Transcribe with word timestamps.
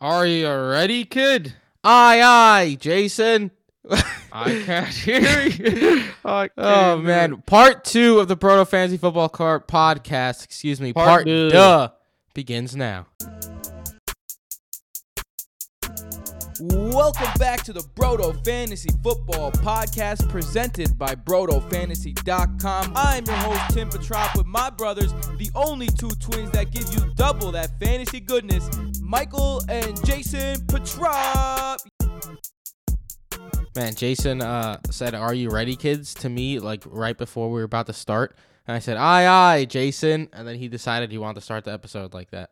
Are 0.00 0.26
you 0.26 0.50
ready, 0.50 1.04
kid? 1.04 1.54
Aye, 1.84 2.20
aye, 2.22 2.76
Jason. 2.80 3.50
I 4.32 4.62
can't 4.64 4.86
hear 4.88 5.42
you. 5.46 6.04
Can't 6.22 6.52
Oh 6.56 6.96
hear 6.96 7.04
man, 7.06 7.42
part 7.42 7.82
two 7.84 8.18
of 8.20 8.28
the 8.28 8.36
Broto 8.36 8.66
Fantasy 8.68 8.96
Football 8.98 9.28
Cart 9.30 9.66
podcast. 9.66 10.44
Excuse 10.44 10.80
me, 10.80 10.92
Part 10.92 11.08
part, 11.08 11.26
two. 11.26 11.48
duh 11.50 11.88
begins 12.34 12.76
now. 12.76 13.06
Welcome 16.62 17.28
back 17.38 17.62
to 17.64 17.72
the 17.72 17.80
Broto 17.96 18.44
Fantasy 18.44 18.90
Football 19.02 19.50
Podcast 19.52 20.28
presented 20.28 20.98
by 20.98 21.14
BrotoFantasy.com. 21.14 22.92
I 22.94 23.16
am 23.16 23.24
your 23.24 23.34
host, 23.36 23.74
Tim 23.74 23.88
Petrop, 23.88 24.36
with 24.36 24.44
my 24.46 24.68
brothers, 24.68 25.10
the 25.38 25.50
only 25.54 25.86
two 25.86 26.10
twins 26.20 26.50
that 26.50 26.70
give 26.70 26.84
you 26.92 27.00
double 27.14 27.50
that 27.52 27.80
fantasy 27.80 28.20
goodness, 28.20 28.68
Michael 29.10 29.60
and 29.68 30.06
Jason 30.06 30.64
Petrop. 30.66 31.80
Man, 33.74 33.92
Jason 33.96 34.40
uh, 34.40 34.78
said, 34.88 35.16
"Are 35.16 35.34
you 35.34 35.50
ready, 35.50 35.74
kids?" 35.74 36.14
to 36.14 36.28
me 36.28 36.60
like 36.60 36.84
right 36.86 37.18
before 37.18 37.48
we 37.48 37.54
were 37.54 37.64
about 37.64 37.86
to 37.86 37.92
start, 37.92 38.36
and 38.68 38.76
I 38.76 38.78
said, 38.78 38.96
"Aye, 38.96 39.26
aye, 39.26 39.64
Jason," 39.64 40.28
and 40.32 40.46
then 40.46 40.54
he 40.54 40.68
decided 40.68 41.10
he 41.10 41.18
wanted 41.18 41.34
to 41.34 41.40
start 41.40 41.64
the 41.64 41.72
episode 41.72 42.14
like 42.14 42.30
that. 42.30 42.50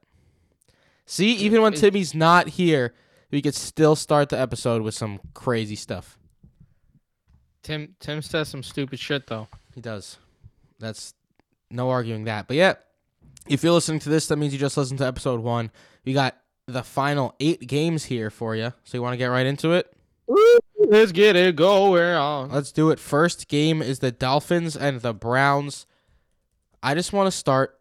See, 1.07 1.33
even 1.35 1.63
when 1.63 1.75
Timmy's 1.75 2.13
not 2.13 2.49
here, 2.49 2.93
we 3.31 3.41
could 3.41 3.55
still 3.55 3.95
start 3.95 4.29
the 4.29 4.41
episode 4.41 4.83
with 4.83 4.97
some 4.97 5.21
crazy 5.35 5.77
stuff. 5.77 6.19
Tim 7.63 7.95
Tim 8.01 8.21
says 8.21 8.49
some 8.49 8.65
stupid 8.65 8.99
shit 8.99 9.29
though. 9.29 9.47
He 9.77 9.81
does. 9.81 10.19
That's 10.81 11.15
no 11.71 11.89
arguing 11.91 12.25
that. 12.25 12.49
But 12.49 12.57
yeah, 12.57 12.75
if 13.47 13.63
you're 13.63 13.73
listening 13.73 14.01
to 14.01 14.09
this, 14.09 14.27
that 14.27 14.39
means 14.39 14.53
you 14.53 14.59
just 14.59 14.77
listened 14.77 14.99
to 14.99 15.07
episode 15.07 15.39
one. 15.39 15.71
We 16.05 16.15
got 16.15 16.37
the 16.69 16.83
final 16.83 17.35
eight 17.41 17.67
games 17.67 18.05
here 18.05 18.31
for 18.31 18.55
you. 18.55 18.73
So 18.85 18.99
you 18.99 19.03
want 19.03 19.15
to 19.15 19.17
get 19.17 19.27
right 19.27 19.47
into 19.47 19.73
it? 19.73 19.93
Let's 20.79 21.13
get 21.13 21.35
it 21.35 21.57
going 21.57 22.15
on. 22.15 22.51
Let's 22.51 22.71
do 22.73 22.91
it. 22.91 23.01
First 23.01 23.49
game 23.49 23.83
is 23.83 23.99
the 23.99 24.13
Dolphins 24.13 24.77
and 24.77 25.01
the 25.01 25.15
Browns. 25.15 25.87
I 26.83 26.95
just 26.95 27.13
want 27.13 27.27
to 27.27 27.37
start 27.37 27.81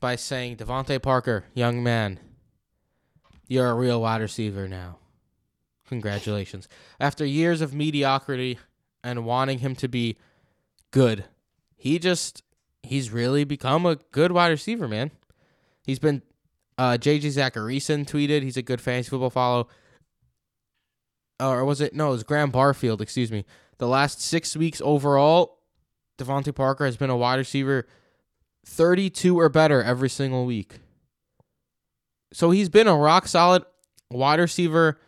by 0.00 0.16
saying 0.16 0.56
DeVante 0.56 1.00
Parker, 1.00 1.44
young 1.54 1.82
man, 1.82 2.18
you're 3.48 3.70
a 3.70 3.74
real 3.74 4.02
wide 4.02 4.20
receiver 4.20 4.68
now. 4.68 4.98
Congratulations. 5.88 6.68
After 6.98 7.24
years 7.24 7.60
of 7.60 7.72
mediocrity 7.72 8.58
and 9.04 9.24
wanting 9.24 9.60
him 9.60 9.76
to 9.76 9.88
be 9.88 10.16
good, 10.90 11.24
he 11.76 11.98
just 12.00 12.42
he's 12.82 13.10
really 13.10 13.44
become 13.44 13.86
a 13.86 13.96
good 14.10 14.32
wide 14.32 14.48
receiver, 14.48 14.88
man. 14.88 15.12
He's 15.84 16.00
been 16.00 16.22
uh 16.78 16.98
JJ 16.98 17.22
Zachariason 17.22 18.06
tweeted 18.06 18.42
he's 18.42 18.56
a 18.56 18.62
good 18.62 18.80
fantasy 18.80 19.10
football 19.10 19.30
follow. 19.30 19.68
Or 21.40 21.64
was 21.64 21.80
it 21.80 21.94
no, 21.94 22.08
it 22.08 22.12
was 22.12 22.24
Graham 22.24 22.50
Barfield, 22.50 23.00
excuse 23.00 23.30
me. 23.30 23.44
The 23.78 23.88
last 23.88 24.20
six 24.20 24.56
weeks 24.56 24.80
overall, 24.84 25.58
DeVante 26.18 26.54
Parker 26.54 26.86
has 26.86 26.96
been 26.96 27.10
a 27.10 27.16
wide 27.16 27.36
receiver 27.36 27.86
32 28.66 29.38
or 29.38 29.48
better 29.48 29.82
every 29.82 30.08
single 30.08 30.44
week. 30.46 30.80
So 32.32 32.50
he's 32.50 32.68
been 32.68 32.88
a 32.88 32.96
rock 32.96 33.28
solid 33.28 33.64
wide 34.10 34.40
receiver 34.40 34.98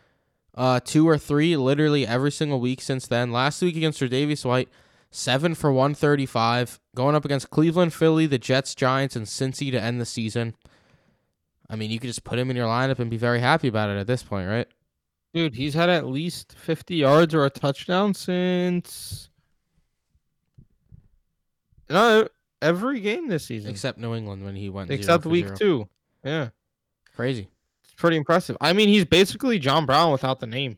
uh 0.55 0.79
two 0.83 1.07
or 1.07 1.17
three 1.17 1.55
literally 1.55 2.05
every 2.05 2.31
single 2.31 2.59
week 2.59 2.81
since 2.81 3.07
then. 3.07 3.31
Last 3.31 3.61
week 3.61 3.75
against 3.75 3.99
Davis 4.09 4.45
White, 4.45 4.69
seven 5.11 5.55
for 5.55 5.71
one 5.71 5.93
thirty 5.93 6.25
five. 6.25 6.79
Going 6.95 7.15
up 7.15 7.25
against 7.25 7.49
Cleveland, 7.49 7.93
Philly, 7.93 8.25
the 8.27 8.39
Jets, 8.39 8.75
Giants, 8.75 9.15
and 9.15 9.25
Cincy 9.25 9.71
to 9.71 9.81
end 9.81 10.01
the 10.01 10.05
season. 10.05 10.55
I 11.69 11.75
mean, 11.75 11.91
you 11.91 11.99
could 11.99 12.07
just 12.07 12.23
put 12.23 12.39
him 12.39 12.49
in 12.49 12.55
your 12.55 12.67
lineup 12.67 12.99
and 12.99 13.09
be 13.09 13.17
very 13.17 13.39
happy 13.39 13.67
about 13.67 13.89
it 13.89 13.97
at 13.97 14.07
this 14.07 14.23
point, 14.23 14.49
right? 14.49 14.67
Dude, 15.33 15.55
he's 15.55 15.75
had 15.75 15.89
at 15.89 16.07
least 16.07 16.53
50 16.53 16.95
yards 16.95 17.35
or 17.35 17.45
a 17.45 17.49
touchdown 17.51 18.15
since 18.15 19.29
no 21.89 22.27
every 22.61 22.99
game 22.99 23.27
this 23.27 23.45
season. 23.45 23.69
Except 23.69 23.99
New 23.99 24.15
England 24.15 24.43
when 24.43 24.55
he 24.55 24.69
went 24.69 24.89
Except 24.89 25.25
week 25.25 25.45
zero. 25.45 25.57
2. 25.57 25.89
Yeah. 26.23 26.49
Crazy. 27.15 27.47
It's 27.83 27.93
pretty 27.93 28.17
impressive. 28.17 28.57
I 28.59 28.73
mean, 28.73 28.89
he's 28.89 29.05
basically 29.05 29.59
John 29.59 29.85
Brown 29.85 30.11
without 30.11 30.39
the 30.39 30.47
name. 30.47 30.77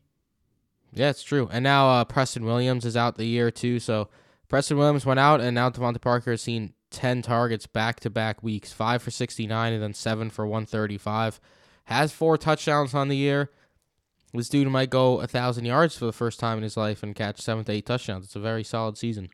Yeah, 0.93 1.09
it's 1.09 1.23
true. 1.23 1.47
And 1.51 1.63
now 1.63 1.89
uh, 1.89 2.03
Preston 2.03 2.43
Williams 2.43 2.85
is 2.85 2.97
out 2.97 3.15
the 3.15 3.25
year 3.25 3.51
too. 3.51 3.79
So 3.79 4.09
Preston 4.49 4.77
Williams 4.77 5.05
went 5.05 5.19
out, 5.19 5.39
and 5.39 5.55
now 5.55 5.69
DeVante 5.69 6.01
Parker 6.01 6.31
has 6.31 6.41
seen 6.41 6.73
ten 6.91 7.21
targets 7.21 7.65
back 7.65 7.99
to 8.01 8.09
back 8.09 8.43
weeks, 8.43 8.71
five 8.71 9.01
for 9.01 9.11
sixty 9.11 9.47
nine, 9.47 9.73
and 9.73 9.81
then 9.81 9.93
seven 9.93 10.29
for 10.29 10.45
one 10.45 10.65
thirty 10.65 10.97
five. 10.97 11.39
Has 11.85 12.11
four 12.11 12.37
touchdowns 12.37 12.93
on 12.93 13.07
the 13.07 13.17
year. 13.17 13.49
This 14.33 14.47
dude 14.47 14.67
might 14.69 14.89
go 14.89 15.19
a 15.19 15.27
thousand 15.27 15.65
yards 15.65 15.97
for 15.97 16.05
the 16.05 16.13
first 16.13 16.39
time 16.39 16.57
in 16.57 16.63
his 16.63 16.77
life 16.77 17.03
and 17.03 17.15
catch 17.15 17.41
seven 17.41 17.63
to 17.65 17.71
eight 17.71 17.85
touchdowns. 17.85 18.25
It's 18.25 18.35
a 18.35 18.39
very 18.39 18.63
solid 18.63 18.97
season. 18.97 19.29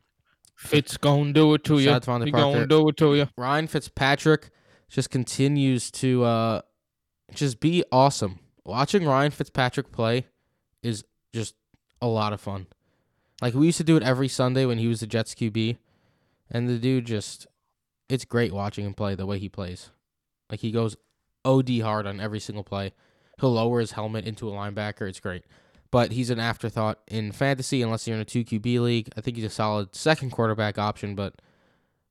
Fitz 0.55 0.97
gonna 0.97 1.33
do 1.33 1.53
it 1.53 1.63
to 1.65 1.77
you. 1.77 1.85
Shout 1.85 2.05
He 2.25 2.31
gonna 2.31 2.65
do 2.65 2.89
it 2.89 2.97
to 2.97 3.15
you. 3.15 3.27
Ryan 3.37 3.67
Fitzpatrick 3.67 4.49
just 4.89 5.09
continues 5.09 5.91
to 5.91 6.23
uh, 6.23 6.61
just 7.33 7.59
be 7.59 7.83
awesome. 7.91 8.39
Watching 8.65 9.05
Ryan 9.05 9.31
Fitzpatrick 9.31 9.91
play 9.91 10.25
is 10.81 11.03
just 11.33 11.53
a 12.01 12.07
lot 12.07 12.33
of 12.33 12.41
fun. 12.41 12.67
Like 13.41 13.53
we 13.53 13.67
used 13.67 13.77
to 13.77 13.83
do 13.83 13.97
it 13.97 14.03
every 14.03 14.27
Sunday 14.27 14.65
when 14.65 14.79
he 14.79 14.87
was 14.87 15.01
the 15.01 15.07
Jets 15.07 15.35
QB, 15.35 15.77
and 16.49 16.67
the 16.67 16.77
dude 16.77 17.05
just 17.05 17.47
it's 18.09 18.25
great 18.25 18.53
watching 18.53 18.85
him 18.85 18.93
play 18.93 19.15
the 19.15 19.25
way 19.25 19.39
he 19.39 19.49
plays. 19.49 19.89
Like 20.49 20.61
he 20.61 20.71
goes 20.71 20.95
OD 21.45 21.79
hard 21.81 22.07
on 22.07 22.19
every 22.19 22.39
single 22.39 22.63
play. 22.63 22.93
He'll 23.39 23.53
lower 23.53 23.79
his 23.79 23.91
helmet 23.91 24.25
into 24.25 24.49
a 24.49 24.53
linebacker. 24.53 25.07
It's 25.07 25.19
great. 25.19 25.43
But 25.91 26.11
he's 26.11 26.29
an 26.29 26.39
afterthought 26.39 26.99
in 27.07 27.31
fantasy 27.31 27.81
unless 27.81 28.07
you're 28.07 28.15
in 28.15 28.21
a 28.21 28.25
2 28.25 28.43
QB 28.43 28.81
league. 28.81 29.09
I 29.15 29.21
think 29.21 29.37
he's 29.37 29.45
a 29.45 29.49
solid 29.49 29.95
second 29.95 30.31
quarterback 30.31 30.77
option, 30.77 31.15
but 31.15 31.35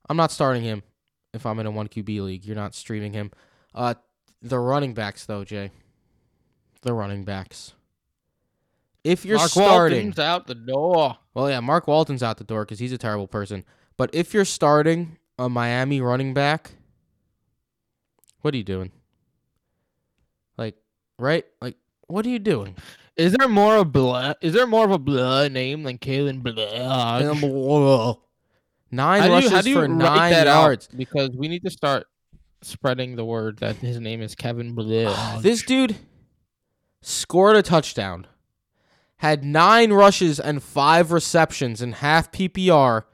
I'm 0.08 0.16
not 0.16 0.32
starting 0.32 0.62
him 0.62 0.82
if 1.34 1.44
I'm 1.44 1.58
in 1.58 1.66
a 1.66 1.70
1 1.70 1.88
QB 1.88 2.24
league. 2.24 2.44
You're 2.44 2.56
not 2.56 2.74
streaming 2.74 3.12
him. 3.12 3.32
Uh 3.74 3.94
the 4.42 4.58
running 4.58 4.94
backs 4.94 5.26
though, 5.26 5.44
Jay. 5.44 5.70
The 6.82 6.92
running 6.92 7.24
backs. 7.24 7.72
If 9.02 9.24
you're 9.24 9.38
Mark 9.38 9.50
starting 9.50 9.98
Walton's 9.98 10.18
out 10.18 10.46
the 10.46 10.54
door. 10.54 11.16
well, 11.32 11.48
yeah, 11.48 11.60
Mark 11.60 11.86
Walton's 11.86 12.22
out 12.22 12.38
the 12.38 12.44
door 12.44 12.64
because 12.64 12.78
he's 12.78 12.92
a 12.92 12.98
terrible 12.98 13.28
person. 13.28 13.64
But 13.96 14.10
if 14.14 14.34
you're 14.34 14.44
starting 14.44 15.16
a 15.38 15.48
Miami 15.48 16.00
running 16.00 16.34
back, 16.34 16.72
what 18.42 18.54
are 18.54 18.56
you 18.56 18.64
doing? 18.64 18.92
Like, 20.56 20.76
right? 21.18 21.44
Like, 21.60 21.76
what 22.06 22.26
are 22.26 22.28
you 22.28 22.38
doing? 22.38 22.76
Is 23.16 23.32
there 23.32 23.48
more 23.48 23.76
of 23.76 23.92
blood? 23.92 24.36
Is 24.42 24.52
there 24.52 24.66
more 24.66 24.84
of 24.84 24.90
a 24.90 24.98
blood 24.98 25.52
name 25.52 25.84
than 25.84 25.98
Kalen 25.98 26.42
Blood? 26.42 27.22
Nine 28.90 29.20
How 29.20 29.26
do 29.26 29.32
you, 29.32 29.50
rushes 29.50 29.64
do 29.64 29.70
you 29.70 29.76
for 29.76 29.88
nine 29.88 30.32
yards. 30.46 30.88
Because 30.88 31.30
we 31.30 31.48
need 31.48 31.64
to 31.64 31.70
start 31.70 32.06
spreading 32.62 33.16
the 33.16 33.24
word 33.24 33.58
that 33.58 33.76
his 33.76 33.98
name 34.00 34.20
is 34.20 34.34
Kevin 34.34 34.74
Blood. 34.74 35.42
This 35.42 35.62
dude 35.62 35.96
scored 37.02 37.56
a 37.56 37.62
touchdown, 37.62 38.26
had 39.18 39.44
nine 39.44 39.92
rushes 39.92 40.38
and 40.38 40.62
five 40.62 41.10
receptions 41.10 41.80
in 41.80 41.92
half 41.92 42.30
PPR, 42.30 43.04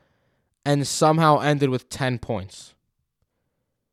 and 0.64 0.86
somehow 0.86 1.38
ended 1.38 1.70
with 1.70 1.88
10 1.88 2.18
points. 2.18 2.74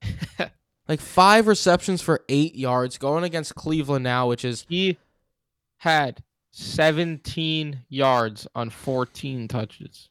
like 0.87 0.99
five 0.99 1.47
receptions 1.47 2.01
for 2.01 2.23
eight 2.29 2.55
yards 2.55 2.97
going 2.97 3.23
against 3.23 3.55
Cleveland 3.55 4.03
now, 4.03 4.27
which 4.27 4.45
is 4.45 4.65
he 4.69 4.97
had 5.77 6.23
17 6.51 7.81
yards 7.89 8.47
on 8.55 8.69
14 8.69 9.47
touches. 9.47 10.09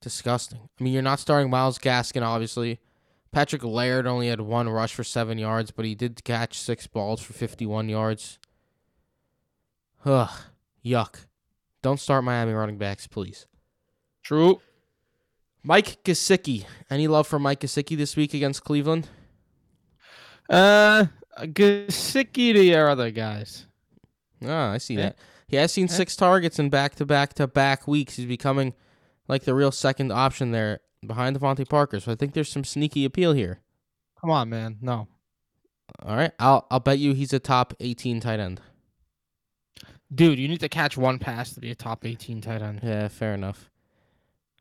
disgusting. 0.00 0.60
I 0.78 0.82
mean, 0.84 0.92
you're 0.92 1.02
not 1.02 1.18
starting 1.20 1.50
Myles 1.50 1.78
Gaskin, 1.78 2.22
obviously. 2.22 2.78
Patrick 3.30 3.62
Laird 3.62 4.06
only 4.06 4.28
had 4.28 4.40
one 4.40 4.68
rush 4.68 4.94
for 4.94 5.04
seven 5.04 5.38
yards, 5.38 5.70
but 5.70 5.84
he 5.84 5.94
did 5.94 6.24
catch 6.24 6.58
six 6.58 6.86
balls 6.86 7.20
for 7.20 7.34
51 7.34 7.88
yards. 7.88 8.38
Ugh, 10.04 10.30
yuck. 10.84 11.26
Don't 11.82 12.00
start 12.00 12.24
Miami 12.24 12.52
running 12.52 12.78
backs, 12.78 13.06
please. 13.06 13.46
True. 14.22 14.60
Mike 15.62 16.02
Gesicki. 16.04 16.64
Any 16.90 17.08
love 17.08 17.26
for 17.26 17.38
Mike 17.38 17.60
Gesicki 17.60 17.96
this 17.96 18.16
week 18.16 18.34
against 18.34 18.64
Cleveland? 18.64 19.08
Uh, 20.48 21.06
Gesicki 21.40 22.52
to 22.54 22.62
your 22.64 22.88
other 22.88 23.10
guys. 23.10 23.66
Ah, 24.44 24.72
I 24.72 24.78
see 24.78 24.94
Yeah. 24.94 25.00
that. 25.10 25.18
He 25.48 25.56
has 25.56 25.72
seen 25.72 25.88
six 25.88 26.14
targets 26.14 26.58
in 26.58 26.68
back 26.68 26.94
to 26.96 27.06
back 27.06 27.34
to 27.34 27.46
back 27.46 27.88
weeks. 27.88 28.16
He's 28.16 28.26
becoming 28.26 28.74
like 29.28 29.44
the 29.44 29.54
real 29.54 29.72
second 29.72 30.12
option 30.12 30.50
there 30.52 30.80
behind 31.06 31.38
DeVante 31.38 31.68
Parker. 31.68 32.00
So 32.00 32.12
I 32.12 32.14
think 32.16 32.34
there's 32.34 32.50
some 32.50 32.64
sneaky 32.64 33.04
appeal 33.04 33.32
here. 33.32 33.60
Come 34.20 34.30
on, 34.30 34.48
man. 34.50 34.76
No. 34.82 35.08
All 36.02 36.16
right, 36.16 36.32
I'll 36.38 36.66
I'll 36.70 36.80
bet 36.80 36.98
you 36.98 37.14
he's 37.14 37.32
a 37.32 37.38
top 37.38 37.72
18 37.80 38.20
tight 38.20 38.40
end. 38.40 38.60
Dude, 40.14 40.38
you 40.38 40.46
need 40.48 40.60
to 40.60 40.68
catch 40.68 40.98
one 40.98 41.18
pass 41.18 41.52
to 41.54 41.60
be 41.60 41.70
a 41.70 41.74
top 41.74 42.04
18 42.04 42.42
tight 42.42 42.60
end. 42.60 42.80
Yeah, 42.82 43.08
fair 43.08 43.32
enough. 43.34 43.70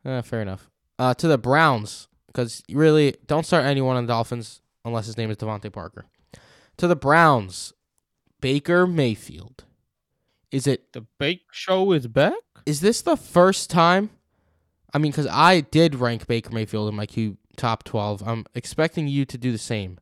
Uh, 0.06 0.22
fair 0.22 0.42
enough. 0.42 0.70
Uh, 1.00 1.14
to 1.14 1.28
the 1.28 1.38
Browns, 1.38 2.08
because 2.28 2.64
really 2.72 3.16
don't 3.28 3.46
start 3.46 3.66
anyone 3.66 3.96
on 3.96 4.06
the 4.06 4.14
Dolphins 4.14 4.62
unless 4.84 5.06
his 5.06 5.18
name 5.18 5.30
is 5.30 5.38
DeVante 5.38 5.72
Parker. 5.72 6.06
To 6.78 6.88
the 6.88 6.96
Browns, 6.96 7.74
Baker 8.42 8.88
Mayfield. 8.88 9.66
Is 10.52 10.66
it 10.66 10.94
The 10.94 11.06
Bake 11.20 11.44
Show 11.52 11.92
is 11.92 12.08
back. 12.08 12.34
is 12.66 12.82
this 12.82 13.02
the 13.02 13.18
first 13.18 13.70
time? 13.70 14.10
I 14.94 14.98
mean, 14.98 15.12
because 15.12 15.28
I 15.28 15.62
did 15.62 15.96
rank 15.96 16.26
Baker 16.28 16.52
Mayfield 16.52 16.90
in 16.90 16.96
my 16.96 17.06
Q 17.06 17.38
top 17.58 17.84
12. 17.84 18.24
I'm 18.26 18.46
expecting 18.56 19.08
you 19.08 19.26
to 19.26 19.38
do 19.38 19.52
the 19.52 19.58
same. 19.58 20.00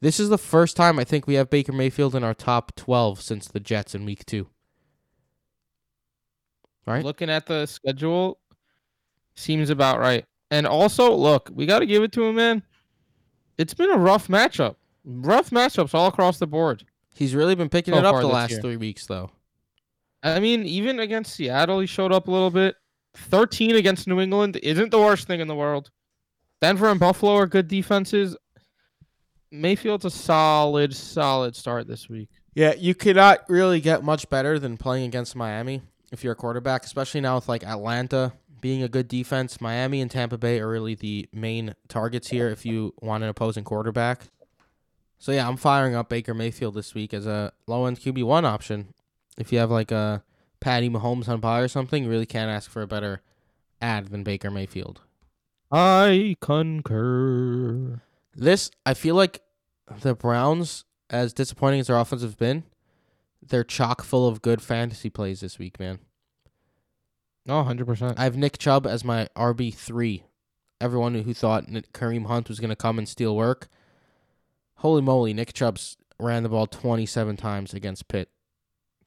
This 0.00 0.20
is 0.20 0.28
the 0.28 0.38
first 0.38 0.76
time 0.76 0.98
I 0.98 1.04
think 1.04 1.26
we 1.26 1.34
have 1.34 1.50
Baker 1.50 1.72
Mayfield 1.72 2.14
in 2.14 2.22
our 2.22 2.34
top 2.34 2.76
12 2.76 3.20
since 3.20 3.48
the 3.48 3.58
Jets 3.58 3.94
in 3.94 4.04
week 4.04 4.26
two. 4.26 4.48
Right? 6.86 7.04
Looking 7.04 7.30
at 7.30 7.46
the 7.46 7.66
schedule, 7.66 8.38
seems 9.38 9.70
about 9.70 9.98
right. 9.98 10.24
And 10.50 10.66
also, 10.66 11.14
look, 11.14 11.50
we 11.52 11.66
got 11.66 11.80
to 11.80 11.86
give 11.86 12.02
it 12.02 12.12
to 12.12 12.24
him, 12.24 12.36
man. 12.36 12.62
It's 13.56 13.74
been 13.74 13.90
a 13.90 13.98
rough 13.98 14.28
matchup. 14.28 14.76
Rough 15.04 15.50
matchups 15.50 15.94
all 15.94 16.06
across 16.08 16.38
the 16.38 16.46
board. 16.46 16.84
He's 17.14 17.34
really 17.34 17.54
been 17.54 17.68
picking 17.68 17.94
So 17.94 17.98
it 17.98 18.04
up 18.04 18.20
the 18.20 18.26
last 18.26 18.52
year. 18.52 18.60
three 18.60 18.76
weeks, 18.76 19.06
though. 19.06 19.30
I 20.22 20.40
mean, 20.40 20.64
even 20.64 21.00
against 21.00 21.34
Seattle, 21.34 21.80
he 21.80 21.86
showed 21.86 22.12
up 22.12 22.28
a 22.28 22.30
little 22.30 22.50
bit. 22.50 22.76
13 23.14 23.76
against 23.76 24.06
New 24.06 24.20
England 24.20 24.56
isn't 24.62 24.90
the 24.90 24.98
worst 24.98 25.26
thing 25.26 25.40
in 25.40 25.48
the 25.48 25.54
world. 25.54 25.90
Denver 26.60 26.88
and 26.88 27.00
Buffalo 27.00 27.34
are 27.34 27.46
good 27.46 27.68
defenses. 27.68 28.36
Mayfield's 29.50 30.04
a 30.04 30.10
solid, 30.10 30.94
solid 30.94 31.56
start 31.56 31.86
this 31.86 32.08
week. 32.08 32.28
Yeah, 32.54 32.74
you 32.74 32.94
cannot 32.94 33.40
really 33.48 33.80
get 33.80 34.02
much 34.02 34.28
better 34.28 34.58
than 34.58 34.76
playing 34.76 35.06
against 35.06 35.36
Miami 35.36 35.82
if 36.12 36.22
you're 36.24 36.32
a 36.32 36.36
quarterback, 36.36 36.84
especially 36.84 37.20
now 37.20 37.36
with 37.36 37.48
like 37.48 37.64
Atlanta 37.64 38.32
being 38.60 38.82
a 38.82 38.88
good 38.88 39.08
defense. 39.08 39.60
Miami 39.60 40.00
and 40.00 40.10
Tampa 40.10 40.38
Bay 40.38 40.60
are 40.60 40.68
really 40.68 40.94
the 40.94 41.28
main 41.32 41.74
targets 41.88 42.28
here 42.28 42.48
if 42.48 42.64
you 42.64 42.94
want 43.00 43.24
an 43.24 43.30
opposing 43.30 43.64
quarterback. 43.64 44.22
So 45.18 45.32
yeah, 45.32 45.48
I'm 45.48 45.56
firing 45.56 45.94
up 45.94 46.08
Baker 46.08 46.34
Mayfield 46.34 46.74
this 46.74 46.94
week 46.94 47.12
as 47.12 47.26
a 47.26 47.52
low 47.66 47.86
end 47.86 47.98
QB 48.00 48.22
one 48.24 48.44
option. 48.44 48.94
If 49.36 49.52
you 49.52 49.58
have 49.58 49.70
like 49.70 49.90
a 49.90 50.22
Patty 50.60 50.88
Mahomes 50.88 51.28
on 51.28 51.40
bye 51.40 51.60
or 51.60 51.68
something, 51.68 52.04
you 52.04 52.10
really 52.10 52.26
can't 52.26 52.50
ask 52.50 52.70
for 52.70 52.82
a 52.82 52.86
better 52.86 53.22
ad 53.80 54.08
than 54.08 54.22
Baker 54.22 54.50
Mayfield. 54.50 55.00
I 55.70 56.36
concur. 56.40 58.00
This 58.34 58.70
I 58.86 58.94
feel 58.94 59.14
like 59.14 59.42
the 60.00 60.14
Browns, 60.14 60.84
as 61.10 61.32
disappointing 61.32 61.80
as 61.80 61.88
their 61.88 61.98
offense 61.98 62.22
have 62.22 62.38
been, 62.38 62.64
they're 63.46 63.64
chock 63.64 64.02
full 64.02 64.26
of 64.28 64.42
good 64.42 64.62
fantasy 64.62 65.10
plays 65.10 65.40
this 65.40 65.58
week, 65.58 65.78
man. 65.80 65.98
No, 67.48 67.64
100%. 67.64 68.14
I 68.18 68.24
have 68.24 68.36
Nick 68.36 68.58
Chubb 68.58 68.86
as 68.86 69.04
my 69.04 69.26
RB 69.34 69.74
three. 69.74 70.22
Everyone 70.82 71.14
who 71.14 71.32
thought 71.32 71.66
Kareem 71.66 72.26
Hunt 72.26 72.48
was 72.48 72.60
going 72.60 72.68
to 72.70 72.76
come 72.76 72.98
and 72.98 73.08
steal 73.08 73.34
work, 73.34 73.68
holy 74.76 75.02
moly! 75.02 75.34
Nick 75.34 75.52
Chubb's 75.52 75.96
ran 76.20 76.44
the 76.44 76.48
ball 76.48 76.68
twenty 76.68 77.04
seven 77.04 77.36
times 77.36 77.74
against 77.74 78.06
Pitt. 78.06 78.28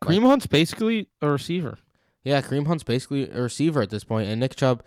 Kareem 0.02 0.24
Hunt's 0.24 0.48
basically 0.48 1.08
a 1.22 1.30
receiver. 1.30 1.78
Yeah, 2.24 2.42
Kareem 2.42 2.68
Hunt's 2.68 2.84
basically 2.84 3.30
a 3.30 3.42
receiver 3.42 3.82
at 3.82 3.90
this 3.90 4.04
point, 4.04 4.28
and 4.28 4.42
Nick 4.42 4.58
Chubb, 4.58 4.84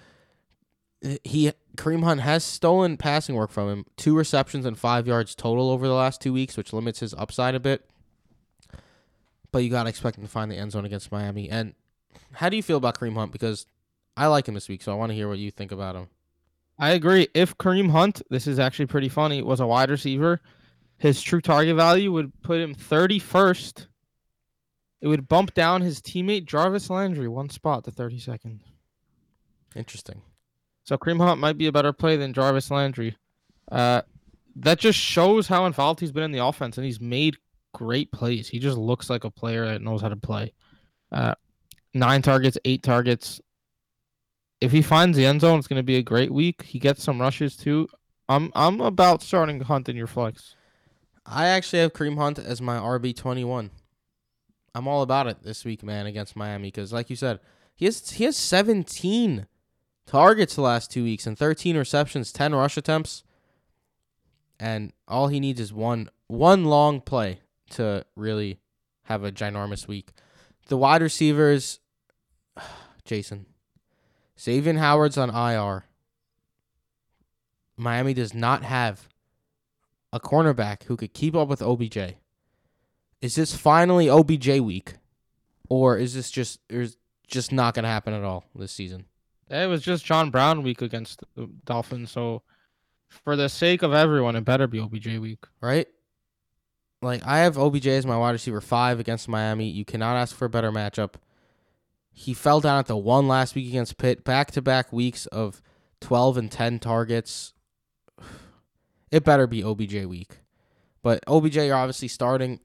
eh, 1.03 1.17
he 1.25 1.53
Kareem 1.79 2.05
Hunt 2.05 2.21
has 2.21 2.45
stolen 2.45 2.99
passing 2.99 3.35
work 3.35 3.50
from 3.50 3.71
him. 3.71 3.87
Two 3.97 4.15
receptions 4.15 4.67
and 4.67 4.79
five 4.79 5.07
yards 5.07 5.35
total 5.35 5.71
over 5.71 5.87
the 5.87 5.95
last 5.95 6.21
two 6.21 6.35
weeks, 6.35 6.59
which 6.59 6.75
limits 6.75 7.00
his 7.00 7.15
upside 7.15 7.55
a 7.55 7.61
bit. 7.61 7.89
But 9.53 9.61
you 9.61 9.71
gotta 9.71 9.89
expect 9.89 10.19
him 10.19 10.25
to 10.25 10.31
find 10.31 10.50
the 10.50 10.57
end 10.57 10.73
zone 10.73 10.85
against 10.85 11.11
Miami. 11.11 11.49
And 11.49 11.75
how 12.32 12.49
do 12.49 12.56
you 12.56 12.62
feel 12.62 12.76
about 12.76 12.99
Kareem 12.99 13.14
Hunt? 13.14 13.32
Because 13.32 13.66
I 14.16 14.26
like 14.26 14.46
him 14.49 14.55
this 14.55 14.69
week, 14.69 14.82
so 14.82 14.93
I 14.93 14.96
want 14.96 15.11
to 15.11 15.14
hear 15.14 15.28
what 15.28 15.38
you 15.38 15.50
think 15.50 15.72
about 15.72 15.96
him. 15.96 16.08
I 16.78 16.90
agree. 16.90 17.28
If 17.34 17.56
Kareem 17.56 17.90
Hunt, 17.90 18.22
this 18.31 18.46
is 18.46 18.58
actually 18.58 18.87
pretty 18.87 19.08
funny, 19.08 19.43
was 19.43 19.61
a 19.61 19.66
wide 19.66 19.90
receiver, 19.90 20.40
his 20.99 21.20
true 21.22 21.40
target 21.40 21.76
value 21.76 22.12
would 22.12 22.32
put 22.43 22.61
him 22.61 22.75
31st. 22.75 23.87
It 25.00 25.08
would 25.08 25.28
bump 25.28 25.55
down 25.55 25.82
his 25.82 26.00
teammate 26.00 26.46
Jarvis 26.46 26.90
Landry 26.90 27.28
one 27.28 27.50
spot 27.50 27.84
to 27.84 27.90
32nd. 27.90 28.61
Interesting. 29.76 30.22
So 30.84 30.96
Kareem 30.96 31.19
Hunt 31.20 31.40
might 31.40 31.58
be 31.58 31.66
a 31.66 31.72
better 31.72 31.93
play 31.93 32.16
than 32.16 32.32
Jarvis 32.32 32.70
Landry. 32.70 33.16
Uh, 33.70 34.02
that 34.56 34.78
just 34.78 34.99
shows 34.99 35.49
how 35.49 35.66
involved 35.66 36.00
he's 36.00 36.12
been 36.12 36.22
in 36.22 36.32
the 36.32 36.44
offense, 36.44 36.78
and 36.78 36.84
he's 36.84 37.00
made 37.00 37.37
great 37.72 38.12
plays. 38.12 38.49
He 38.49 38.58
just 38.58 38.78
looks 38.78 39.11
like 39.11 39.25
a 39.25 39.31
player 39.31 39.66
that 39.66 39.82
knows 39.82 40.00
how 40.00 40.08
to 40.08 40.16
play. 40.16 40.52
Uh, 41.11 41.34
nine 41.94 42.23
targets, 42.23 42.58
eight 42.64 42.82
targets. 42.82 43.41
If 44.61 44.73
he 44.73 44.82
finds 44.82 45.17
the 45.17 45.26
end 45.26 45.41
zone, 45.41 45.58
it's 45.58 45.69
going 45.69 45.79
to 45.79 45.82
be 45.82 45.96
a 45.96 46.02
great 46.02 46.31
week. 46.31 46.62
He 46.62 46.79
gets 46.79 47.02
some 47.02 47.20
rushes 47.20 47.56
too. 47.56 47.88
I'm 48.29 48.50
I'm 48.55 48.81
about 48.81 49.23
starting 49.23 49.61
Hunt 49.61 49.88
in 49.88 49.96
your 49.96 50.06
flex. 50.06 50.56
I 51.26 51.46
actually 51.46 51.81
have 51.81 51.93
Kareem 51.93 52.17
Hunt 52.17 52.38
as 52.38 52.61
my 52.61 52.76
RB 52.76 53.17
twenty 53.17 53.44
one. 53.44 53.70
I'm 54.75 54.88
all 54.88 55.02
about 55.02 55.29
it 55.29 55.43
this 55.43 55.64
week, 55.64 55.82
man, 55.85 56.06
against 56.06 56.35
Miami 56.35 56.69
because, 56.69 56.93
like 56.93 57.08
you 57.08 57.17
said, 57.17 57.38
he 57.75 57.85
has 57.85 58.11
he 58.11 58.25
has 58.25 58.37
17 58.37 59.47
targets 60.06 60.55
the 60.56 60.62
last 60.62 60.90
two 60.90 61.05
weeks 61.05 61.26
and 61.26 61.38
13 61.38 61.76
receptions, 61.76 62.32
10 62.32 62.55
rush 62.55 62.76
attempts, 62.76 63.23
and 64.58 64.93
all 65.06 65.29
he 65.29 65.40
needs 65.40 65.61
is 65.61 65.73
one 65.73 66.08
one 66.26 66.64
long 66.64 67.00
play 67.00 67.40
to 67.70 68.05
really 68.17 68.58
have 69.05 69.23
a 69.23 69.32
ginormous 69.32 69.87
week. 69.87 70.11
The 70.67 70.76
wide 70.76 71.02
receivers, 71.02 71.81
Jason, 73.05 73.47
Xavier 74.41 74.75
Howard's 74.75 75.19
on 75.19 75.31
IR. 75.31 75.85
Miami 77.77 78.15
does 78.15 78.35
not 78.35 78.62
have 78.62 79.09
a 80.12 80.21
cornerback 80.21 80.85
who 80.85 80.97
could 80.97 81.12
keep 81.12 81.35
up 81.35 81.49
with 81.49 81.61
OBJ. 81.61 82.15
Is 83.21 83.35
this 83.35 83.55
finally 83.55 84.09
OBJ 84.09 84.61
week, 84.61 84.95
or 85.69 85.99
is 85.99 86.15
this 86.15 86.31
just 86.31 86.61
is 86.69 86.97
just 87.27 87.53
not 87.53 87.75
gonna 87.75 87.89
happen 87.89 88.15
at 88.15 88.23
all 88.23 88.45
this 88.55 88.73
season? 88.73 89.07
It 89.50 89.69
was 89.69 89.83
just 89.83 90.05
John 90.05 90.31
Brown 90.31 90.62
week 90.62 90.83
against 90.83 91.25
the 91.35 91.49
Dolphins, 91.65 92.11
so 92.11 92.43
for 93.09 93.37
the 93.37 93.49
sake 93.49 93.83
of 93.83 93.93
everyone, 93.93 94.37
it 94.37 94.45
better 94.45 94.67
be 94.67 94.81
OBJ 94.81 95.19
week. 95.19 95.45
Right? 95.61 95.89
Like 97.03 97.27
I 97.27 97.39
have 97.39 97.59
OBJ 97.59 97.87
as 97.89 98.07
my 98.07 98.17
wide 98.17 98.33
receiver 98.33 98.61
five 98.61 99.00
against 99.00 99.29
Miami. 99.29 99.69
You 99.69 99.85
cannot 99.85 100.17
ask 100.17 100.35
for 100.35 100.47
a 100.47 100.50
better 100.50 100.73
matchup. 100.73 101.15
He 102.16 102.32
fell 102.32 102.61
down 102.61 102.78
at 102.78 102.87
the 102.87 102.96
one 102.96 103.28
last 103.28 103.55
week 103.55 103.69
against 103.69 103.99
Pitt. 103.99 104.25
Back 104.25 104.52
to 104.52 104.62
back 104.62 104.93
weeks 104.93 105.26
of 105.26 105.61
twelve 106.00 106.37
and 106.37 106.50
ten 106.50 106.78
targets. 106.78 107.52
It 109.11 109.25
better 109.25 109.46
be 109.46 109.62
OBJ 109.62 110.06
week. 110.06 110.38
But 111.02 111.22
OBJ 111.26 111.56
you're 111.56 111.76
obviously 111.76 112.08
starting 112.08 112.61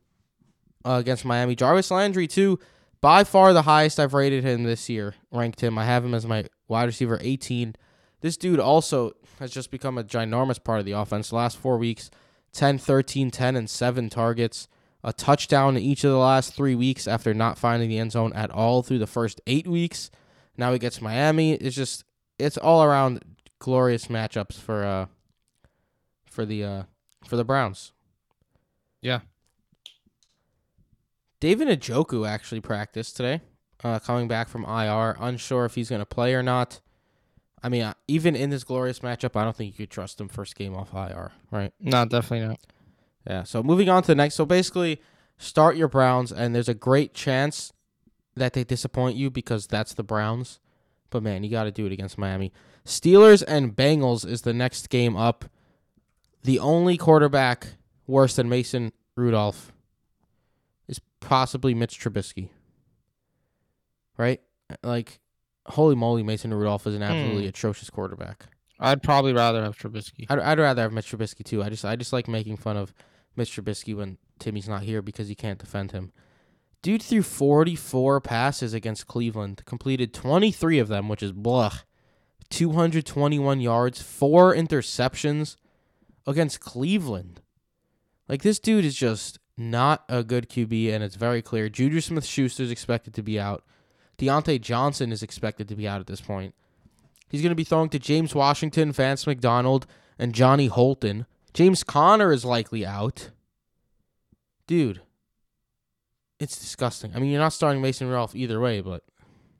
uh, 0.85 0.97
against 0.99 1.25
Miami. 1.25 1.55
Jarvis 1.55 1.91
Landry 1.91 2.27
too, 2.27 2.59
by 3.01 3.23
far 3.23 3.51
the 3.51 3.63
highest 3.63 3.99
I've 3.99 4.13
rated 4.13 4.43
him 4.43 4.63
this 4.63 4.87
year. 4.87 5.15
Ranked 5.31 5.61
him. 5.61 5.77
I 5.77 5.85
have 5.85 6.05
him 6.05 6.13
as 6.13 6.25
my 6.25 6.45
wide 6.67 6.85
receiver 6.85 7.17
18. 7.21 7.75
This 8.21 8.37
dude 8.37 8.59
also 8.59 9.13
has 9.39 9.51
just 9.51 9.71
become 9.71 9.97
a 9.97 10.03
ginormous 10.03 10.63
part 10.63 10.79
of 10.79 10.85
the 10.85 10.91
offense. 10.91 11.29
The 11.29 11.35
last 11.35 11.57
four 11.57 11.77
weeks, 11.77 12.11
10, 12.53 12.77
13, 12.77 13.31
10, 13.31 13.55
and 13.55 13.69
7 13.69 14.09
targets. 14.09 14.67
A 15.03 15.13
touchdown 15.13 15.77
in 15.77 15.83
each 15.83 16.03
of 16.03 16.11
the 16.11 16.17
last 16.17 16.53
three 16.53 16.75
weeks 16.75 17.07
after 17.07 17.33
not 17.33 17.57
finding 17.57 17.89
the 17.89 17.99
end 17.99 18.11
zone 18.11 18.33
at 18.33 18.51
all 18.51 18.83
through 18.83 18.99
the 18.99 19.07
first 19.07 19.39
eight 19.47 19.67
weeks. 19.67 20.11
Now 20.57 20.73
he 20.73 20.79
gets 20.79 21.01
Miami. 21.01 21.53
It's 21.53 21.75
just 21.75 22.03
it's 22.37 22.57
all 22.57 22.83
around 22.83 23.23
glorious 23.59 24.07
matchups 24.07 24.59
for 24.59 24.83
uh 24.83 25.05
for 26.25 26.45
the 26.45 26.63
uh 26.63 26.83
for 27.25 27.37
the 27.37 27.45
Browns. 27.45 27.93
Yeah. 29.01 29.19
David 31.39 31.67
Njoku 31.69 32.27
actually 32.27 32.59
practiced 32.59 33.15
today, 33.15 33.39
uh, 33.81 33.99
coming 33.99 34.27
back 34.27 34.49
from 34.49 34.65
IR. 34.65 35.15
Unsure 35.21 35.63
if 35.63 35.75
he's 35.75 35.89
going 35.89 36.01
to 36.01 36.05
play 36.05 36.33
or 36.33 36.43
not. 36.43 36.81
I 37.63 37.69
mean, 37.69 37.83
uh, 37.83 37.93
even 38.07 38.35
in 38.35 38.49
this 38.49 38.65
glorious 38.65 38.99
matchup, 38.99 39.39
I 39.39 39.43
don't 39.43 39.55
think 39.55 39.73
you 39.73 39.85
could 39.85 39.91
trust 39.91 40.19
him 40.19 40.27
first 40.27 40.55
game 40.55 40.75
off 40.75 40.93
IR, 40.93 41.31
right? 41.51 41.73
No, 41.79 42.03
definitely 42.05 42.47
not. 42.47 42.59
Yeah. 43.27 43.43
So 43.43 43.61
moving 43.63 43.89
on 43.89 44.03
to 44.03 44.07
the 44.07 44.15
next. 44.15 44.35
So 44.35 44.45
basically, 44.45 45.01
start 45.37 45.75
your 45.77 45.87
Browns, 45.87 46.31
and 46.31 46.53
there's 46.55 46.69
a 46.69 46.73
great 46.73 47.13
chance 47.13 47.71
that 48.35 48.53
they 48.53 48.63
disappoint 48.63 49.17
you 49.17 49.29
because 49.29 49.67
that's 49.67 49.93
the 49.93 50.03
Browns. 50.03 50.59
But 51.09 51.23
man, 51.23 51.43
you 51.43 51.49
got 51.49 51.63
to 51.65 51.71
do 51.71 51.85
it 51.85 51.91
against 51.91 52.17
Miami. 52.17 52.51
Steelers 52.85 53.43
and 53.47 53.75
Bengals 53.75 54.25
is 54.27 54.43
the 54.43 54.53
next 54.53 54.89
game 54.89 55.15
up. 55.17 55.45
The 56.43 56.59
only 56.59 56.97
quarterback 56.97 57.67
worse 58.07 58.35
than 58.35 58.47
Mason 58.47 58.91
Rudolph 59.15 59.73
is 60.87 60.99
possibly 61.19 61.73
Mitch 61.73 61.99
Trubisky. 61.99 62.49
Right? 64.17 64.41
Like, 64.83 65.19
holy 65.67 65.95
moly, 65.95 66.23
Mason 66.23 66.53
Rudolph 66.53 66.85
is 66.87 66.95
an 66.95 67.03
absolutely 67.03 67.43
Hmm. 67.43 67.49
atrocious 67.49 67.89
quarterback. 67.89 68.45
I'd 68.79 69.03
probably 69.03 69.33
rather 69.33 69.61
have 69.63 69.77
Trubisky. 69.77 70.25
I'd, 70.29 70.39
I'd 70.39 70.59
rather 70.59 70.81
have 70.83 70.93
Mitch 70.93 71.11
Trubisky 71.11 71.43
too. 71.43 71.61
I 71.61 71.69
just 71.69 71.83
I 71.83 71.95
just 71.95 72.13
like 72.13 72.27
making 72.27 72.57
fun 72.57 72.77
of 72.77 72.93
Mitch 73.35 73.55
Trubisky 73.55 73.95
when 73.95 74.17
Timmy's 74.39 74.69
not 74.69 74.83
here 74.83 75.01
because 75.01 75.29
you 75.29 75.35
can't 75.35 75.59
defend 75.59 75.91
him. 75.91 76.11
Dude 76.81 77.03
threw 77.03 77.23
44 77.23 78.21
passes 78.21 78.73
against 78.73 79.07
Cleveland, 79.07 79.63
completed 79.65 80.13
23 80.13 80.79
of 80.79 80.87
them, 80.87 81.09
which 81.09 81.21
is 81.21 81.33
blah. 81.33 81.73
221 82.49 83.59
yards, 83.59 84.01
four 84.01 84.55
interceptions 84.55 85.57
against 86.25 86.61
Cleveland. 86.61 87.41
Like 88.27 88.43
this 88.43 88.59
dude 88.59 88.85
is 88.85 88.95
just 88.95 89.39
not 89.57 90.03
a 90.07 90.23
good 90.23 90.49
QB, 90.49 90.93
and 90.93 91.03
it's 91.03 91.15
very 91.15 91.41
clear. 91.41 91.67
Juju 91.67 91.99
Smith 91.99 92.25
Schuster 92.25 92.63
is 92.63 92.71
expected 92.71 93.13
to 93.15 93.21
be 93.21 93.39
out. 93.39 93.63
Diontae 94.17 94.61
Johnson 94.61 95.11
is 95.11 95.21
expected 95.21 95.67
to 95.67 95.75
be 95.75 95.87
out 95.87 95.99
at 95.99 96.07
this 96.07 96.21
point. 96.21 96.55
He's 97.29 97.41
going 97.41 97.51
to 97.51 97.55
be 97.55 97.63
throwing 97.63 97.89
to 97.89 97.99
James 97.99 98.33
Washington, 98.33 98.91
Vance 98.91 99.27
McDonald, 99.27 99.85
and 100.17 100.33
Johnny 100.33 100.67
Holton. 100.67 101.25
James 101.53 101.83
Conner 101.83 102.31
is 102.31 102.45
likely 102.45 102.85
out. 102.85 103.31
Dude, 104.67 105.01
it's 106.39 106.57
disgusting. 106.59 107.11
I 107.15 107.19
mean, 107.19 107.31
you're 107.31 107.41
not 107.41 107.53
starting 107.53 107.81
Mason 107.81 108.07
Rudolph 108.07 108.35
either 108.35 108.59
way, 108.59 108.81
but 108.81 109.03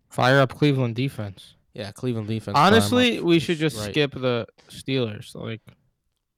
Fire 0.10 0.40
up 0.40 0.54
Cleveland 0.56 0.96
defense. 0.96 1.56
yeah, 1.74 1.92
Cleveland 1.92 2.28
defense. 2.28 2.58
Honestly, 2.58 3.20
we 3.22 3.40
should 3.40 3.58
just 3.58 3.78
Right. 3.78 3.92
skip 3.92 4.12
the 4.14 4.48
Steelers. 4.70 5.34
Like, 5.36 5.62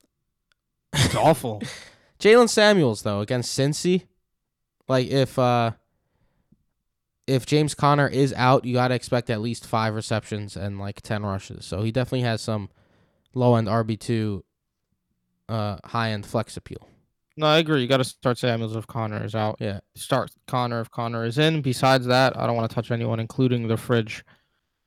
it's 0.94 1.16
awful. 1.16 1.62
Jaylen 2.20 2.50
Samuels 2.50 3.02
though 3.04 3.20
against 3.22 3.58
Cincy, 3.58 4.04
like 4.88 5.08
if 5.08 5.38
uh 5.40 5.72
if 7.28 7.46
James 7.46 7.74
Conner 7.76 8.08
is 8.08 8.34
out, 8.34 8.66
you 8.66 8.74
gotta 8.74 8.94
expect 8.96 9.30
at 9.30 9.42
least 9.42 9.66
five 9.66 9.96
receptions 9.96 10.56
and 10.56 10.80
like 10.80 11.02
ten 11.02 11.24
rushes. 11.24 11.66
So 11.66 11.82
he 11.82 11.92
definitely 11.92 12.22
has 12.22 12.42
some 12.42 12.70
low 13.34 13.56
end 13.56 13.68
RB 13.68 14.00
two, 14.00 14.44
uh 15.52 15.78
high 15.86 16.12
end 16.12 16.26
flex 16.26 16.58
appeal. 16.58 16.88
No, 17.38 17.46
I 17.48 17.60
agree. 17.60 17.82
You 17.82 17.88
got 17.88 17.98
to 17.98 18.04
start 18.04 18.38
Samuels 18.38 18.76
if 18.76 18.86
Conner 18.88 19.24
is 19.24 19.34
out. 19.36 19.56
Yeah. 19.60 19.80
Start 19.96 20.32
Conner 20.48 20.82
if 20.82 20.92
Conner 20.92 21.24
is 21.26 21.38
in. 21.38 21.62
Besides 21.62 22.06
that, 22.08 22.38
I 22.38 22.46
don't 22.46 22.56
want 22.58 22.70
to 22.70 22.76
touch 22.76 22.92
anyone, 22.92 23.20
including 23.22 23.68
the 23.68 23.78
fridge 23.78 24.26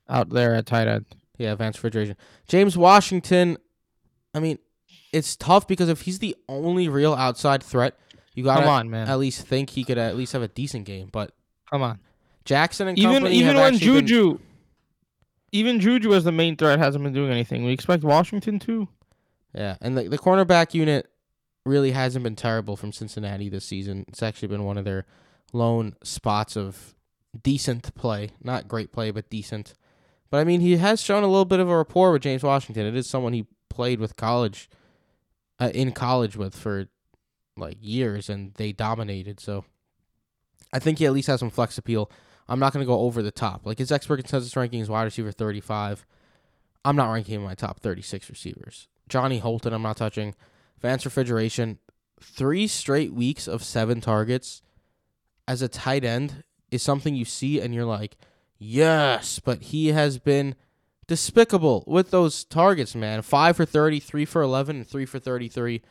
out 0.08 0.28
there 0.28 0.54
at 0.54 0.66
tight 0.66 0.86
end. 0.86 1.06
Yeah, 1.38 1.52
advanced 1.52 1.78
refrigeration. 1.78 2.16
James 2.46 2.76
Washington, 2.76 3.56
I 4.34 4.40
mean, 4.40 4.58
it's 5.12 5.36
tough 5.36 5.66
because 5.66 5.88
if 5.88 6.02
he's 6.02 6.18
the 6.18 6.36
only 6.48 6.88
real 6.88 7.14
outside 7.14 7.62
threat, 7.62 7.96
you 8.34 8.44
gotta 8.44 8.66
on, 8.68 8.90
man. 8.90 9.08
at 9.08 9.18
least 9.18 9.46
think 9.46 9.70
he 9.70 9.82
could 9.82 9.98
at 9.98 10.16
least 10.16 10.32
have 10.34 10.42
a 10.42 10.48
decent 10.48 10.84
game. 10.84 11.08
But 11.10 11.32
Come 11.70 11.82
on. 11.82 11.98
Jackson 12.44 12.88
and 12.88 12.98
Even 12.98 13.26
even 13.26 13.56
when 13.56 13.74
actually 13.74 13.90
been- 14.00 14.06
Juju, 14.06 14.38
even 15.52 15.80
Juju 15.80 16.14
as 16.14 16.24
the 16.24 16.32
main 16.32 16.56
threat 16.56 16.78
hasn't 16.78 17.02
been 17.02 17.12
doing 17.14 17.30
anything. 17.30 17.64
We 17.64 17.72
expect 17.72 18.04
Washington 18.04 18.58
to. 18.60 18.88
Yeah, 19.54 19.76
and 19.80 19.96
the 19.96 20.08
the 20.08 20.18
cornerback 20.18 20.74
unit 20.74 21.08
really 21.64 21.92
hasn't 21.92 22.22
been 22.22 22.36
terrible 22.36 22.76
from 22.76 22.92
Cincinnati 22.92 23.48
this 23.48 23.64
season. 23.64 24.04
It's 24.08 24.22
actually 24.22 24.48
been 24.48 24.64
one 24.64 24.76
of 24.76 24.84
their 24.84 25.06
lone 25.52 25.94
spots 26.02 26.56
of 26.56 26.94
decent 27.42 27.94
play, 27.94 28.30
not 28.42 28.68
great 28.68 28.92
play, 28.92 29.10
but 29.10 29.30
decent. 29.30 29.74
But 30.30 30.38
I 30.38 30.44
mean, 30.44 30.60
he 30.60 30.76
has 30.76 31.00
shown 31.00 31.22
a 31.22 31.28
little 31.28 31.44
bit 31.44 31.60
of 31.60 31.68
a 31.68 31.76
rapport 31.76 32.12
with 32.12 32.22
James 32.22 32.42
Washington. 32.42 32.86
It 32.86 32.96
is 32.96 33.08
someone 33.08 33.32
he 33.32 33.46
played 33.70 34.00
with 34.00 34.16
college, 34.16 34.68
uh, 35.60 35.70
in 35.72 35.92
college 35.92 36.36
with 36.36 36.54
for 36.54 36.88
like 37.56 37.78
years, 37.80 38.28
and 38.28 38.52
they 38.54 38.72
dominated. 38.72 39.40
So 39.40 39.64
I 40.72 40.80
think 40.80 40.98
he 40.98 41.06
at 41.06 41.12
least 41.12 41.28
has 41.28 41.40
some 41.40 41.50
flex 41.50 41.78
appeal. 41.78 42.10
I'm 42.48 42.58
not 42.58 42.72
going 42.72 42.84
to 42.84 42.88
go 42.88 43.00
over 43.00 43.22
the 43.22 43.30
top. 43.30 43.64
Like 43.64 43.78
his 43.78 43.92
expert 43.92 44.18
consensus 44.18 44.54
ranking 44.56 44.80
is 44.80 44.90
wide 44.90 45.04
receiver 45.04 45.32
35. 45.32 46.04
I'm 46.84 46.96
not 46.96 47.10
ranking 47.10 47.36
him 47.36 47.40
in 47.42 47.46
my 47.46 47.54
top 47.54 47.80
36 47.80 48.28
receivers. 48.28 48.88
Johnny 49.08 49.38
Holton, 49.38 49.72
I'm 49.72 49.82
not 49.82 49.96
touching. 49.96 50.34
Vance 50.80 51.04
Refrigeration, 51.04 51.78
three 52.20 52.66
straight 52.66 53.12
weeks 53.12 53.46
of 53.46 53.62
seven 53.62 54.00
targets 54.00 54.62
as 55.46 55.62
a 55.62 55.68
tight 55.68 56.04
end 56.04 56.44
is 56.70 56.82
something 56.82 57.14
you 57.14 57.24
see 57.24 57.60
and 57.60 57.74
you're 57.74 57.84
like, 57.84 58.16
yes, 58.58 59.38
but 59.38 59.62
he 59.62 59.88
has 59.88 60.18
been 60.18 60.54
despicable 61.06 61.84
with 61.86 62.10
those 62.10 62.44
targets, 62.44 62.94
man. 62.94 63.22
Five 63.22 63.56
for 63.56 63.64
30, 63.64 64.00
three 64.00 64.24
for 64.24 64.42
11, 64.42 64.76
and 64.76 64.86
three 64.86 65.06
for 65.06 65.18
33. 65.18 65.82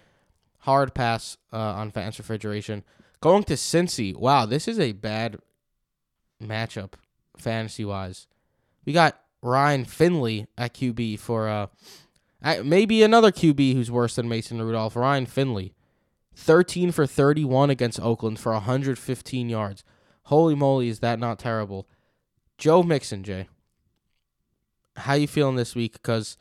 Hard 0.59 0.93
pass 0.93 1.37
uh, 1.51 1.57
on 1.57 1.91
Vance 1.91 2.17
Refrigeration. 2.17 2.83
Going 3.21 3.43
to 3.45 3.53
Cincy, 3.53 4.15
wow, 4.15 4.45
this 4.45 4.67
is 4.67 4.79
a 4.79 4.91
bad 4.91 5.37
matchup 6.41 6.93
fantasy 7.37 7.85
wise. 7.85 8.27
We 8.85 8.93
got 8.93 9.19
Ryan 9.41 9.85
Finley 9.85 10.47
at 10.57 10.73
QB 10.73 11.19
for 11.19 11.47
uh 11.47 11.67
maybe 12.63 13.03
another 13.03 13.31
QB 13.31 13.73
who's 13.73 13.91
worse 13.91 14.15
than 14.15 14.27
Mason 14.29 14.61
Rudolph, 14.61 14.95
Ryan 14.95 15.25
Finley. 15.25 15.73
13 16.35 16.91
for 16.91 17.05
31 17.05 17.69
against 17.69 17.99
Oakland 17.99 18.39
for 18.39 18.53
115 18.53 19.49
yards. 19.49 19.83
Holy 20.23 20.55
moly, 20.55 20.89
is 20.89 20.99
that 20.99 21.19
not 21.19 21.39
terrible? 21.39 21.87
Joe 22.57 22.81
Mixon, 22.83 23.23
Jay. 23.23 23.49
How 24.95 25.13
you 25.13 25.27
feeling 25.27 25.55
this 25.55 25.75
week? 25.75 25.93
Because 25.93 26.37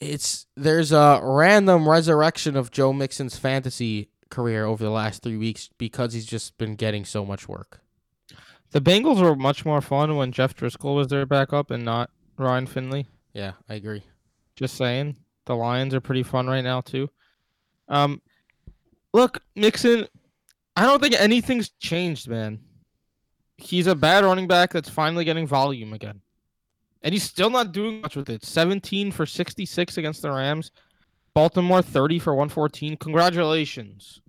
it's 0.00 0.46
there's 0.56 0.92
a 0.92 1.20
random 1.22 1.88
resurrection 1.88 2.56
of 2.56 2.70
Joe 2.70 2.92
Mixon's 2.92 3.38
fantasy 3.38 4.10
career 4.30 4.64
over 4.64 4.84
the 4.84 4.90
last 4.90 5.22
three 5.22 5.36
weeks 5.36 5.70
because 5.78 6.12
he's 6.12 6.26
just 6.26 6.56
been 6.58 6.74
getting 6.76 7.04
so 7.04 7.24
much 7.24 7.48
work. 7.48 7.80
The 8.72 8.80
Bengals 8.80 9.20
were 9.20 9.36
much 9.36 9.64
more 9.64 9.80
fun 9.80 10.16
when 10.16 10.32
Jeff 10.32 10.54
Driskel 10.54 10.94
was 10.94 11.08
their 11.08 11.24
backup 11.24 11.70
and 11.70 11.84
not 11.84 12.10
Ryan 12.36 12.66
Finley. 12.66 13.06
Yeah, 13.32 13.52
I 13.68 13.74
agree. 13.74 14.02
Just 14.56 14.76
saying. 14.76 15.16
The 15.44 15.54
Lions 15.54 15.94
are 15.94 16.00
pretty 16.00 16.22
fun 16.22 16.46
right 16.46 16.64
now 16.64 16.80
too. 16.80 17.08
Um 17.88 18.20
look, 19.12 19.42
Mixon, 19.54 20.06
I 20.76 20.82
don't 20.82 21.00
think 21.00 21.14
anything's 21.18 21.70
changed, 21.80 22.28
man. 22.28 22.60
He's 23.56 23.86
a 23.86 23.94
bad 23.94 24.24
running 24.24 24.46
back 24.48 24.72
that's 24.72 24.88
finally 24.88 25.24
getting 25.24 25.46
volume 25.46 25.92
again. 25.92 26.20
And 27.02 27.12
he's 27.12 27.22
still 27.22 27.50
not 27.50 27.72
doing 27.72 28.00
much 28.00 28.16
with 28.16 28.28
it. 28.28 28.44
17 28.44 29.12
for 29.12 29.24
66 29.24 29.96
against 29.96 30.22
the 30.22 30.30
Rams. 30.30 30.72
Baltimore 31.34 31.82
30 31.82 32.18
for 32.18 32.34
114. 32.34 32.96
Congratulations. 32.96 34.20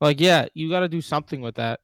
Like, 0.00 0.20
yeah, 0.20 0.46
you 0.54 0.70
got 0.70 0.80
to 0.80 0.88
do 0.88 1.00
something 1.00 1.40
with 1.40 1.56
that. 1.56 1.80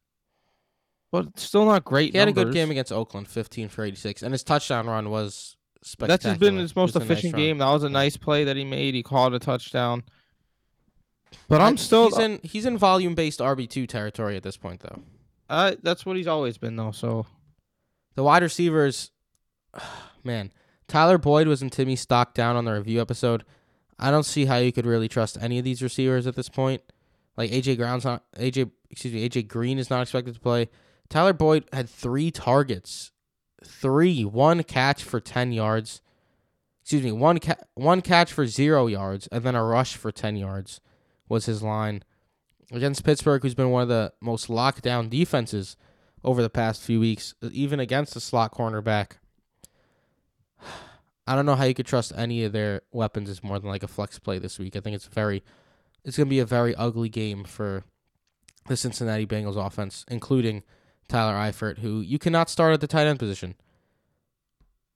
But 1.11 1.27
it's 1.27 1.43
still 1.43 1.67
not 1.67 1.85
great. 1.85 2.13
He 2.13 2.19
had 2.19 2.29
a 2.29 2.33
good 2.33 2.53
game 2.53 2.71
against 2.71 2.93
Oakland, 2.93 3.29
15 3.29 3.69
for 3.69 3.85
86, 3.85 4.23
and 4.23 4.33
his 4.33 4.43
touchdown 4.43 4.87
run 4.87 5.11
was 5.11 5.57
spectacular. 5.83 6.07
That's 6.09 6.25
just 6.25 6.41
been 6.41 6.57
his 6.59 6.77
most 6.77 6.97
a 6.97 6.99
nice 6.99 7.11
efficient 7.11 7.37
game. 7.37 7.59
That 7.59 7.71
was 7.71 7.83
a 7.83 7.89
nice 7.89 8.17
play 8.17 8.45
that 8.45 8.57
he 8.57 8.65
made. 8.65 8.95
He 8.95 9.03
caught 9.03 9.35
a 9.35 9.39
touchdown. 9.39 10.05
But 11.49 11.61
I'm 11.61 11.77
still. 11.77 12.09
he's 12.09 12.19
in 12.19 12.41
he's 12.43 12.67
in 12.67 12.79
volume 12.79 13.15
based 13.15 13.41
RB 13.41 13.69
two 13.69 13.87
territory 13.87 14.37
at 14.37 14.43
this 14.43 14.57
point 14.57 14.81
though. 14.81 15.03
Uh, 15.49 15.75
that's 15.83 16.07
what 16.07 16.17
he's 16.17 16.27
always 16.27 16.59
been 16.59 16.77
though. 16.77 16.93
So 16.93 17.27
The 18.15 18.23
wide 18.23 18.43
receivers, 18.43 19.11
man, 20.25 20.53
Tyler 20.89 21.19
Boyd 21.19 21.47
was 21.47 21.63
in 21.63 21.71
Timmy 21.71 21.97
stock 21.97 22.35
down 22.35 22.57
on 22.57 22.65
the 22.65 22.73
review 22.73 23.01
episode. 23.01 23.45
I 23.99 24.11
don't 24.11 24.25
see 24.25 24.47
how 24.47 24.57
you 24.57 24.73
could 24.73 24.87
really 24.87 25.09
trust 25.09 25.39
any 25.41 25.59
of 25.59 25.65
these 25.65 25.83
receivers 25.83 26.27
at 26.27 26.35
this 26.37 26.49
point. 26.49 26.83
Like 27.37 27.51
AJ 27.51 27.79
Brown's 27.79 28.05
not 28.05 28.25
AJ 28.37 28.71
excuse 28.91 29.15
me 29.15 29.29
AJ 29.29 29.49
Green 29.49 29.79
is 29.79 29.91
not 29.91 30.03
expected 30.03 30.35
to 30.35 30.41
play. 30.41 30.69
Tyler 31.09 31.33
Boyd 31.33 31.65
had 31.73 31.89
three 31.89 32.31
targets, 32.31 33.12
three 33.65 34.25
one 34.25 34.63
catch 34.63 35.03
for 35.03 35.21
ten 35.21 35.53
yards. 35.53 36.01
Excuse 36.83 37.03
me, 37.03 37.13
one 37.13 37.39
ca- 37.39 37.63
one 37.75 38.01
catch 38.01 38.33
for 38.33 38.47
zero 38.47 38.87
yards, 38.87 39.29
and 39.29 39.45
then 39.45 39.55
a 39.55 39.65
rush 39.65 39.97
for 39.97 40.11
ten 40.11 40.37
yards 40.37 40.81
was 41.29 41.47
his 41.47 41.63
line 41.63 42.03
against 42.73 43.05
Pittsburgh, 43.05 43.43
who's 43.43 43.55
been 43.55 43.71
one 43.71 43.83
of 43.83 43.89
the 43.89 44.13
most 44.21 44.51
locked 44.51 44.83
down 44.83 45.09
defenses 45.09 45.77
over 46.25 46.43
the 46.43 46.51
past 46.51 46.83
few 46.83 47.01
weeks, 47.01 47.35
uh, 47.43 47.49
even 47.53 47.81
against 47.81 48.15
the 48.15 48.21
slot 48.21 48.55
cornerback. 48.55 49.13
I 51.27 51.37
don't 51.37 51.47
know 51.47 51.55
how 51.55 51.65
you 51.65 51.75
could 51.75 51.87
trust 51.87 52.13
any 52.17 52.43
of 52.45 52.53
their 52.53 52.83
weapons 52.91 53.31
as 53.31 53.45
more 53.45 53.59
than 53.59 53.69
like 53.69 53.85
a 53.85 53.89
flex 53.89 54.19
play 54.19 54.39
this 54.39 54.59
week. 54.59 54.75
I 54.75 54.81
think 54.81 54.97
it's 54.97 55.07
very, 55.07 55.45
it's 56.05 56.17
gonna 56.17 56.29
be 56.29 56.41
a 56.41 56.45
very 56.45 56.75
ugly 56.75 57.09
game 57.09 57.45
for 57.45 57.85
the 58.67 58.77
Cincinnati 58.77 59.27
Bengals 59.27 59.57
offense, 59.57 60.05
including 60.09 60.65
Tyler 61.13 61.35
Eifert, 61.35 61.79
who 61.79 62.01
you 62.01 62.19
cannot 62.19 62.49
start 62.49 62.73
at 62.73 62.81
the 62.81 62.87
tight 62.87 63.07
end 63.07 63.19
position. 63.19 63.55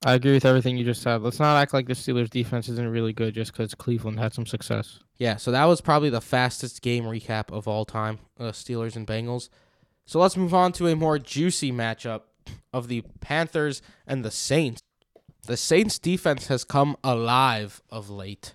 I 0.05 0.15
agree 0.15 0.33
with 0.33 0.47
everything 0.47 0.79
you 0.79 0.85
just 0.85 1.03
said. 1.03 1.21
Let's 1.21 1.39
not 1.39 1.61
act 1.61 1.75
like 1.75 1.87
the 1.87 1.93
Steelers' 1.93 2.31
defense 2.31 2.69
isn't 2.71 2.89
really 2.89 3.13
good 3.13 3.35
just 3.35 3.53
because 3.53 3.75
Cleveland 3.75 4.19
had 4.19 4.33
some 4.33 4.47
success. 4.47 5.01
Yeah, 5.19 5.37
so 5.37 5.51
that 5.51 5.65
was 5.67 5.83
probably 5.83 6.09
the 6.09 6.23
fastest 6.23 6.81
game 6.81 7.05
recap 7.05 7.53
of 7.53 7.69
all 7.69 7.85
time, 7.85 8.19
uh, 8.41 8.45
Steelers 8.45 8.97
and 8.97 9.07
Bengals. 9.07 9.51
So 10.07 10.19
let's 10.19 10.37
move 10.39 10.55
on 10.55 10.73
to 10.73 10.87
a 10.89 10.97
more 10.97 11.19
juicy 11.19 11.71
matchup 11.71 12.23
of 12.73 12.89
the 12.89 13.03
Panthers 13.21 13.83
and 14.07 14.25
the 14.25 14.31
Saints. 14.31 14.81
The 15.47 15.57
Saints 15.57 15.99
defense 15.99 16.47
has 16.47 16.65
come 16.65 16.97
alive 17.05 17.83
of 17.91 18.09
late. 18.09 18.55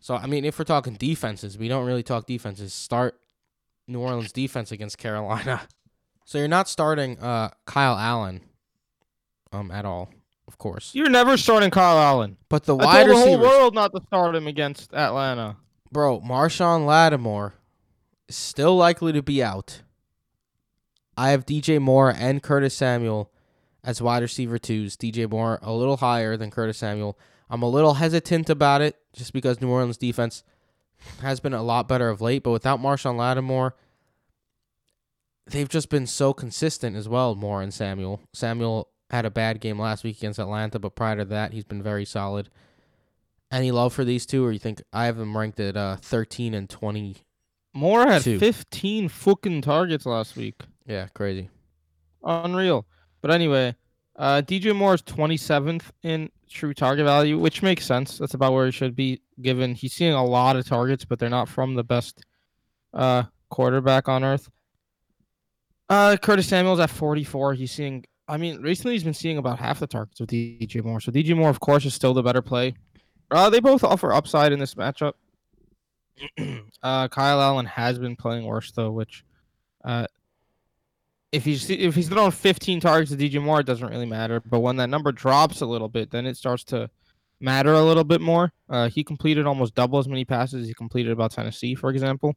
So 0.00 0.16
I 0.16 0.26
mean, 0.26 0.44
if 0.44 0.58
we're 0.58 0.64
talking 0.64 0.94
defenses, 0.94 1.56
we 1.56 1.68
don't 1.68 1.86
really 1.86 2.02
talk 2.02 2.26
defenses. 2.26 2.72
Start 2.72 3.20
New 3.86 4.00
Orleans 4.00 4.32
defense 4.32 4.72
against 4.72 4.98
Carolina. 4.98 5.62
So 6.30 6.38
you're 6.38 6.46
not 6.46 6.68
starting 6.68 7.18
uh, 7.18 7.50
Kyle 7.66 7.98
Allen 7.98 8.42
um 9.50 9.72
at 9.72 9.84
all, 9.84 10.10
of 10.46 10.58
course. 10.58 10.94
You're 10.94 11.10
never 11.10 11.36
starting 11.36 11.72
Kyle 11.72 11.98
Allen. 11.98 12.36
But 12.48 12.66
the 12.66 12.76
I 12.76 12.84
wide 12.84 13.06
told 13.06 13.18
the 13.18 13.20
whole 13.20 13.40
world 13.40 13.74
not 13.74 13.92
to 13.96 14.00
start 14.06 14.36
him 14.36 14.46
against 14.46 14.94
Atlanta. 14.94 15.56
Bro, 15.90 16.20
Marshon 16.20 16.86
Lattimore 16.86 17.54
is 18.28 18.36
still 18.36 18.76
likely 18.76 19.12
to 19.12 19.24
be 19.24 19.42
out. 19.42 19.82
I 21.16 21.30
have 21.30 21.46
DJ 21.46 21.80
Moore 21.80 22.14
and 22.16 22.40
Curtis 22.40 22.76
Samuel 22.76 23.32
as 23.82 24.00
wide 24.00 24.22
receiver 24.22 24.56
twos. 24.56 24.96
DJ 24.96 25.28
Moore 25.28 25.58
a 25.62 25.72
little 25.72 25.96
higher 25.96 26.36
than 26.36 26.52
Curtis 26.52 26.78
Samuel. 26.78 27.18
I'm 27.50 27.62
a 27.62 27.68
little 27.68 27.94
hesitant 27.94 28.48
about 28.48 28.82
it 28.82 28.96
just 29.14 29.32
because 29.32 29.60
New 29.60 29.68
Orleans 29.68 29.96
defense 29.96 30.44
has 31.22 31.40
been 31.40 31.54
a 31.54 31.62
lot 31.64 31.88
better 31.88 32.08
of 32.08 32.20
late, 32.20 32.44
but 32.44 32.52
without 32.52 32.78
Marshon 32.78 33.16
Lattimore, 33.16 33.74
they've 35.46 35.68
just 35.68 35.88
been 35.88 36.06
so 36.06 36.32
consistent 36.32 36.96
as 36.96 37.08
well. 37.08 37.34
Moore 37.34 37.62
and 37.62 37.72
Samuel. 37.72 38.20
Samuel 38.32 38.88
had 39.10 39.24
a 39.24 39.30
bad 39.30 39.60
game 39.60 39.78
last 39.78 40.04
week 40.04 40.18
against 40.18 40.38
Atlanta, 40.38 40.78
but 40.78 40.94
prior 40.94 41.16
to 41.16 41.24
that, 41.26 41.52
he's 41.52 41.64
been 41.64 41.82
very 41.82 42.04
solid. 42.04 42.48
Any 43.50 43.72
love 43.72 43.92
for 43.92 44.04
these 44.04 44.26
two, 44.26 44.44
or 44.44 44.52
you 44.52 44.60
think 44.60 44.82
I 44.92 45.06
have 45.06 45.16
them 45.16 45.36
ranked 45.36 45.58
at 45.58 45.76
uh, 45.76 45.96
thirteen 45.96 46.54
and 46.54 46.70
twenty? 46.70 47.16
Moore 47.72 48.06
had 48.06 48.22
Two. 48.22 48.38
15 48.38 49.08
fucking 49.08 49.62
targets 49.62 50.06
last 50.06 50.36
week. 50.36 50.60
Yeah, 50.86 51.06
crazy. 51.14 51.50
Unreal. 52.24 52.86
But 53.22 53.30
anyway, 53.30 53.76
uh, 54.16 54.42
DJ 54.44 54.74
Moore 54.74 54.94
is 54.94 55.02
27th 55.02 55.82
in 56.02 56.30
true 56.48 56.74
target 56.74 57.04
value, 57.06 57.38
which 57.38 57.62
makes 57.62 57.86
sense. 57.86 58.18
That's 58.18 58.34
about 58.34 58.52
where 58.52 58.66
he 58.66 58.72
should 58.72 58.96
be, 58.96 59.20
given 59.40 59.74
he's 59.74 59.92
seeing 59.92 60.12
a 60.12 60.24
lot 60.24 60.56
of 60.56 60.66
targets, 60.66 61.04
but 61.04 61.18
they're 61.18 61.28
not 61.30 61.48
from 61.48 61.74
the 61.74 61.84
best 61.84 62.24
uh, 62.92 63.24
quarterback 63.50 64.08
on 64.08 64.24
earth. 64.24 64.50
Uh, 65.90 66.16
Curtis 66.16 66.46
Samuel's 66.46 66.78
at 66.78 66.88
44. 66.88 67.54
He's 67.54 67.72
seeing, 67.72 68.04
I 68.28 68.36
mean, 68.36 68.62
recently 68.62 68.94
he's 68.94 69.02
been 69.02 69.12
seeing 69.12 69.38
about 69.38 69.58
half 69.58 69.80
the 69.80 69.88
targets 69.88 70.20
with 70.20 70.30
DJ 70.30 70.84
Moore. 70.84 71.00
So 71.00 71.10
DJ 71.10 71.36
Moore, 71.36 71.50
of 71.50 71.58
course, 71.58 71.84
is 71.84 71.94
still 71.94 72.14
the 72.14 72.22
better 72.22 72.40
play. 72.40 72.74
Uh, 73.32 73.50
they 73.50 73.58
both 73.58 73.82
offer 73.82 74.12
upside 74.12 74.52
in 74.52 74.60
this 74.60 74.76
matchup. 74.76 75.14
uh, 76.82 77.08
Kyle 77.08 77.42
Allen 77.42 77.66
has 77.66 77.98
been 77.98 78.14
playing 78.14 78.44
worse 78.44 78.70
though, 78.70 78.92
which, 78.92 79.24
uh, 79.84 80.06
if 81.32 81.44
he's 81.44 81.70
if 81.70 81.94
he's 81.94 82.08
throwing 82.08 82.32
15 82.32 82.80
targets 82.80 83.10
to 83.12 83.16
DJ 83.16 83.42
Moore, 83.42 83.60
it 83.60 83.66
doesn't 83.66 83.88
really 83.88 84.06
matter. 84.06 84.40
But 84.40 84.60
when 84.60 84.76
that 84.76 84.90
number 84.90 85.12
drops 85.12 85.60
a 85.60 85.66
little 85.66 85.88
bit, 85.88 86.10
then 86.10 86.26
it 86.26 86.36
starts 86.36 86.64
to 86.64 86.90
matter 87.40 87.72
a 87.72 87.82
little 87.82 88.04
bit 88.04 88.20
more. 88.20 88.52
Uh, 88.68 88.88
he 88.88 89.02
completed 89.02 89.46
almost 89.46 89.74
double 89.74 89.98
as 89.98 90.08
many 90.08 90.24
passes 90.24 90.62
as 90.62 90.68
he 90.68 90.74
completed 90.74 91.12
about 91.12 91.32
Tennessee, 91.32 91.74
for 91.74 91.90
example. 91.90 92.34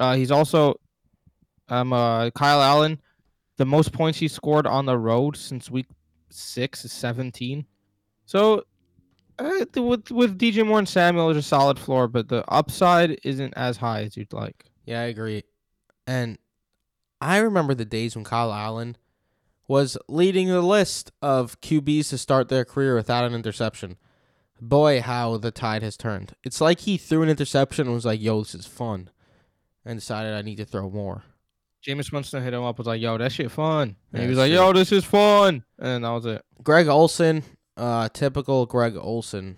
Uh, 0.00 0.16
he's 0.16 0.30
also 0.30 0.74
um 1.72 1.92
uh, 1.92 2.30
Kyle 2.30 2.62
Allen, 2.62 3.00
the 3.56 3.64
most 3.64 3.92
points 3.92 4.18
he 4.18 4.28
scored 4.28 4.66
on 4.66 4.86
the 4.86 4.98
road 4.98 5.36
since 5.36 5.70
week 5.70 5.86
six 6.30 6.84
is 6.84 6.92
17. 6.92 7.66
So 8.26 8.64
uh, 9.38 9.64
with 9.76 10.10
with 10.10 10.38
DJ 10.38 10.66
Moore 10.66 10.78
and 10.78 10.88
Samuel, 10.88 11.30
it's 11.30 11.38
a 11.38 11.42
solid 11.42 11.78
floor, 11.78 12.08
but 12.08 12.28
the 12.28 12.44
upside 12.50 13.18
isn't 13.24 13.54
as 13.56 13.78
high 13.78 14.02
as 14.02 14.16
you'd 14.16 14.32
like. 14.32 14.66
Yeah, 14.84 15.00
I 15.00 15.04
agree. 15.04 15.44
And 16.06 16.38
I 17.20 17.38
remember 17.38 17.74
the 17.74 17.84
days 17.84 18.14
when 18.14 18.24
Kyle 18.24 18.52
Allen 18.52 18.96
was 19.68 19.96
leading 20.08 20.48
the 20.48 20.60
list 20.60 21.12
of 21.22 21.60
QBs 21.60 22.10
to 22.10 22.18
start 22.18 22.48
their 22.48 22.64
career 22.64 22.94
without 22.94 23.24
an 23.24 23.34
interception. 23.34 23.96
Boy, 24.60 25.00
how 25.00 25.38
the 25.38 25.50
tide 25.50 25.82
has 25.82 25.96
turned. 25.96 26.34
It's 26.44 26.60
like 26.60 26.80
he 26.80 26.96
threw 26.96 27.22
an 27.22 27.28
interception 27.28 27.86
and 27.86 27.94
was 27.94 28.04
like, 28.04 28.20
yo, 28.20 28.40
this 28.40 28.54
is 28.54 28.66
fun. 28.66 29.10
And 29.84 29.98
decided 29.98 30.34
I 30.34 30.42
need 30.42 30.56
to 30.56 30.64
throw 30.64 30.90
more. 30.90 31.24
Jameis 31.84 32.12
Winston 32.12 32.42
hit 32.42 32.54
him 32.54 32.62
up 32.62 32.78
was 32.78 32.86
like, 32.86 33.00
"Yo, 33.00 33.18
that 33.18 33.32
shit 33.32 33.50
fun," 33.50 33.96
and 34.12 34.20
Yeah, 34.20 34.22
he 34.22 34.28
was 34.28 34.38
like. 34.38 34.52
"Yo, 34.52 34.72
this 34.72 34.92
is 34.92 35.04
fun," 35.04 35.64
and 35.78 36.04
that 36.04 36.10
was 36.10 36.26
it. 36.26 36.44
Greg 36.62 36.86
Olsen, 36.86 37.42
uh, 37.76 38.08
typical 38.10 38.66
Greg 38.66 38.96
Olsen. 38.96 39.56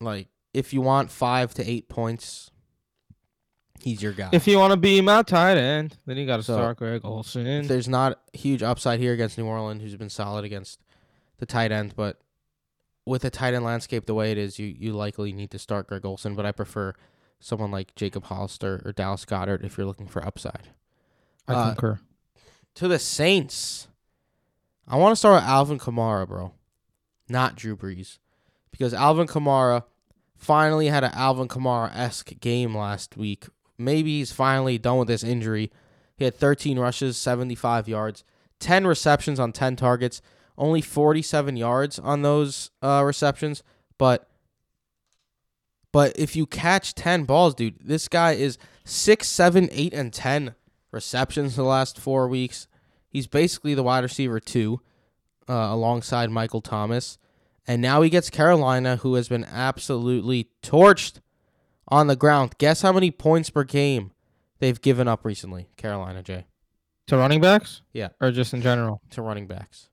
Like, 0.00 0.28
if 0.52 0.72
you 0.72 0.80
want 0.80 1.10
five 1.10 1.54
to 1.54 1.68
eight 1.68 1.88
points, 1.88 2.50
he's 3.80 4.02
your 4.02 4.12
guy. 4.12 4.28
If 4.32 4.46
you 4.46 4.58
want 4.58 4.72
to 4.72 4.76
be 4.76 5.00
my 5.00 5.22
tight 5.22 5.56
end, 5.56 5.96
then 6.06 6.16
you 6.16 6.26
got 6.26 6.36
to 6.38 6.42
So, 6.42 6.54
start 6.54 6.76
Greg 6.78 7.00
Olsen. 7.04 7.66
There's 7.66 7.88
not 7.88 8.20
huge 8.32 8.62
upside 8.62 9.00
here 9.00 9.12
against 9.12 9.38
New 9.38 9.46
Orleans, 9.46 9.82
who's 9.82 9.96
been 9.96 10.10
solid 10.10 10.44
against 10.44 10.80
the 11.38 11.46
tight 11.46 11.72
end, 11.72 11.94
but 11.96 12.20
with 13.06 13.22
the 13.22 13.30
tight 13.30 13.54
end 13.54 13.64
landscape 13.64 14.04
the 14.06 14.14
way 14.14 14.30
it 14.32 14.38
is, 14.38 14.58
you 14.58 14.66
you 14.66 14.92
likely 14.92 15.32
need 15.32 15.50
to 15.52 15.58
start 15.58 15.86
Greg 15.86 16.04
Olsen. 16.04 16.34
But 16.34 16.44
I 16.44 16.52
prefer 16.52 16.94
someone 17.38 17.70
like 17.70 17.94
Jacob 17.94 18.24
Hollister 18.24 18.82
or 18.84 18.92
Dallas 18.92 19.24
Goedert 19.24 19.64
if 19.64 19.78
you're 19.78 19.86
looking 19.86 20.06
for 20.06 20.24
upside. 20.24 20.68
I 21.50 21.54
uh, 21.54 21.66
concur. 21.68 22.00
To 22.76 22.88
the 22.88 22.98
Saints, 22.98 23.88
I 24.86 24.96
want 24.96 25.12
to 25.12 25.16
start 25.16 25.42
with 25.42 25.50
Alvin 25.50 25.78
Kamara, 25.78 26.26
bro, 26.26 26.52
not 27.28 27.56
Drew 27.56 27.76
Brees, 27.76 28.18
because 28.70 28.94
Alvin 28.94 29.26
Kamara 29.26 29.84
finally 30.36 30.86
had 30.86 31.04
an 31.04 31.12
Alvin 31.14 31.48
Kamara 31.48 31.94
esque 31.94 32.38
game 32.40 32.76
last 32.76 33.16
week. 33.16 33.46
Maybe 33.76 34.18
he's 34.18 34.32
finally 34.32 34.78
done 34.78 34.98
with 34.98 35.08
this 35.08 35.24
injury. 35.24 35.70
He 36.16 36.24
had 36.24 36.34
13 36.34 36.78
rushes, 36.78 37.16
75 37.16 37.88
yards, 37.88 38.24
10 38.58 38.86
receptions 38.86 39.40
on 39.40 39.52
10 39.52 39.76
targets, 39.76 40.22
only 40.56 40.80
47 40.80 41.56
yards 41.56 41.98
on 41.98 42.22
those 42.22 42.70
uh, 42.82 43.02
receptions. 43.04 43.62
But 43.98 44.26
but 45.92 46.16
if 46.18 46.36
you 46.36 46.46
catch 46.46 46.94
10 46.94 47.24
balls, 47.24 47.54
dude, 47.54 47.76
this 47.82 48.06
guy 48.06 48.32
is 48.32 48.58
6, 48.84 49.26
7, 49.26 49.68
8, 49.72 49.92
and 49.92 50.12
10 50.12 50.54
receptions 50.92 51.56
the 51.56 51.62
last 51.62 51.98
four 51.98 52.28
weeks. 52.28 52.66
He's 53.08 53.26
basically 53.26 53.74
the 53.74 53.82
wide 53.82 54.04
receiver 54.04 54.40
two, 54.40 54.80
uh, 55.48 55.52
alongside 55.70 56.30
Michael 56.30 56.60
Thomas. 56.60 57.18
And 57.66 57.82
now 57.82 58.02
he 58.02 58.10
gets 58.10 58.30
Carolina, 58.30 58.96
who 58.96 59.14
has 59.14 59.28
been 59.28 59.44
absolutely 59.44 60.48
torched 60.62 61.20
on 61.88 62.06
the 62.06 62.16
ground. 62.16 62.54
Guess 62.58 62.82
how 62.82 62.92
many 62.92 63.10
points 63.10 63.50
per 63.50 63.64
game 63.64 64.12
they've 64.58 64.80
given 64.80 65.06
up 65.08 65.24
recently, 65.24 65.68
Carolina, 65.76 66.22
Jay, 66.22 66.46
To 67.08 67.16
running 67.16 67.40
backs, 67.40 67.82
Yeah. 67.92 68.08
or 68.20 68.30
just 68.30 68.54
in 68.54 68.62
general, 68.62 69.00
to 69.10 69.22
running 69.22 69.46
backs. 69.46 69.88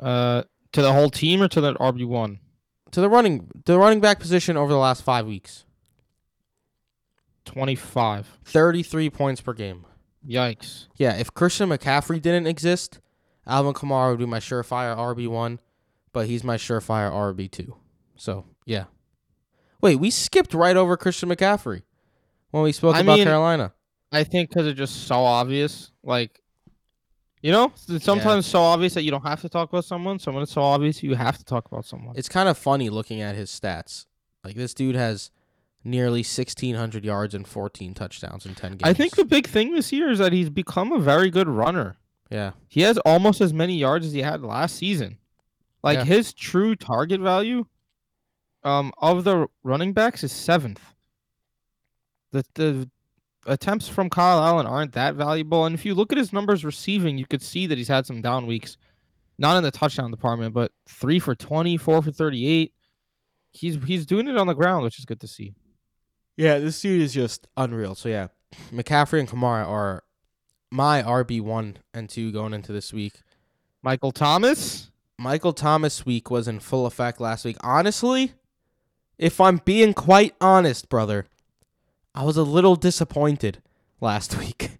uh, 0.00 0.42
to 0.72 0.80
the 0.80 0.92
whole 0.92 1.10
team 1.10 1.42
or 1.42 1.48
to 1.48 1.60
the 1.60 1.74
RB 1.74 2.06
one. 2.06 2.38
To 2.92 3.00
the 3.02 3.08
running 3.10 3.50
the 3.66 3.78
running 3.78 4.00
back 4.00 4.20
position 4.20 4.56
over 4.56 4.72
the 4.72 4.78
last 4.78 5.02
five 5.02 5.26
weeks. 5.26 5.64
25. 7.44 8.38
33 8.44 9.10
points 9.10 9.40
per 9.40 9.52
game. 9.52 9.84
Yikes. 10.28 10.86
Yeah, 10.96 11.14
if 11.16 11.32
Christian 11.34 11.68
McCaffrey 11.70 12.20
didn't 12.22 12.46
exist, 12.46 13.00
Alvin 13.46 13.72
Kamara 13.74 14.10
would 14.10 14.18
be 14.18 14.26
my 14.26 14.38
surefire 14.38 14.96
RB 14.96 15.28
one, 15.28 15.60
but 16.12 16.26
he's 16.26 16.44
my 16.44 16.56
surefire 16.56 17.10
RB 17.10 17.50
two. 17.50 17.76
So 18.16 18.44
yeah. 18.66 18.84
Wait, 19.80 19.96
we 19.96 20.10
skipped 20.10 20.54
right 20.54 20.76
over 20.76 20.96
Christian 20.96 21.28
McCaffrey 21.28 21.82
when 22.50 22.62
we 22.62 22.72
spoke 22.72 22.94
I 22.94 23.00
about 23.00 23.16
mean- 23.18 23.24
Carolina. 23.26 23.72
I 24.14 24.24
think 24.24 24.50
because 24.50 24.66
it's 24.66 24.76
just 24.76 25.06
so 25.06 25.24
obvious. 25.24 25.90
Like, 26.04 26.42
you 27.40 27.50
know, 27.50 27.72
it's 27.88 28.04
sometimes 28.04 28.44
so 28.44 28.60
obvious 28.60 28.92
that 28.92 29.04
you 29.04 29.10
don't 29.10 29.22
have 29.26 29.40
to 29.40 29.48
talk 29.48 29.70
about 29.70 29.86
someone. 29.86 30.18
So 30.18 30.30
when 30.32 30.42
it's 30.42 30.52
so 30.52 30.60
obvious, 30.60 31.02
you 31.02 31.14
have 31.14 31.38
to 31.38 31.44
talk 31.44 31.64
about 31.66 31.86
someone. 31.86 32.14
It's 32.16 32.28
kind 32.28 32.48
of 32.48 32.58
funny 32.58 32.90
looking 32.90 33.22
at 33.22 33.34
his 33.36 33.50
stats. 33.50 34.04
Like 34.44 34.54
this 34.54 34.74
dude 34.74 34.96
has 34.96 35.30
nearly 35.84 36.22
sixteen 36.22 36.74
hundred 36.74 37.04
yards 37.04 37.34
and 37.34 37.46
fourteen 37.46 37.94
touchdowns 37.94 38.46
in 38.46 38.54
ten 38.54 38.72
games. 38.72 38.82
I 38.84 38.92
think 38.92 39.16
the 39.16 39.24
big 39.24 39.46
thing 39.46 39.72
this 39.74 39.92
year 39.92 40.10
is 40.10 40.18
that 40.18 40.32
he's 40.32 40.50
become 40.50 40.92
a 40.92 40.98
very 40.98 41.30
good 41.30 41.48
runner. 41.48 41.96
yeah, 42.30 42.52
He 42.68 42.82
has 42.82 42.98
almost 42.98 43.40
as 43.40 43.52
many 43.52 43.76
yards 43.76 44.06
as 44.06 44.12
he 44.12 44.22
had 44.22 44.42
last 44.42 44.76
season. 44.76 45.18
Like 45.82 45.98
Yeah. 45.98 46.04
his 46.04 46.32
true 46.32 46.76
target 46.76 47.20
value 47.20 47.66
um 48.64 48.92
of 48.98 49.24
the 49.24 49.48
running 49.64 49.92
backs 49.92 50.22
is 50.22 50.32
seventh. 50.32 50.80
The 52.30 52.44
the 52.54 52.90
attempts 53.46 53.88
from 53.88 54.08
Kyle 54.08 54.40
Allen 54.40 54.66
aren't 54.66 54.92
that 54.92 55.16
valuable. 55.16 55.66
And 55.66 55.74
if 55.74 55.84
you 55.84 55.94
look 55.94 56.12
at 56.12 56.18
his 56.18 56.32
numbers 56.32 56.64
receiving, 56.64 57.18
you 57.18 57.26
could 57.26 57.42
see 57.42 57.66
that 57.66 57.76
he's 57.76 57.88
had 57.88 58.06
some 58.06 58.22
down 58.22 58.46
weeks. 58.46 58.76
Not 59.38 59.56
in 59.56 59.64
the 59.64 59.70
touchdown 59.72 60.10
department, 60.12 60.54
but 60.54 60.70
three 60.86 61.18
for 61.18 61.34
20, 61.34 61.76
four 61.76 62.00
for 62.02 62.12
38. 62.12 62.72
He's 63.50 63.82
he's 63.84 64.06
doing 64.06 64.28
it 64.28 64.36
on 64.36 64.46
the 64.46 64.54
ground, 64.54 64.84
which 64.84 64.98
is 64.98 65.04
good 65.04 65.20
to 65.20 65.26
see. 65.26 65.54
Yeah, 66.36 66.58
this 66.58 66.80
dude 66.80 67.02
is 67.02 67.12
just 67.14 67.46
unreal. 67.56 67.94
So 67.94 68.08
yeah, 68.08 68.28
McCaffrey 68.72 69.20
and 69.20 69.28
Kamara 69.28 69.66
are 69.66 70.04
my 70.70 71.02
RB 71.02 71.40
one 71.40 71.76
and 71.92 72.08
two 72.08 72.32
going 72.32 72.54
into 72.54 72.72
this 72.72 72.92
week. 72.92 73.14
Michael 73.82 74.12
Thomas. 74.12 74.90
Michael 75.18 75.52
Thomas 75.52 76.04
week 76.06 76.30
was 76.30 76.48
in 76.48 76.58
full 76.58 76.86
effect 76.86 77.20
last 77.20 77.44
week. 77.44 77.56
Honestly, 77.60 78.32
if 79.18 79.40
I'm 79.40 79.58
being 79.64 79.94
quite 79.94 80.34
honest, 80.40 80.88
brother, 80.88 81.26
I 82.14 82.24
was 82.24 82.36
a 82.36 82.42
little 82.42 82.74
disappointed 82.76 83.62
last 84.00 84.36
week 84.38 84.78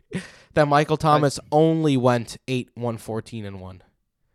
that 0.55 0.67
Michael 0.67 0.97
Thomas 0.97 1.38
only 1.53 1.97
went 1.97 2.38
8 2.49 2.71
1 2.75 2.97
14 2.99 3.45
and 3.45 3.61
1. 3.61 3.83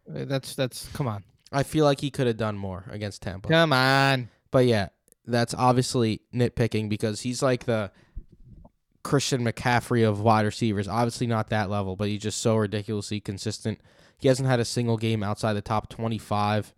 Uh, 0.09 0.25
That's 0.25 0.55
that's 0.55 0.87
come 0.93 1.07
on. 1.07 1.23
I 1.51 1.63
feel 1.63 1.85
like 1.85 1.99
he 2.01 2.09
could 2.11 2.27
have 2.27 2.37
done 2.37 2.57
more 2.57 2.85
against 2.89 3.21
Tampa. 3.21 3.49
Come 3.49 3.73
on. 3.73 4.29
But 4.51 4.65
yeah, 4.65 4.89
that's 5.27 5.53
obviously 5.53 6.21
nitpicking 6.33 6.89
because 6.89 7.21
he's 7.21 7.43
like 7.43 7.65
the 7.65 7.91
Christian 9.03 9.43
McCaffrey 9.43 10.07
of 10.07 10.21
wide 10.21 10.45
receivers. 10.45 10.87
Obviously 10.87 11.27
not 11.27 11.49
that 11.49 11.69
level, 11.69 11.95
but 11.95 12.07
he's 12.07 12.21
just 12.21 12.41
so 12.41 12.55
ridiculously 12.55 13.19
consistent. 13.19 13.79
He 14.17 14.27
hasn't 14.27 14.49
had 14.49 14.59
a 14.59 14.65
single 14.65 14.97
game 14.97 15.23
outside 15.23 15.53
the 15.53 15.61
top 15.61 15.89
25 15.89 16.73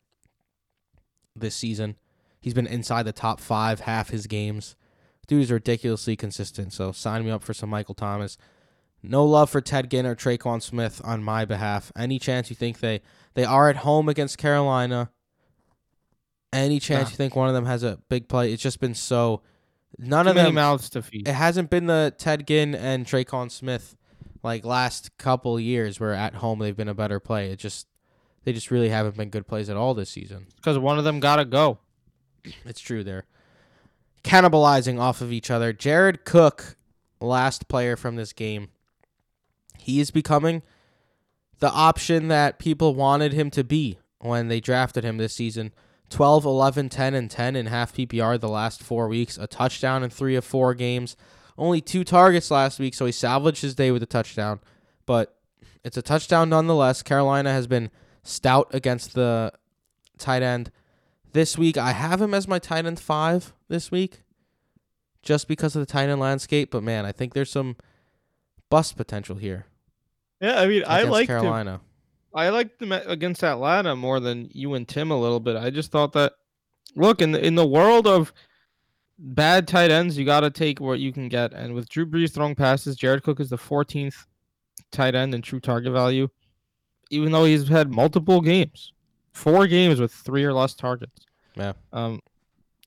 this 1.35 1.55
season. 1.55 1.95
He's 2.41 2.53
been 2.53 2.67
inside 2.67 3.03
the 3.03 3.13
top 3.13 3.39
5 3.39 3.81
half 3.81 4.09
his 4.09 4.27
games. 4.27 4.75
Dude 5.27 5.43
is 5.43 5.51
ridiculously 5.51 6.15
consistent. 6.15 6.73
So 6.73 6.91
sign 6.91 7.23
me 7.23 7.31
up 7.31 7.43
for 7.43 7.53
some 7.53 7.69
Michael 7.69 7.95
Thomas. 7.95 8.37
No 9.01 9.23
love 9.25 9.49
for 9.49 9.61
Ted 9.61 9.89
Ginn 9.89 10.05
or 10.05 10.15
Tre'Quan 10.15 10.61
Smith 10.61 11.01
on 11.03 11.23
my 11.23 11.45
behalf. 11.45 11.91
Any 11.95 12.19
chance 12.19 12.49
you 12.49 12.55
think 12.55 12.79
they 12.79 13.01
they 13.35 13.45
are 13.45 13.69
at 13.69 13.77
home 13.77 14.09
against 14.09 14.37
Carolina? 14.37 15.11
Any 16.51 16.79
chance 16.79 17.07
Nah. 17.07 17.11
you 17.11 17.15
think 17.17 17.35
one 17.35 17.47
of 17.47 17.53
them 17.53 17.65
has 17.65 17.83
a 17.83 17.99
big 18.09 18.27
play? 18.27 18.51
It's 18.53 18.63
just 18.63 18.79
been 18.79 18.95
so. 18.95 19.41
None 19.97 20.25
Too 20.25 20.29
of 20.31 20.35
them. 20.35 20.53
mouths 20.55 20.89
to 20.91 21.01
feed. 21.01 21.27
It 21.27 21.33
hasn't 21.33 21.69
been 21.69 21.87
the 21.87 22.13
Ted 22.17 22.47
Ginn 22.47 22.73
and 22.75 23.05
Tre'Quan 23.05 23.51
Smith 23.51 23.95
like 24.43 24.63
last 24.63 25.15
couple 25.17 25.59
years 25.59 25.99
where 25.99 26.13
at 26.13 26.35
home 26.35 26.59
they've 26.59 26.75
been 26.77 26.87
a 26.87 26.93
better 26.93 27.19
play. 27.19 27.51
It 27.51 27.57
just 27.59 27.87
they 28.45 28.53
just 28.53 28.71
really 28.71 28.89
haven't 28.89 29.17
been 29.17 29.29
good 29.29 29.47
plays 29.47 29.69
at 29.69 29.75
all 29.77 29.93
this 29.93 30.09
season. 30.09 30.47
Because 30.55 30.77
one 30.77 30.97
of 30.97 31.03
them 31.03 31.19
gotta 31.19 31.43
go. 31.45 31.79
It's 32.65 32.79
true 32.79 33.03
they're 33.03 33.25
cannibalizing 34.23 34.99
off 34.99 35.21
of 35.21 35.31
each 35.31 35.51
other. 35.51 35.73
Jared 35.73 36.23
Cook, 36.25 36.77
last 37.19 37.67
player 37.67 37.95
from 37.95 38.15
this 38.15 38.31
game, 38.33 38.69
he 39.77 39.99
is 39.99 40.11
becoming 40.11 40.61
the 41.59 41.71
option 41.71 42.27
that 42.29 42.59
people 42.59 42.95
wanted 42.95 43.33
him 43.33 43.49
to 43.51 43.63
be 43.63 43.97
when 44.19 44.47
they 44.47 44.59
drafted 44.59 45.03
him 45.03 45.17
this 45.17 45.33
season. 45.33 45.73
12, 46.09 46.45
11, 46.45 46.89
10, 46.89 47.13
and 47.13 47.29
10 47.29 47.55
in 47.55 47.65
half 47.67 47.93
PPR 47.93 48.39
the 48.39 48.49
last 48.49 48.81
four 48.81 49.07
weeks, 49.07 49.37
a 49.37 49.47
touchdown 49.47 50.03
in 50.03 50.09
three 50.09 50.35
of 50.35 50.43
four 50.43 50.73
games. 50.73 51.15
Only 51.57 51.81
two 51.81 52.03
targets 52.03 52.49
last 52.51 52.79
week, 52.79 52.93
so 52.93 53.05
he 53.05 53.11
salvaged 53.11 53.61
his 53.61 53.75
day 53.75 53.91
with 53.91 54.01
a 54.01 54.07
touchdown. 54.07 54.59
But 55.05 55.37
it's 55.83 55.97
a 55.97 56.01
touchdown 56.01 56.49
nonetheless. 56.49 57.03
Carolina 57.03 57.51
has 57.51 57.67
been 57.67 57.91
stout 58.23 58.69
against 58.73 59.13
the 59.13 59.51
tight 60.17 60.41
end. 60.41 60.71
This 61.33 61.57
week, 61.57 61.77
I 61.77 61.91
have 61.91 62.21
him 62.21 62.33
as 62.33 62.47
my 62.47 62.59
tight 62.59 62.85
end 62.85 62.99
five 62.99 63.53
this 63.67 63.91
week, 63.91 64.23
just 65.21 65.47
because 65.47 65.75
of 65.75 65.81
the 65.81 65.91
tight 65.91 66.09
end 66.09 66.19
landscape. 66.19 66.71
But 66.71 66.83
man, 66.83 67.05
I 67.05 67.11
think 67.11 67.33
there's 67.33 67.51
some 67.51 67.75
bust 68.69 68.97
potential 68.97 69.35
here. 69.35 69.65
Yeah, 70.41 70.59
I 70.61 70.67
mean, 70.67 70.83
I 70.87 71.03
like 71.03 71.27
Carolina. 71.27 71.81
I 72.33 72.49
liked 72.49 72.79
them 72.79 72.91
against 72.91 73.43
Atlanta 73.43 73.95
more 73.95 74.19
than 74.19 74.49
you 74.51 74.73
and 74.75 74.87
Tim 74.87 75.11
a 75.11 75.19
little 75.19 75.39
bit. 75.39 75.55
I 75.55 75.69
just 75.69 75.91
thought 75.91 76.13
that 76.13 76.33
look 76.95 77.21
in 77.21 77.31
the 77.31 77.43
in 77.43 77.55
the 77.55 77.65
world 77.65 78.07
of 78.07 78.33
bad 79.19 79.67
tight 79.67 79.91
ends, 79.91 80.17
you 80.17 80.25
got 80.25 80.41
to 80.41 80.49
take 80.49 80.79
what 80.79 80.99
you 80.99 81.11
can 81.11 81.27
get. 81.27 81.53
And 81.53 81.73
with 81.73 81.89
Drew 81.89 82.05
Brees 82.05 82.33
throwing 82.33 82.55
passes, 82.55 82.95
Jared 82.95 83.23
Cook 83.23 83.39
is 83.39 83.49
the 83.49 83.57
14th 83.57 84.25
tight 84.91 85.15
end 85.15 85.35
in 85.35 85.41
true 85.41 85.59
target 85.59 85.91
value, 85.91 86.29
even 87.09 87.31
though 87.31 87.45
he's 87.45 87.67
had 87.67 87.91
multiple 87.91 88.41
games, 88.41 88.93
four 89.33 89.67
games 89.67 89.99
with 89.99 90.11
three 90.11 90.43
or 90.43 90.53
less 90.53 90.73
targets. 90.73 91.25
Yeah. 91.55 91.73
Um. 91.91 92.21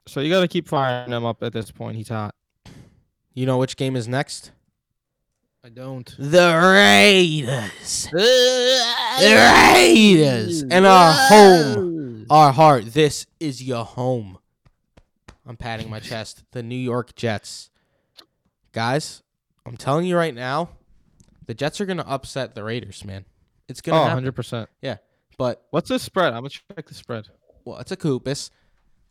So 0.07 0.21
you 0.21 0.31
got 0.31 0.41
to 0.41 0.49
keep 0.49 0.67
firing 0.67 1.13
him 1.13 1.25
up 1.25 1.43
at 1.45 1.53
this 1.53 1.71
point. 1.71 1.97
He's 1.97 2.09
hot. 2.09 2.35
You 3.35 3.47
know 3.47 3.59
which 3.59 3.77
game 3.77 3.95
is 3.95 4.09
next? 4.09 4.51
I 5.65 5.69
don't. 5.69 6.13
The 6.19 6.61
Raiders. 6.75 8.09
The 8.11 9.73
Raiders. 9.77 10.63
And 10.65 10.85
our 10.87 11.13
home, 11.13 12.27
our 12.31 12.53
heart. 12.53 12.87
This 12.87 13.27
is 13.39 13.63
your 13.63 13.85
home. 13.85 14.39
I'm 15.47 15.57
patting 15.57 15.89
my 15.89 16.01
chest. 16.01 16.43
The 16.53 16.63
New 16.65 16.75
York 16.77 17.15
Jets. 17.15 17.71
Guys, 18.73 19.23
I'm 19.65 19.77
telling 19.77 20.07
you 20.07 20.17
right 20.17 20.35
now, 20.35 20.71
the 21.47 21.55
Jets 21.55 21.81
are 21.81 21.87
going 21.87 21.99
to 21.99 22.09
upset 22.09 22.55
the 22.55 22.65
Raiders, 22.65 23.05
man. 23.05 23.25
It's 23.69 23.81
going 23.81 23.99
Oh, 23.99 24.05
to 24.05 24.09
happen. 24.11 24.25
100%. 24.25 24.67
Yeah. 24.81 24.97
But, 25.39 25.63
What's 25.71 25.89
the 25.89 25.99
spread? 25.99 26.33
I'm 26.33 26.41
gonna 26.41 26.51
check 26.51 26.87
the 26.87 26.95
spread. 26.95 27.29
well, 27.65 27.79
it's 27.79 27.91
a 27.93 27.97
Coopus. 27.97 28.51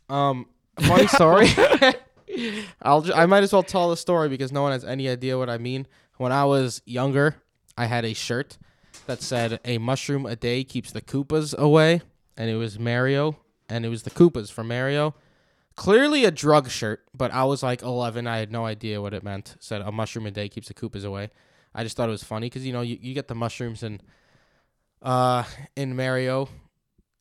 Um, 0.10 0.48
funny 0.82 1.08
story. 1.08 1.48
I'll 2.82 3.02
ju- 3.02 3.14
I 3.14 3.26
might 3.26 3.44
as 3.44 3.52
well 3.54 3.64
tell 3.64 3.90
the 3.90 3.98
story 3.98 4.30
because 4.30 4.52
no 4.52 4.62
one 4.62 4.72
has 4.72 4.84
any 4.86 5.10
idea 5.10 5.38
what 5.38 5.50
I 5.50 5.58
mean. 5.58 5.88
When 6.22 6.32
I 6.32 6.46
was 6.46 6.84
younger, 6.86 7.38
I 7.76 7.86
had 7.88 8.06
a 8.06 8.14
shirt 8.14 8.60
that 9.08 9.24
said 9.24 9.60
"A 9.66 9.80
mushroom 9.80 10.28
a 10.28 10.36
day 10.36 10.64
keeps 10.64 10.92
the 10.92 11.02
Koopas 11.02 11.58
away," 11.58 12.04
and 12.38 12.48
it 12.48 12.58
was 12.58 12.78
Mario, 12.78 13.40
and 13.68 13.84
it 13.84 13.90
was 13.90 14.04
the 14.04 14.12
Koopas 14.12 14.52
from 14.52 14.68
Mario. 14.68 15.16
Clearly 15.76 16.24
a 16.26 16.30
drug 16.30 16.70
shirt, 16.70 17.02
but 17.18 17.34
I 17.34 17.46
was 17.46 17.64
like 17.64 17.82
11. 17.82 18.28
I 18.28 18.38
had 18.38 18.52
no 18.52 18.68
idea 18.68 19.02
what 19.02 19.16
it 19.16 19.24
meant. 19.24 19.54
It 19.56 19.64
said 19.64 19.82
a 19.82 19.92
mushroom 19.92 20.28
a 20.28 20.32
day 20.32 20.48
keeps 20.48 20.68
the 20.68 20.76
Koopas 20.76 21.04
away. 21.04 21.32
I 21.74 21.82
just 21.82 21.98
thought 21.98 22.08
it 22.08 22.12
was 22.12 22.24
funny 22.24 22.46
because 22.46 22.68
you 22.68 22.72
know 22.74 22.82
you, 22.82 23.00
you 23.02 23.16
get 23.16 23.28
the 23.28 23.34
mushrooms 23.34 23.82
in 23.82 24.00
uh 25.02 25.44
in 25.76 25.96
Mario 25.96 26.50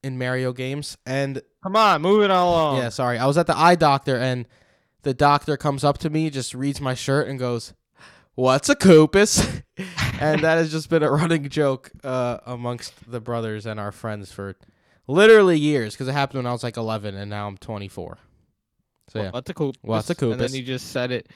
in 0.03 0.19
Mario 0.19 0.53
games 0.53 0.99
and 1.07 1.41
Come 1.63 1.75
on, 1.75 2.03
moving 2.03 2.25
it 2.25 2.31
along. 2.31 2.77
yeah, 2.77 2.91
sorry. 2.91 3.17
I 3.17 3.25
was 3.25 3.39
at 3.39 3.47
the 3.47 3.57
eye 3.57 3.77
doctor 3.77 4.19
and 4.19 4.47
the 5.05 5.15
doctor 5.15 5.57
comes 5.57 5.85
up 5.85 5.97
to 5.99 6.11
me, 6.11 6.29
just 6.29 6.53
reads 6.53 6.83
my 6.83 6.93
shirt 6.93 7.27
and 7.27 7.39
goes, 7.39 7.73
"What's 8.35 8.69
a 8.69 8.75
Coopus?" 8.77 9.39
and 10.21 10.43
that 10.43 10.59
has 10.59 10.71
just 10.71 10.89
been 10.91 11.03
a 11.03 11.11
running 11.11 11.49
joke 11.49 11.91
uh, 12.05 12.39
amongst 12.47 13.11
the 13.11 13.21
brothers 13.21 13.67
and 13.67 13.79
our 13.81 13.93
friends 13.93 14.33
for 14.33 14.57
literally 15.07 15.59
years 15.59 15.95
because 15.95 16.09
it 16.09 16.13
happened 16.13 16.39
when 16.39 16.47
I 16.47 16.53
was 16.53 16.63
like 16.63 16.77
11 16.77 17.15
and 17.17 17.31
now 17.31 17.49
I'm 17.49 17.57
24. 17.57 18.19
So 19.09 19.21
yeah, 19.21 19.31
What's 19.31 19.51
a 19.51 19.55
coop? 19.55 19.77
What's 19.83 20.09
a 20.09 20.15
coopus? 20.15 20.35
And 20.35 20.41
then 20.41 20.55
you 20.55 20.63
just 20.65 20.93
said 20.93 21.11
it. 21.11 21.29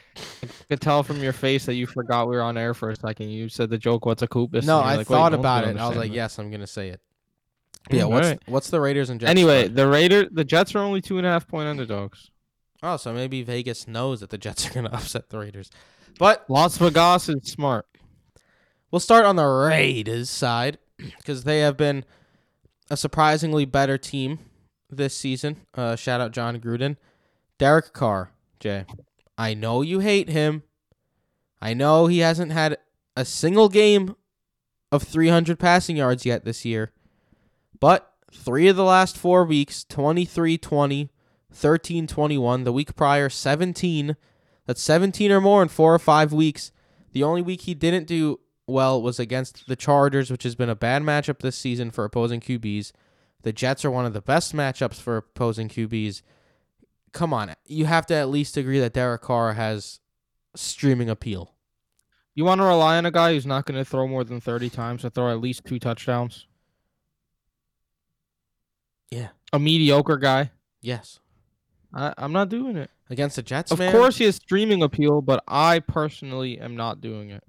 I 0.42 0.46
could 0.68 0.80
tell 0.80 1.02
from 1.02 1.20
your 1.20 1.32
face 1.32 1.66
that 1.66 1.74
you 1.74 1.86
forgot 1.88 2.28
we 2.28 2.36
were 2.36 2.42
on 2.42 2.56
air 2.56 2.72
for 2.72 2.90
a 2.90 2.96
second. 2.96 3.30
You 3.30 3.48
said 3.48 3.68
the 3.68 3.78
joke, 3.78 4.06
"What's 4.06 4.22
a 4.22 4.28
coopus?" 4.28 4.64
no, 4.64 4.78
I 4.78 4.94
like, 4.94 5.08
thought 5.08 5.34
about 5.34 5.64
it. 5.64 5.76
I 5.76 5.88
was 5.88 5.96
like, 5.96 6.10
that." 6.10 6.14
yes, 6.16 6.38
I'm 6.38 6.52
gonna 6.52 6.68
say 6.68 6.90
it. 6.90 7.00
Yeah, 7.90 8.02
Mm, 8.04 8.10
what's 8.10 8.24
alright. 8.26 8.42
what's 8.46 8.70
the 8.70 8.80
Raiders 8.80 9.10
and 9.10 9.20
Jets? 9.20 9.28
Anyway, 9.28 9.66
the 9.66 9.88
Raider, 9.88 10.28
the 10.30 10.44
Jets 10.44 10.74
are 10.76 10.78
only 10.78 11.00
two 11.00 11.18
and 11.18 11.26
a 11.26 11.30
half 11.30 11.48
point 11.48 11.66
underdogs. 11.68 12.30
oh, 12.82 12.96
so 12.96 13.12
maybe 13.12 13.42
Vegas 13.42 13.88
knows 13.88 14.20
that 14.20 14.30
the 14.30 14.38
Jets 14.38 14.68
are 14.68 14.72
gonna 14.72 14.88
upset 14.92 15.30
the 15.30 15.38
Raiders, 15.38 15.68
but 16.18 16.48
Las 16.48 16.78
Vegas 16.78 17.28
is 17.28 17.50
smart. 17.50 17.86
We'll 18.90 19.00
start 19.00 19.24
on 19.24 19.36
the 19.36 19.46
Raiders 19.46 20.30
side 20.30 20.78
because 20.96 21.44
they 21.44 21.60
have 21.60 21.76
been 21.76 22.04
a 22.90 22.96
surprisingly 22.96 23.64
better 23.64 23.98
team 23.98 24.38
this 24.88 25.16
season. 25.16 25.62
Uh, 25.74 25.96
shout 25.96 26.20
out 26.20 26.32
Jon 26.32 26.60
Gruden. 26.60 26.96
Derek 27.58 27.92
Carr, 27.92 28.30
Jay. 28.60 28.84
I 29.36 29.54
know 29.54 29.82
you 29.82 30.00
hate 30.00 30.28
him. 30.28 30.62
I 31.60 31.74
know 31.74 32.06
he 32.06 32.18
hasn't 32.18 32.52
had 32.52 32.78
a 33.16 33.24
single 33.24 33.68
game 33.68 34.16
of 34.92 35.02
300 35.02 35.58
passing 35.58 35.96
yards 35.96 36.24
yet 36.24 36.44
this 36.44 36.64
year. 36.64 36.92
But 37.80 38.12
three 38.32 38.68
of 38.68 38.76
the 38.76 38.84
last 38.84 39.16
four 39.16 39.44
weeks 39.44 39.84
23 39.84 40.58
20, 40.58 41.10
13 41.52 42.06
21. 42.06 42.64
The 42.64 42.72
week 42.72 42.94
prior, 42.94 43.28
17. 43.28 44.16
That's 44.66 44.82
17 44.82 45.30
or 45.30 45.40
more 45.40 45.62
in 45.62 45.68
four 45.68 45.94
or 45.94 45.98
five 45.98 46.32
weeks. 46.32 46.72
The 47.12 47.22
only 47.22 47.42
week 47.42 47.62
he 47.62 47.74
didn't 47.74 48.06
do 48.06 48.40
well 48.66 49.00
was 49.00 49.18
against 49.18 49.66
the 49.68 49.76
Chargers, 49.76 50.30
which 50.30 50.42
has 50.42 50.54
been 50.54 50.70
a 50.70 50.74
bad 50.74 51.02
matchup 51.02 51.40
this 51.40 51.56
season 51.56 51.90
for 51.90 52.04
opposing 52.04 52.40
QBs. 52.40 52.92
The 53.42 53.52
Jets 53.52 53.84
are 53.84 53.90
one 53.90 54.06
of 54.06 54.14
the 54.14 54.22
best 54.22 54.54
matchups 54.54 55.00
for 55.00 55.18
opposing 55.18 55.68
QBs. 55.68 56.22
Come 57.12 57.32
on, 57.32 57.54
you 57.66 57.84
have 57.84 58.06
to 58.06 58.14
at 58.14 58.30
least 58.30 58.56
agree 58.56 58.80
that 58.80 58.94
Derek 58.94 59.22
Carr 59.22 59.52
has 59.52 60.00
streaming 60.56 61.10
appeal. 61.10 61.54
You 62.34 62.44
want 62.44 62.60
to 62.60 62.64
rely 62.64 62.96
on 62.96 63.06
a 63.06 63.12
guy 63.12 63.32
who's 63.32 63.46
not 63.46 63.66
going 63.66 63.78
to 63.78 63.84
throw 63.84 64.08
more 64.08 64.24
than 64.24 64.40
thirty 64.40 64.68
times 64.70 65.02
to 65.02 65.10
throw 65.10 65.30
at 65.30 65.40
least 65.40 65.64
two 65.64 65.78
touchdowns. 65.78 66.46
Yeah. 69.10 69.28
A 69.52 69.60
mediocre 69.60 70.16
guy. 70.16 70.50
Yes. 70.80 71.20
I, 71.94 72.12
I'm 72.18 72.32
not 72.32 72.48
doing 72.48 72.76
it. 72.76 72.90
Against 73.08 73.36
the 73.36 73.42
Jets, 73.42 73.70
Of 73.70 73.78
man. 73.78 73.92
course, 73.92 74.18
he 74.18 74.24
has 74.24 74.36
streaming 74.36 74.82
appeal, 74.82 75.20
but 75.20 75.44
I 75.46 75.78
personally 75.78 76.58
am 76.58 76.74
not 76.76 77.00
doing 77.00 77.30
it. 77.30 77.44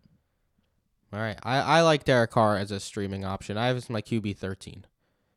All 1.12 1.20
right. 1.20 1.40
I, 1.44 1.58
I 1.58 1.82
like 1.82 2.04
Derek 2.04 2.32
Carr 2.32 2.58
as 2.58 2.72
a 2.72 2.80
streaming 2.80 3.24
option. 3.26 3.58
I 3.58 3.68
have 3.68 3.76
him 3.76 3.78
as 3.78 3.90
my 3.90 4.02
QB 4.02 4.38
13. 4.38 4.86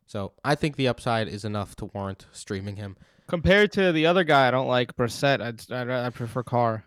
So 0.05 0.33
I 0.43 0.55
think 0.55 0.75
the 0.75 0.87
upside 0.87 1.27
is 1.27 1.45
enough 1.45 1.75
to 1.77 1.85
warrant 1.85 2.25
streaming 2.31 2.75
him. 2.75 2.97
Compared 3.27 3.71
to 3.73 3.91
the 3.91 4.05
other 4.05 4.23
guy, 4.23 4.47
I 4.47 4.51
don't 4.51 4.67
like 4.67 4.95
Brissett. 4.95 5.41
I'd, 5.41 5.71
I'd, 5.71 5.89
I 5.89 6.09
prefer 6.09 6.43
Carr. 6.43 6.83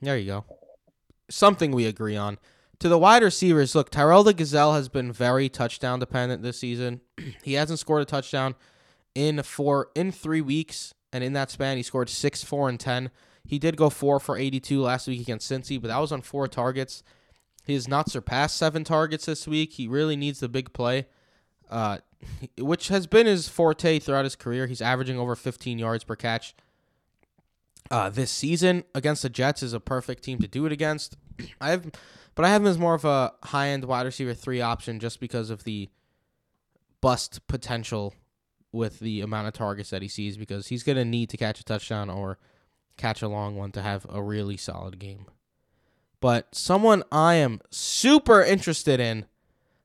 There 0.00 0.16
you 0.16 0.26
go. 0.26 0.44
Something 1.28 1.72
we 1.72 1.86
agree 1.86 2.16
on. 2.16 2.38
To 2.80 2.88
the 2.88 2.98
wide 2.98 3.22
receivers, 3.22 3.74
look, 3.74 3.90
Tyrell 3.90 4.22
the 4.22 4.32
Gazelle 4.34 4.74
has 4.74 4.88
been 4.88 5.10
very 5.12 5.48
touchdown 5.48 5.98
dependent 5.98 6.42
this 6.42 6.58
season. 6.60 7.00
he 7.42 7.54
hasn't 7.54 7.78
scored 7.80 8.02
a 8.02 8.04
touchdown 8.04 8.54
in 9.14 9.42
four 9.42 9.88
in 9.94 10.12
three 10.12 10.42
weeks, 10.42 10.94
and 11.12 11.22
in 11.22 11.32
that 11.34 11.50
span, 11.50 11.76
he 11.76 11.82
scored 11.82 12.08
six, 12.08 12.42
four, 12.44 12.68
and 12.68 12.78
ten. 12.78 13.10
He 13.44 13.58
did 13.58 13.76
go 13.76 13.90
four 13.90 14.18
for 14.20 14.36
eighty-two 14.36 14.80
last 14.80 15.06
week 15.06 15.20
against 15.20 15.50
Cincy, 15.50 15.80
but 15.80 15.88
that 15.88 15.98
was 15.98 16.12
on 16.12 16.22
four 16.22 16.48
targets. 16.48 17.02
He 17.64 17.74
has 17.74 17.88
not 17.88 18.10
surpassed 18.10 18.56
seven 18.56 18.84
targets 18.84 19.26
this 19.26 19.46
week. 19.48 19.72
He 19.72 19.88
really 19.88 20.16
needs 20.16 20.40
the 20.40 20.48
big 20.48 20.72
play, 20.72 21.06
uh, 21.70 21.98
which 22.58 22.88
has 22.88 23.06
been 23.06 23.26
his 23.26 23.48
forte 23.48 23.98
throughout 23.98 24.24
his 24.24 24.36
career. 24.36 24.66
He's 24.66 24.82
averaging 24.82 25.18
over 25.18 25.34
15 25.34 25.78
yards 25.78 26.04
per 26.04 26.16
catch 26.16 26.54
uh, 27.90 28.10
this 28.10 28.30
season 28.30 28.84
against 28.94 29.22
the 29.22 29.28
Jets 29.28 29.62
is 29.62 29.72
a 29.72 29.80
perfect 29.80 30.22
team 30.22 30.38
to 30.40 30.48
do 30.48 30.66
it 30.66 30.72
against. 30.72 31.16
I 31.60 31.70
have, 31.70 31.90
but 32.34 32.44
I 32.44 32.48
have 32.48 32.62
him 32.62 32.68
as 32.68 32.78
more 32.78 32.94
of 32.94 33.04
a 33.04 33.32
high 33.44 33.68
end 33.68 33.84
wide 33.84 34.06
receiver 34.06 34.34
three 34.34 34.60
option 34.60 35.00
just 35.00 35.20
because 35.20 35.50
of 35.50 35.64
the 35.64 35.88
bust 37.00 37.46
potential 37.46 38.14
with 38.76 39.00
the 39.00 39.20
amount 39.20 39.48
of 39.48 39.54
targets 39.54 39.90
that 39.90 40.02
he 40.02 40.08
sees 40.08 40.36
because 40.36 40.68
he's 40.68 40.82
gonna 40.82 41.04
need 41.04 41.28
to 41.30 41.36
catch 41.36 41.58
a 41.60 41.64
touchdown 41.64 42.08
or 42.10 42.38
catch 42.96 43.22
a 43.22 43.28
long 43.28 43.56
one 43.56 43.72
to 43.72 43.82
have 43.82 44.06
a 44.08 44.22
really 44.22 44.56
solid 44.56 44.98
game. 44.98 45.26
But 46.20 46.54
someone 46.54 47.02
I 47.10 47.34
am 47.34 47.60
super 47.70 48.42
interested 48.42 49.00
in, 49.00 49.26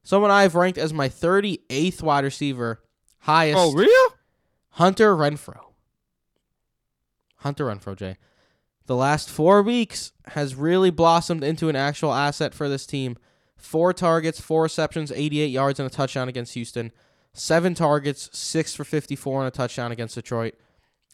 someone 0.03 0.31
I've 0.31 0.55
ranked 0.55 0.77
as 0.77 0.93
my 0.93 1.09
38th 1.09 2.01
wide 2.01 2.23
receiver, 2.23 2.81
highest. 3.19 3.57
Oh, 3.59 3.73
real? 3.73 4.17
Hunter 4.75 5.15
Renfrow. 5.15 5.73
Hunter 7.37 7.65
Renfrow, 7.65 7.95
Jay. 7.95 8.17
The 8.85 8.95
last 8.95 9.29
four 9.29 9.61
weeks 9.61 10.11
has 10.27 10.55
really 10.55 10.89
blossomed 10.89 11.43
into 11.43 11.69
an 11.69 11.75
actual 11.75 12.13
asset 12.13 12.53
for 12.53 12.69
this 12.69 12.85
team. 12.85 13.17
four 13.57 13.93
targets, 13.93 14.41
four 14.41 14.63
receptions, 14.63 15.11
88 15.11 15.45
yards, 15.47 15.79
and 15.79 15.85
a 15.85 15.89
touchdown 15.93 16.27
against 16.27 16.55
Houston. 16.55 16.91
Seven 17.33 17.73
targets, 17.73 18.29
six 18.37 18.75
for 18.75 18.83
54 18.83 19.41
and 19.41 19.47
a 19.47 19.51
touchdown 19.51 19.91
against 19.91 20.15
Detroit. 20.15 20.55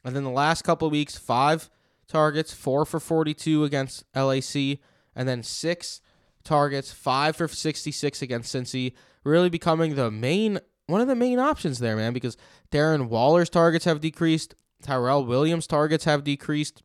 And 0.03 0.15
then 0.15 0.23
the 0.23 0.29
last 0.29 0.63
couple 0.63 0.89
weeks, 0.89 1.17
five 1.17 1.69
targets, 2.07 2.53
four 2.53 2.85
for 2.85 2.99
42 2.99 3.63
against 3.63 4.03
LAC, 4.15 4.79
and 5.15 5.27
then 5.27 5.43
six 5.43 6.01
targets, 6.43 6.91
five 6.91 7.35
for 7.35 7.47
66 7.47 8.21
against 8.21 8.55
Cincy. 8.55 8.93
Really 9.23 9.49
becoming 9.49 9.95
the 9.95 10.09
main 10.09 10.59
one 10.87 11.01
of 11.01 11.07
the 11.07 11.15
main 11.15 11.37
options 11.37 11.79
there, 11.79 11.97
man, 11.97 12.13
because 12.13 12.37
Darren 12.71 13.09
Waller's 13.09 13.49
targets 13.49 13.83
have 13.85 13.99
decreased, 13.99 14.55
Tyrell 14.81 15.25
Williams' 15.25 15.67
targets 15.67 16.05
have 16.05 16.23
decreased. 16.23 16.81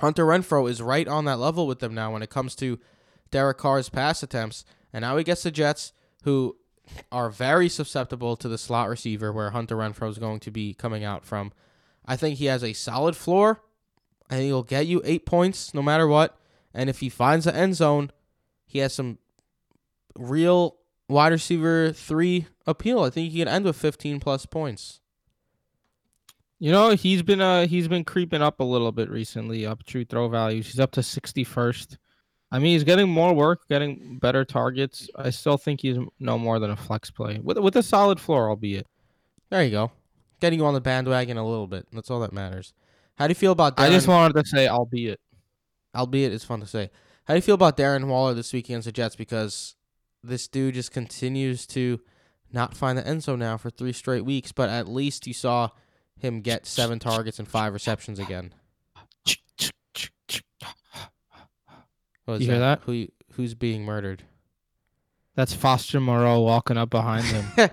Hunter 0.00 0.24
Renfrow 0.24 0.70
is 0.70 0.80
right 0.80 1.08
on 1.08 1.24
that 1.24 1.38
level 1.38 1.66
with 1.66 1.80
them 1.80 1.94
now 1.94 2.12
when 2.12 2.22
it 2.22 2.30
comes 2.30 2.54
to 2.56 2.78
Derek 3.30 3.58
Carr's 3.58 3.88
pass 3.88 4.22
attempts. 4.22 4.64
And 4.92 5.02
now 5.02 5.16
he 5.16 5.24
gets 5.24 5.42
the 5.42 5.50
Jets, 5.50 5.92
who 6.22 6.56
are 7.10 7.30
very 7.30 7.68
susceptible 7.68 8.36
to 8.36 8.48
the 8.48 8.58
slot 8.58 8.88
receiver 8.88 9.32
where 9.32 9.50
Hunter 9.50 9.76
Renfrow 9.76 10.08
is 10.08 10.18
going 10.18 10.40
to 10.40 10.50
be 10.50 10.74
coming 10.74 11.04
out 11.04 11.24
from. 11.24 11.52
I 12.04 12.16
think 12.16 12.38
he 12.38 12.46
has 12.46 12.62
a 12.62 12.72
solid 12.72 13.16
floor. 13.16 13.62
Think 14.28 14.42
he'll 14.42 14.62
get 14.62 14.86
you 14.86 15.02
eight 15.04 15.26
points 15.26 15.74
no 15.74 15.82
matter 15.82 16.06
what. 16.06 16.38
And 16.74 16.90
if 16.90 17.00
he 17.00 17.08
finds 17.08 17.44
the 17.44 17.54
end 17.54 17.76
zone, 17.76 18.10
he 18.66 18.80
has 18.80 18.92
some 18.92 19.18
real 20.18 20.76
wide 21.08 21.32
receiver 21.32 21.92
three 21.92 22.46
appeal. 22.66 23.02
I 23.02 23.10
think 23.10 23.32
he 23.32 23.38
can 23.38 23.48
end 23.48 23.64
with 23.64 23.76
15 23.76 24.20
plus 24.20 24.46
points. 24.46 25.00
You 26.58 26.72
know, 26.72 26.90
he's 26.90 27.22
been 27.22 27.40
uh 27.40 27.66
he's 27.66 27.86
been 27.86 28.04
creeping 28.04 28.42
up 28.42 28.60
a 28.60 28.64
little 28.64 28.92
bit 28.92 29.10
recently, 29.10 29.66
up 29.66 29.84
true 29.84 30.04
throw 30.04 30.28
values. 30.28 30.66
He's 30.66 30.80
up 30.80 30.92
to 30.92 31.00
61st. 31.00 31.98
I 32.56 32.58
mean, 32.58 32.72
he's 32.72 32.84
getting 32.84 33.10
more 33.10 33.34
work, 33.34 33.68
getting 33.68 34.16
better 34.16 34.42
targets. 34.42 35.10
I 35.14 35.28
still 35.28 35.58
think 35.58 35.82
he's 35.82 35.98
no 36.18 36.38
more 36.38 36.58
than 36.58 36.70
a 36.70 36.76
flex 36.76 37.10
play 37.10 37.38
with 37.38 37.58
with 37.58 37.76
a 37.76 37.82
solid 37.82 38.18
floor, 38.18 38.48
albeit. 38.48 38.86
There 39.50 39.62
you 39.62 39.70
go. 39.70 39.92
Getting 40.40 40.60
you 40.60 40.64
on 40.64 40.72
the 40.72 40.80
bandwagon 40.80 41.36
a 41.36 41.46
little 41.46 41.66
bit. 41.66 41.86
That's 41.92 42.10
all 42.10 42.20
that 42.20 42.32
matters. 42.32 42.72
How 43.16 43.26
do 43.26 43.32
you 43.32 43.34
feel 43.34 43.52
about 43.52 43.76
Darren? 43.76 43.82
I 43.82 43.90
just 43.90 44.08
wanted 44.08 44.42
to 44.42 44.48
say, 44.48 44.68
albeit. 44.68 45.20
albeit 45.94 46.32
it's 46.32 46.44
fun 46.44 46.60
to 46.60 46.66
say. 46.66 46.88
How 47.24 47.34
do 47.34 47.36
you 47.36 47.42
feel 47.42 47.56
about 47.56 47.76
Darren 47.76 48.06
Waller 48.06 48.32
this 48.32 48.54
week 48.54 48.70
against 48.70 48.86
the 48.86 48.92
Jets? 48.92 49.16
Because 49.16 49.76
this 50.22 50.48
dude 50.48 50.76
just 50.76 50.92
continues 50.92 51.66
to 51.66 52.00
not 52.50 52.74
find 52.74 52.96
the 52.96 53.06
end 53.06 53.22
zone 53.22 53.40
now 53.40 53.58
for 53.58 53.68
three 53.68 53.92
straight 53.92 54.24
weeks, 54.24 54.52
but 54.52 54.70
at 54.70 54.88
least 54.88 55.26
you 55.26 55.34
saw 55.34 55.68
him 56.18 56.40
get 56.40 56.64
seven 56.64 56.98
targets 56.98 57.38
and 57.38 57.46
five 57.46 57.74
receptions 57.74 58.18
again. 58.18 58.54
What 62.26 62.34
is 62.34 62.40
You 62.42 62.50
hear 62.52 62.58
that? 62.60 62.80
Who 62.84 63.06
who's 63.32 63.54
being 63.54 63.84
murdered? 63.84 64.24
That's 65.34 65.54
Foster 65.54 66.00
Moreau 66.00 66.40
walking 66.40 66.76
up 66.76 66.90
behind 66.90 67.24
him. 67.24 67.46
In 67.56 67.70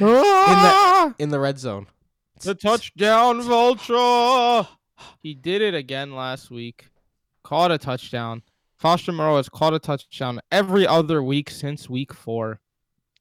Ah! 0.00 1.14
In 1.18 1.28
the 1.28 1.38
red 1.38 1.58
zone. 1.58 1.86
The 2.40 2.54
touchdown 2.54 3.42
vulture. 3.42 4.68
He 5.22 5.34
did 5.34 5.62
it 5.62 5.74
again 5.74 6.14
last 6.14 6.50
week. 6.50 6.86
Caught 7.42 7.72
a 7.72 7.78
touchdown. 7.78 8.42
Foster 8.78 9.12
Moreau 9.12 9.36
has 9.36 9.48
caught 9.48 9.74
a 9.74 9.78
touchdown 9.78 10.40
every 10.50 10.86
other 10.86 11.22
week 11.22 11.50
since 11.50 11.88
week 11.90 12.14
four. 12.14 12.60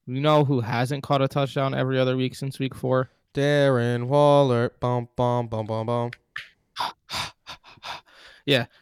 You 0.05 0.21
know 0.21 0.45
who 0.45 0.61
hasn't 0.61 1.03
caught 1.03 1.21
a 1.21 1.27
touchdown 1.27 1.73
every 1.75 1.99
other 1.99 2.15
week 2.15 2.35
since 2.35 2.57
week 2.59 2.73
four? 2.73 3.09
Darren 3.33 4.07
Waller. 4.07 4.71
Bum 4.79 5.09
bum 5.15 5.47
bum 5.47 5.65
bum 5.65 5.85
bum. 5.85 6.11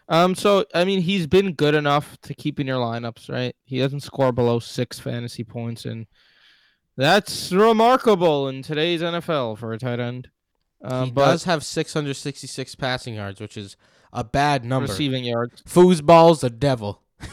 Um, 0.10 0.36
so 0.36 0.66
I 0.74 0.86
mean 0.86 1.02
he's 1.02 1.28
been 1.28 1.54
good 1.54 1.76
enough 1.76 2.18
to 2.22 2.34
keep 2.34 2.60
in 2.60 2.68
your 2.68 2.78
lineups, 2.78 3.30
right? 3.30 3.56
He 3.66 3.80
doesn't 3.80 4.02
score 4.02 4.32
below 4.32 4.60
six 4.60 5.00
fantasy 5.00 5.44
points, 5.44 5.86
and 5.86 6.08
that's 6.96 7.52
remarkable 7.52 8.48
in 8.48 8.64
today's 8.64 9.02
NFL 9.02 9.58
for 9.58 9.74
a 9.74 9.78
tight 9.78 10.00
end. 10.00 10.30
Um, 10.84 11.06
he 11.06 11.12
but 11.12 11.26
does 11.26 11.44
have 11.46 11.66
666 11.66 12.76
passing 12.76 13.16
yards, 13.16 13.42
which 13.42 13.58
is 13.58 13.76
a 14.14 14.24
bad 14.24 14.64
number. 14.64 14.88
receiving 14.88 15.24
yards. 15.26 15.64
Foosball's 15.64 16.42
the 16.42 16.50
devil. 16.50 17.04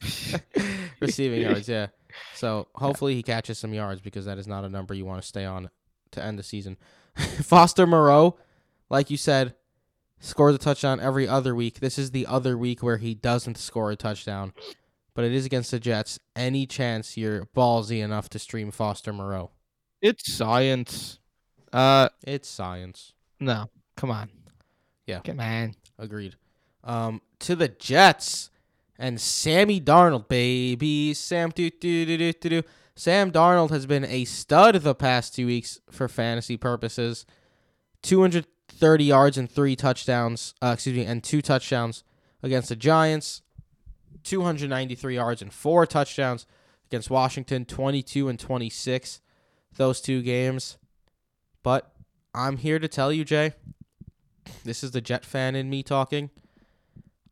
Receiving 1.00 1.42
yards, 1.42 1.68
yeah. 1.68 1.88
So 2.34 2.68
hopefully 2.74 3.14
he 3.14 3.22
catches 3.22 3.58
some 3.58 3.72
yards 3.72 4.00
because 4.00 4.26
that 4.26 4.38
is 4.38 4.46
not 4.46 4.64
a 4.64 4.68
number 4.68 4.94
you 4.94 5.04
want 5.04 5.22
to 5.22 5.26
stay 5.26 5.44
on 5.44 5.70
to 6.12 6.22
end 6.22 6.38
the 6.38 6.42
season. 6.42 6.76
Foster 7.16 7.86
Moreau, 7.86 8.38
like 8.90 9.10
you 9.10 9.16
said, 9.16 9.54
scores 10.22 10.54
a 10.54 10.58
touchdown 10.58 11.00
every 11.00 11.28
other 11.28 11.54
week. 11.54 11.80
This 11.80 11.98
is 11.98 12.12
the 12.12 12.26
other 12.26 12.56
week 12.56 12.82
where 12.82 12.96
he 12.96 13.14
doesn't 13.14 13.58
score 13.58 13.90
a 13.90 13.96
touchdown, 13.96 14.54
but 15.14 15.24
it 15.26 15.32
is 15.32 15.44
against 15.44 15.70
the 15.72 15.78
Jets. 15.78 16.18
Any 16.34 16.64
chance 16.66 17.16
you're 17.18 17.46
ballsy 17.54 18.02
enough 18.02 18.30
to 18.30 18.38
stream 18.38 18.70
Foster 18.70 19.12
Moreau? 19.12 19.50
It's 20.00 20.32
science. 20.32 21.18
Uh, 21.72 22.08
It's 22.26 22.48
science. 22.48 23.12
no, 23.40 23.68
come 23.96 24.10
on. 24.10 24.30
Yeah. 25.06 25.20
come 25.20 25.40
on. 25.40 25.74
Agreed. 25.98 26.36
Um, 26.84 27.20
to 27.40 27.54
the 27.56 27.68
Jets 27.68 28.50
and 28.98 29.20
Sammy 29.20 29.80
Darnold, 29.80 30.28
baby. 30.28 31.12
Sam 31.14 31.50
do 31.50 31.68
do 31.70 32.06
do 32.06 32.16
do 32.16 32.32
do 32.32 32.48
do. 32.48 32.62
Sam 32.94 33.30
Darnold 33.32 33.70
has 33.70 33.86
been 33.86 34.04
a 34.04 34.24
stud 34.24 34.76
the 34.76 34.94
past 34.94 35.34
two 35.34 35.46
weeks 35.46 35.80
for 35.90 36.08
fantasy 36.08 36.56
purposes. 36.56 37.24
230 38.78 39.04
yards 39.04 39.38
and 39.38 39.50
three 39.50 39.76
touchdowns. 39.76 40.54
Uh, 40.62 40.72
excuse 40.74 40.96
me, 40.96 41.04
and 41.04 41.22
two 41.22 41.42
touchdowns 41.42 42.02
against 42.42 42.68
the 42.68 42.76
Giants. 42.76 43.42
293 44.24 45.14
yards 45.14 45.42
and 45.42 45.52
four 45.52 45.86
touchdowns 45.86 46.46
against 46.88 47.10
Washington. 47.10 47.64
22 47.64 48.28
and 48.28 48.40
26. 48.40 49.20
Those 49.76 50.00
two 50.00 50.22
games. 50.22 50.78
But 51.62 51.92
I'm 52.34 52.56
here 52.56 52.78
to 52.78 52.88
tell 52.88 53.12
you, 53.12 53.24
Jay. 53.24 53.52
This 54.64 54.82
is 54.82 54.90
the 54.90 55.00
Jet 55.00 55.24
fan 55.24 55.54
in 55.54 55.70
me 55.70 55.82
talking. 55.82 56.30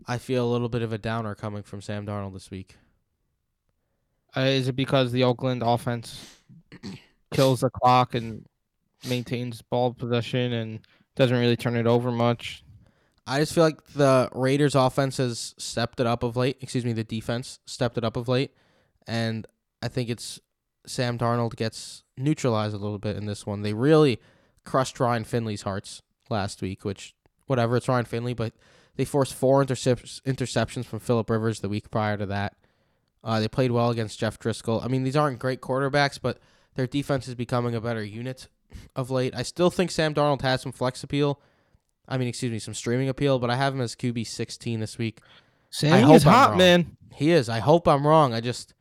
I 0.06 0.18
feel 0.18 0.46
a 0.46 0.50
little 0.52 0.68
bit 0.68 0.82
of 0.82 0.92
a 0.92 0.98
downer 0.98 1.34
coming 1.34 1.62
from 1.62 1.82
Sam 1.82 2.06
Darnold 2.06 2.32
this 2.32 2.50
week. 2.50 2.76
Uh, 4.36 4.40
is 4.42 4.68
it 4.68 4.76
because 4.76 5.10
the 5.10 5.24
Oakland 5.24 5.62
offense 5.64 6.36
kills 7.34 7.60
the 7.60 7.70
clock 7.70 8.14
and 8.14 8.46
maintains 9.08 9.62
ball 9.62 9.92
possession 9.92 10.52
and 10.52 10.80
doesn't 11.16 11.36
really 11.36 11.56
turn 11.56 11.76
it 11.76 11.86
over 11.86 12.10
much? 12.10 12.64
I 13.26 13.38
just 13.38 13.54
feel 13.54 13.64
like 13.64 13.84
the 13.92 14.28
Raiders 14.32 14.74
offense 14.74 15.18
has 15.18 15.54
stepped 15.58 16.00
it 16.00 16.06
up 16.06 16.22
of 16.22 16.36
late. 16.36 16.56
Excuse 16.60 16.84
me, 16.84 16.92
the 16.92 17.04
defense 17.04 17.58
stepped 17.66 17.96
it 17.96 18.04
up 18.04 18.16
of 18.16 18.28
late. 18.28 18.52
And 19.06 19.46
I 19.82 19.88
think 19.88 20.08
it's 20.08 20.40
Sam 20.86 21.18
Darnold 21.18 21.56
gets 21.56 22.02
neutralized 22.16 22.74
a 22.74 22.78
little 22.78 22.98
bit 22.98 23.16
in 23.16 23.26
this 23.26 23.46
one. 23.46 23.62
They 23.62 23.74
really 23.74 24.20
crushed 24.64 24.98
Ryan 24.98 25.24
Finley's 25.24 25.62
hearts 25.62 26.02
last 26.28 26.62
week, 26.62 26.84
which, 26.84 27.14
whatever, 27.46 27.76
it's 27.76 27.88
Ryan 27.88 28.04
Finley, 28.04 28.34
but 28.34 28.52
they 28.96 29.04
forced 29.04 29.34
four 29.34 29.64
intercep- 29.64 30.22
interceptions 30.22 30.84
from 30.84 31.00
Philip 31.00 31.30
Rivers 31.30 31.60
the 31.60 31.68
week 31.68 31.90
prior 31.90 32.16
to 32.16 32.26
that. 32.26 32.56
Uh, 33.22 33.40
they 33.40 33.48
played 33.48 33.70
well 33.70 33.90
against 33.90 34.18
Jeff 34.18 34.38
Driskel. 34.38 34.84
I 34.84 34.88
mean, 34.88 35.04
these 35.04 35.16
aren't 35.16 35.38
great 35.38 35.60
quarterbacks, 35.60 36.18
but 36.20 36.38
their 36.74 36.86
defense 36.86 37.28
is 37.28 37.34
becoming 37.34 37.74
a 37.74 37.80
better 37.80 38.02
unit 38.02 38.48
of 38.96 39.10
late. 39.10 39.34
I 39.36 39.42
still 39.42 39.70
think 39.70 39.90
Sam 39.90 40.14
Darnold 40.14 40.42
has 40.42 40.62
some 40.62 40.72
flex 40.72 41.02
appeal. 41.02 41.40
I 42.08 42.18
mean, 42.18 42.28
excuse 42.28 42.50
me, 42.50 42.58
some 42.58 42.74
streaming 42.74 43.08
appeal, 43.08 43.38
but 43.38 43.50
I 43.50 43.56
have 43.56 43.74
him 43.74 43.80
as 43.80 43.94
QB 43.94 44.26
16 44.26 44.80
this 44.80 44.98
week. 44.98 45.20
Sammy 45.70 46.02
hope 46.02 46.16
is 46.16 46.26
I'm 46.26 46.32
hot, 46.32 46.48
wrong. 46.50 46.58
man. 46.58 46.96
He 47.14 47.30
is. 47.30 47.48
I 47.48 47.60
hope 47.60 47.86
I'm 47.86 48.06
wrong. 48.06 48.34
I 48.34 48.40
just, 48.40 48.74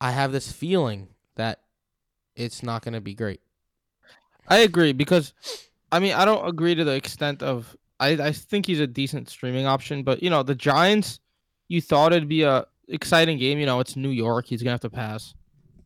I 0.00 0.10
have 0.10 0.32
this 0.32 0.50
feeling 0.50 1.08
that 1.36 1.60
it's 2.34 2.62
not 2.62 2.82
going 2.82 2.94
to 2.94 3.00
be 3.00 3.14
great. 3.14 3.40
I 4.48 4.58
agree 4.58 4.92
because, 4.92 5.34
I 5.92 5.98
mean, 6.00 6.14
I 6.14 6.24
don't 6.24 6.48
agree 6.48 6.74
to 6.74 6.84
the 6.84 6.94
extent 6.94 7.42
of. 7.42 7.76
I 8.00 8.10
I 8.10 8.32
think 8.32 8.66
he's 8.66 8.78
a 8.80 8.86
decent 8.86 9.28
streaming 9.28 9.66
option, 9.66 10.04
but 10.04 10.22
you 10.22 10.30
know 10.30 10.42
the 10.44 10.54
Giants. 10.54 11.18
You 11.66 11.80
thought 11.82 12.12
it'd 12.12 12.28
be 12.28 12.42
a 12.44 12.64
exciting 12.88 13.38
game. 13.38 13.58
You 13.58 13.66
know, 13.66 13.80
it's 13.80 13.96
New 13.96 14.10
York. 14.10 14.46
He's 14.46 14.62
gonna 14.62 14.70
have 14.72 14.80
to 14.80 14.90
pass 14.90 15.34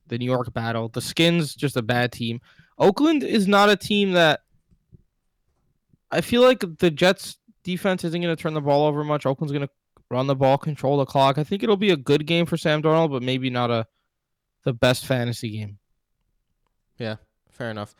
the 0.09 0.19
New 0.19 0.27
York 0.27 0.53
battle. 0.53 0.89
The 0.89 1.01
Skins 1.01 1.55
just 1.55 1.77
a 1.77 1.83
bad 1.83 2.13
team. 2.13 2.41
Oakland 2.79 3.23
is 3.23 3.47
not 3.47 3.71
a 3.71 3.77
team 3.77 4.13
that. 4.13 4.41
I 6.11 6.21
feel 6.21 6.43
like 6.43 6.65
the 6.79 6.91
Jets 6.91 7.39
defense 7.65 8.05
isn't 8.05 8.21
gonna 8.21 8.37
turn 8.37 8.55
the 8.55 8.61
ball 8.61 8.87
over 8.87 9.03
much. 9.05 9.25
Oakland's 9.25 9.53
gonna 9.53 9.71
run 10.11 10.27
the 10.27 10.37
ball, 10.37 10.59
control 10.59 10.99
the 10.99 11.07
clock. 11.07 11.39
I 11.39 11.45
think 11.45 11.63
it'll 11.63 11.77
be 11.77 11.91
a 11.91 11.97
good 11.97 12.27
game 12.27 12.47
for 12.47 12.57
Sam 12.57 12.83
Darnold, 12.83 13.11
but 13.11 13.23
maybe 13.23 13.51
not 13.51 13.71
a 13.71 13.87
the 14.65 14.73
best 14.73 15.07
fantasy 15.07 15.51
game. 15.51 15.79
Yeah, 16.99 17.17
fair 17.51 17.71
enough. 17.71 17.95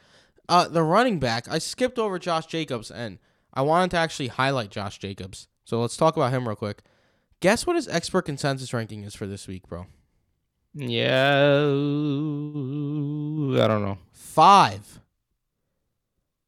Uh, 0.49 0.69
the 0.69 0.83
running 0.83 1.19
back, 1.19 1.49
I 1.49 1.59
skipped 1.59 1.99
over 1.99 2.19
Josh 2.19 2.47
Jacobs, 2.47 2.91
and 2.91 3.19
I 3.55 3.63
wanted 3.63 3.93
to 3.93 3.97
actually 3.97 4.29
highlight 4.29 4.71
Josh 4.71 4.99
Jacobs. 4.99 5.49
So 5.65 5.81
let's 5.81 5.97
talk 5.97 6.17
about 6.17 6.33
him 6.33 6.47
real 6.47 6.57
quick. 6.57 6.83
Guess 7.41 7.67
what 7.67 7.77
his 7.77 7.89
expert 7.89 8.23
consensus 8.23 8.73
ranking 8.73 9.03
is 9.03 9.15
for 9.15 9.27
this 9.27 9.49
week, 9.49 9.67
bro? 9.67 9.87
Yeah, 10.75 11.65
I 13.63 13.67
don't 13.67 13.83
know. 13.83 13.99
Five. 14.33 15.01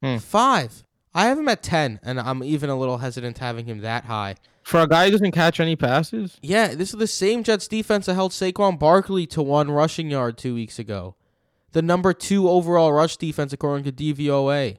Hmm. 0.03 0.16
Five. 0.16 0.85
I 1.14 1.27
have 1.27 1.38
him 1.38 1.49
at 1.49 1.62
10, 1.62 2.01
and 2.03 2.18
I'm 2.18 2.42
even 2.42 2.70
a 2.70 2.77
little 2.79 2.99
hesitant 2.99 3.38
having 3.38 3.66
him 3.66 3.81
that 3.81 4.05
high. 4.05 4.37
For 4.62 4.81
a 4.81 4.88
guy 4.88 5.05
who 5.05 5.11
doesn't 5.12 5.33
catch 5.33 5.61
any 5.61 5.77
passes, 5.77 6.38
Yeah, 6.42 6.68
this 6.75 6.92
is 6.94 6.99
the 6.99 7.07
same 7.07 7.44
Jets 7.44 7.68
defense 7.68 8.07
that 8.07 8.14
held 8.14 8.33
Saquon 8.33 8.79
Barkley 8.79 9.27
to 9.29 9.42
one 9.42 9.70
rushing 9.70 10.11
yard 10.11 10.38
two 10.38 10.55
weeks 10.55 10.79
ago. 10.79 11.14
The 11.73 11.83
number 11.83 12.14
two 12.14 12.49
overall 12.49 12.92
rush 12.92 13.16
defense, 13.18 13.53
according 13.53 13.85
to 13.85 13.92
DVOA. 13.92 14.79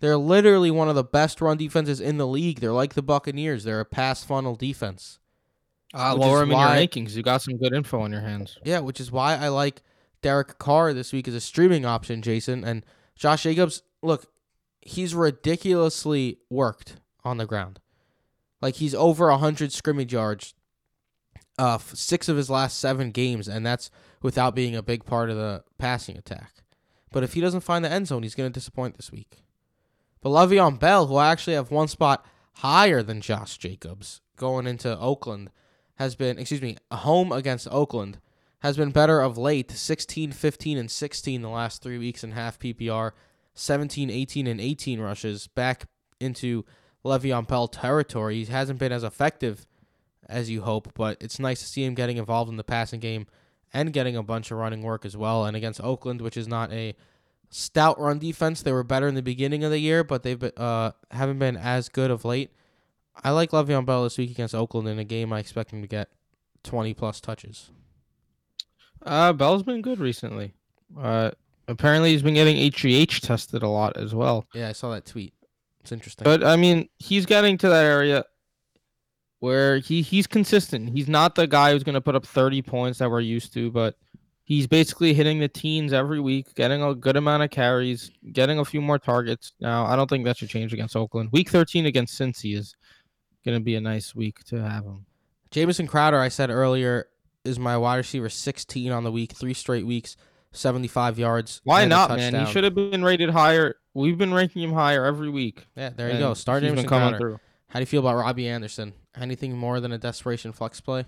They're 0.00 0.18
literally 0.18 0.70
one 0.70 0.90
of 0.90 0.94
the 0.96 1.04
best 1.04 1.40
run 1.40 1.56
defenses 1.56 2.00
in 2.00 2.18
the 2.18 2.26
league. 2.26 2.60
They're 2.60 2.72
like 2.72 2.92
the 2.92 3.02
Buccaneers. 3.02 3.64
They're 3.64 3.80
a 3.80 3.84
pass 3.86 4.22
funnel 4.22 4.54
defense. 4.54 5.18
uh, 5.94 6.14
lower 6.14 6.42
him 6.42 6.52
in 6.52 6.58
your 6.58 6.68
rankings. 6.68 7.14
You 7.14 7.22
got 7.22 7.40
some 7.40 7.56
good 7.56 7.72
info 7.72 8.00
on 8.00 8.12
your 8.12 8.20
hands. 8.20 8.58
Yeah, 8.64 8.80
which 8.80 9.00
is 9.00 9.10
why 9.10 9.36
I 9.36 9.48
like 9.48 9.80
Derek 10.24 10.58
Carr 10.58 10.94
this 10.94 11.12
week 11.12 11.28
as 11.28 11.34
a 11.34 11.40
streaming 11.40 11.84
option, 11.84 12.22
Jason. 12.22 12.64
And 12.64 12.82
Josh 13.14 13.42
Jacobs, 13.42 13.82
look, 14.02 14.32
he's 14.80 15.14
ridiculously 15.14 16.38
worked 16.48 16.96
on 17.24 17.36
the 17.36 17.44
ground. 17.44 17.78
Like 18.62 18.76
he's 18.76 18.94
over 18.94 19.28
100 19.28 19.70
scrimmage 19.70 20.14
yards 20.14 20.54
uh 21.58 21.78
6 21.78 22.28
of 22.28 22.38
his 22.38 22.50
last 22.50 22.80
7 22.80 23.12
games 23.12 23.46
and 23.46 23.64
that's 23.64 23.88
without 24.22 24.56
being 24.56 24.74
a 24.74 24.82
big 24.82 25.04
part 25.04 25.28
of 25.28 25.36
the 25.36 25.62
passing 25.76 26.16
attack. 26.16 26.64
But 27.12 27.22
if 27.22 27.34
he 27.34 27.42
doesn't 27.42 27.60
find 27.60 27.84
the 27.84 27.92
end 27.92 28.08
zone, 28.08 28.22
he's 28.22 28.34
going 28.34 28.50
to 28.50 28.58
disappoint 28.58 28.96
this 28.96 29.12
week. 29.12 29.44
But 30.22 30.30
Le'Veon 30.30 30.80
Bell, 30.80 31.06
who 31.06 31.16
I 31.16 31.30
actually 31.30 31.54
have 31.54 31.70
one 31.70 31.88
spot 31.88 32.24
higher 32.54 33.02
than 33.02 33.20
Josh 33.20 33.58
Jacobs 33.58 34.22
going 34.36 34.66
into 34.66 34.98
Oakland, 34.98 35.50
has 35.96 36.16
been, 36.16 36.38
excuse 36.38 36.62
me, 36.62 36.78
home 36.90 37.30
against 37.30 37.68
Oakland, 37.70 38.18
has 38.64 38.78
been 38.78 38.92
better 38.92 39.20
of 39.20 39.36
late 39.36 39.70
16, 39.70 40.32
15, 40.32 40.78
and 40.78 40.90
16 40.90 41.42
the 41.42 41.50
last 41.50 41.82
three 41.82 41.98
weeks 41.98 42.24
in 42.24 42.30
half 42.30 42.58
PPR, 42.58 43.10
17, 43.52 44.08
18, 44.08 44.46
and 44.46 44.58
18 44.58 45.00
rushes 45.02 45.48
back 45.48 45.84
into 46.18 46.64
Le'Veon 47.04 47.46
Bell 47.46 47.68
territory. 47.68 48.42
He 48.42 48.50
hasn't 48.50 48.78
been 48.78 48.90
as 48.90 49.04
effective 49.04 49.66
as 50.30 50.48
you 50.48 50.62
hope, 50.62 50.94
but 50.94 51.18
it's 51.20 51.38
nice 51.38 51.60
to 51.60 51.66
see 51.66 51.84
him 51.84 51.92
getting 51.92 52.16
involved 52.16 52.50
in 52.50 52.56
the 52.56 52.64
passing 52.64 53.00
game 53.00 53.26
and 53.74 53.92
getting 53.92 54.16
a 54.16 54.22
bunch 54.22 54.50
of 54.50 54.56
running 54.56 54.80
work 54.80 55.04
as 55.04 55.14
well. 55.14 55.44
And 55.44 55.54
against 55.54 55.82
Oakland, 55.82 56.22
which 56.22 56.38
is 56.38 56.48
not 56.48 56.72
a 56.72 56.96
stout 57.50 58.00
run 58.00 58.18
defense, 58.18 58.62
they 58.62 58.72
were 58.72 58.82
better 58.82 59.08
in 59.08 59.14
the 59.14 59.20
beginning 59.20 59.62
of 59.62 59.72
the 59.72 59.78
year, 59.78 60.02
but 60.02 60.22
they've 60.22 60.38
been, 60.38 60.52
uh, 60.56 60.92
haven't 61.10 61.38
been 61.38 61.58
as 61.58 61.90
good 61.90 62.10
of 62.10 62.24
late. 62.24 62.50
I 63.22 63.28
like 63.32 63.50
Le'Veon 63.50 63.84
Bell 63.84 64.04
this 64.04 64.16
week 64.16 64.30
against 64.30 64.54
Oakland 64.54 64.88
in 64.88 64.98
a 64.98 65.04
game 65.04 65.34
I 65.34 65.40
expect 65.40 65.70
him 65.70 65.82
to 65.82 65.86
get 65.86 66.08
20 66.62 66.94
plus 66.94 67.20
touches. 67.20 67.70
Uh, 69.04 69.32
Bell's 69.32 69.62
been 69.62 69.82
good 69.82 69.98
recently. 69.98 70.54
Uh, 70.98 71.30
apparently 71.68 72.10
he's 72.10 72.22
been 72.22 72.34
getting 72.34 72.56
HGH 72.56 73.20
tested 73.20 73.62
a 73.62 73.68
lot 73.68 73.96
as 73.96 74.14
well. 74.14 74.46
Yeah, 74.54 74.68
I 74.68 74.72
saw 74.72 74.90
that 74.92 75.06
tweet. 75.06 75.34
It's 75.80 75.92
interesting. 75.92 76.24
But 76.24 76.42
I 76.42 76.56
mean, 76.56 76.88
he's 76.98 77.26
getting 77.26 77.58
to 77.58 77.68
that 77.68 77.84
area 77.84 78.24
where 79.40 79.78
he 79.78 80.00
he's 80.00 80.26
consistent. 80.26 80.90
He's 80.90 81.08
not 81.08 81.34
the 81.34 81.46
guy 81.46 81.72
who's 81.72 81.84
going 81.84 81.94
to 81.94 82.00
put 82.00 82.14
up 82.14 82.24
30 82.24 82.62
points 82.62 82.98
that 82.98 83.10
we're 83.10 83.20
used 83.20 83.52
to, 83.54 83.70
but 83.70 83.96
he's 84.44 84.66
basically 84.66 85.12
hitting 85.12 85.40
the 85.40 85.48
teens 85.48 85.92
every 85.92 86.20
week, 86.20 86.54
getting 86.54 86.82
a 86.82 86.94
good 86.94 87.16
amount 87.16 87.42
of 87.42 87.50
carries, 87.50 88.10
getting 88.32 88.58
a 88.58 88.64
few 88.64 88.80
more 88.80 88.98
targets. 88.98 89.52
Now, 89.60 89.84
I 89.84 89.96
don't 89.96 90.08
think 90.08 90.24
that 90.24 90.38
should 90.38 90.48
change 90.48 90.72
against 90.72 90.96
Oakland. 90.96 91.30
Week 91.32 91.50
13 91.50 91.84
against 91.86 92.18
Cincy 92.18 92.56
is 92.56 92.74
going 93.44 93.58
to 93.58 93.62
be 93.62 93.74
a 93.74 93.80
nice 93.80 94.14
week 94.14 94.42
to 94.44 94.62
have 94.62 94.84
him. 94.84 95.04
Jamison 95.50 95.86
Crowder, 95.86 96.18
I 96.18 96.28
said 96.28 96.50
earlier, 96.50 97.08
is 97.44 97.58
my 97.58 97.76
wide 97.76 97.96
receiver 97.96 98.28
16 98.28 98.90
on 98.90 99.04
the 99.04 99.12
week, 99.12 99.32
three 99.32 99.54
straight 99.54 99.86
weeks, 99.86 100.16
75 100.52 101.18
yards. 101.18 101.60
Why 101.64 101.84
not, 101.84 102.10
man? 102.10 102.46
He 102.46 102.52
should 102.52 102.64
have 102.64 102.74
been 102.74 103.04
rated 103.04 103.30
higher. 103.30 103.76
We've 103.92 104.18
been 104.18 104.32
ranking 104.34 104.62
him 104.62 104.72
higher 104.72 105.04
every 105.04 105.28
week. 105.28 105.66
Yeah, 105.76 105.90
there 105.90 106.10
you 106.10 106.18
go. 106.18 106.34
Start 106.34 106.62
he's 106.62 106.72
coming 106.72 106.86
Crowder. 106.86 107.18
through. 107.18 107.40
How 107.68 107.78
do 107.78 107.82
you 107.82 107.86
feel 107.86 108.00
about 108.00 108.16
Robby 108.16 108.48
Anderson? 108.48 108.94
Anything 109.20 109.56
more 109.56 109.80
than 109.80 109.92
a 109.92 109.98
desperation 109.98 110.52
flex 110.52 110.80
play? 110.80 111.04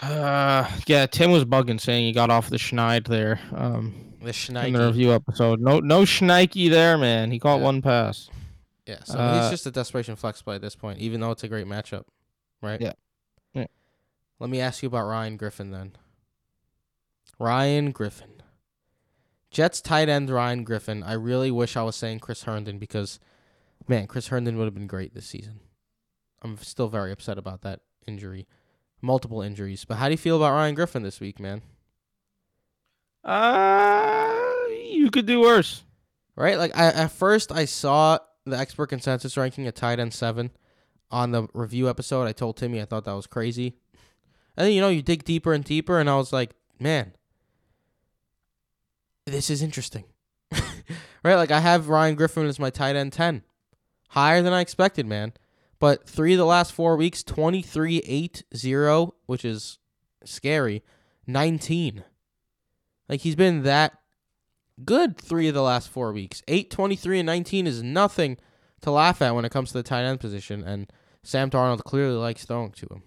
Uh, 0.00 0.70
yeah, 0.86 1.06
Tim 1.06 1.30
was 1.30 1.44
bugging 1.44 1.80
saying 1.80 2.06
he 2.06 2.12
got 2.12 2.30
off 2.30 2.48
the 2.48 2.56
schneid 2.56 3.06
there. 3.08 3.40
Um, 3.54 4.14
The 4.22 4.64
in 4.66 4.72
the 4.74 4.86
review 4.86 5.12
episode. 5.12 5.60
No, 5.60 5.80
no 5.80 6.02
Schneike 6.02 6.70
there, 6.70 6.96
man. 6.98 7.30
He 7.30 7.38
caught 7.38 7.58
Yeah. 7.58 7.64
one 7.64 7.82
pass. 7.82 8.28
Yeah, 8.86 9.02
so 9.04 9.18
Uh, 9.18 9.42
he's 9.42 9.50
just 9.50 9.66
a 9.66 9.70
desperation 9.70 10.14
flex 10.16 10.42
play 10.42 10.56
at 10.56 10.60
this 10.60 10.76
point, 10.76 10.98
even 10.98 11.20
though 11.20 11.30
it's 11.30 11.42
a 11.44 11.48
great 11.48 11.66
matchup, 11.66 12.04
right? 12.62 12.80
Yeah. 12.80 12.92
Let 14.40 14.50
me 14.50 14.60
ask 14.60 14.82
you 14.82 14.86
about 14.88 15.06
Ryan 15.06 15.36
Griffin 15.36 15.70
then. 15.70 15.92
Ryan 17.38 17.90
Griffin. 17.92 18.42
Jets 19.50 19.80
tight 19.80 20.08
end 20.08 20.30
Ryan 20.30 20.64
Griffin. 20.64 21.02
I 21.02 21.12
really 21.12 21.50
wish 21.50 21.76
I 21.76 21.82
was 21.82 21.94
saying 21.96 22.20
Chris 22.20 22.44
Herndon 22.44 22.78
because, 22.78 23.20
man, 23.86 24.06
Chris 24.06 24.28
Herndon 24.28 24.56
would 24.56 24.64
have 24.64 24.74
been 24.74 24.86
great 24.86 25.14
this 25.14 25.26
season. 25.26 25.60
I'm 26.42 26.56
still 26.58 26.88
very 26.88 27.12
upset 27.12 27.36
about 27.36 27.60
that 27.62 27.80
injury, 28.06 28.46
multiple 29.02 29.42
injuries. 29.42 29.84
But 29.84 29.96
how 29.96 30.06
do 30.06 30.12
you 30.12 30.18
feel 30.18 30.36
about 30.36 30.52
Ryan 30.54 30.74
Griffin 30.74 31.02
this 31.02 31.20
week, 31.20 31.38
man? 31.38 31.62
Uh, 33.22 34.32
you 34.90 35.10
could 35.10 35.26
do 35.26 35.40
worse. 35.40 35.82
right? 36.36 36.56
Like 36.58 36.74
I, 36.76 36.86
at 36.86 37.10
first, 37.12 37.52
I 37.52 37.66
saw 37.66 38.18
the 38.46 38.56
expert 38.56 38.86
consensus 38.86 39.36
ranking 39.36 39.66
at 39.66 39.76
tight 39.76 39.98
end 39.98 40.14
seven 40.14 40.50
on 41.10 41.32
the 41.32 41.46
review 41.52 41.90
episode. 41.90 42.26
I 42.26 42.32
told 42.32 42.56
Timmy 42.56 42.80
I 42.80 42.84
thought 42.86 43.04
that 43.04 43.12
was 43.12 43.26
crazy, 43.26 43.74
and 44.56 44.66
then 44.66 44.72
you 44.72 44.80
know 44.80 44.88
you 44.88 45.02
dig 45.02 45.24
deeper 45.24 45.52
and 45.52 45.64
deeper, 45.64 45.98
and 45.98 46.08
I 46.08 46.16
was 46.16 46.32
like, 46.32 46.54
man, 46.78 47.12
this 49.26 49.50
is 49.50 49.62
interesting, 49.62 50.04
right? 50.52 51.36
Like 51.36 51.50
I 51.50 51.60
have 51.60 51.88
Ryan 51.88 52.14
Griffin 52.14 52.46
as 52.46 52.58
my 52.58 52.70
tight 52.70 52.96
end 52.96 53.12
ten, 53.12 53.42
higher 54.10 54.42
than 54.42 54.52
I 54.52 54.60
expected, 54.60 55.06
man. 55.06 55.32
But 55.78 56.06
three 56.06 56.34
of 56.34 56.38
the 56.38 56.44
last 56.44 56.72
four 56.72 56.94
weeks, 56.96 57.22
23, 57.22 58.02
8, 58.04 58.42
0, 58.54 59.14
which 59.24 59.46
is 59.46 59.78
scary, 60.24 60.84
19. 61.26 62.04
Like 63.08 63.22
he's 63.22 63.34
been 63.34 63.62
that 63.62 63.94
good 64.84 65.16
three 65.16 65.48
of 65.48 65.54
the 65.54 65.62
last 65.62 65.88
four 65.88 66.12
weeks. 66.12 66.42
8, 66.48 66.70
23, 66.70 67.20
and 67.20 67.26
19 67.26 67.66
is 67.66 67.82
nothing 67.82 68.36
to 68.82 68.90
laugh 68.90 69.22
at 69.22 69.34
when 69.34 69.46
it 69.46 69.52
comes 69.52 69.72
to 69.72 69.78
the 69.78 69.82
tight 69.82 70.04
end 70.04 70.20
position. 70.20 70.62
And 70.62 70.92
Sam 71.22 71.50
Darnold 71.50 71.84
clearly 71.84 72.16
likes 72.16 72.44
throwing 72.44 72.72
to 72.72 72.86
him. 72.86 73.02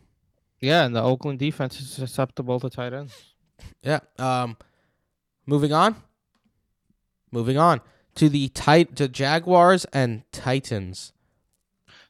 Yeah, 0.63 0.85
and 0.85 0.95
the 0.95 1.03
Oakland 1.03 1.39
defense 1.39 1.81
is 1.81 1.89
susceptible 1.89 2.57
to 2.61 2.69
tight 2.69 2.93
ends. 2.93 3.13
Yeah. 3.81 3.99
Um, 4.17 4.55
moving 5.45 5.73
on. 5.73 5.97
Moving 7.31 7.57
on 7.57 7.81
to 8.15 8.29
the 8.29 8.47
tight 8.47 8.95
to 8.95 9.09
Jaguars 9.09 9.85
and 9.91 10.23
Titans. 10.31 11.11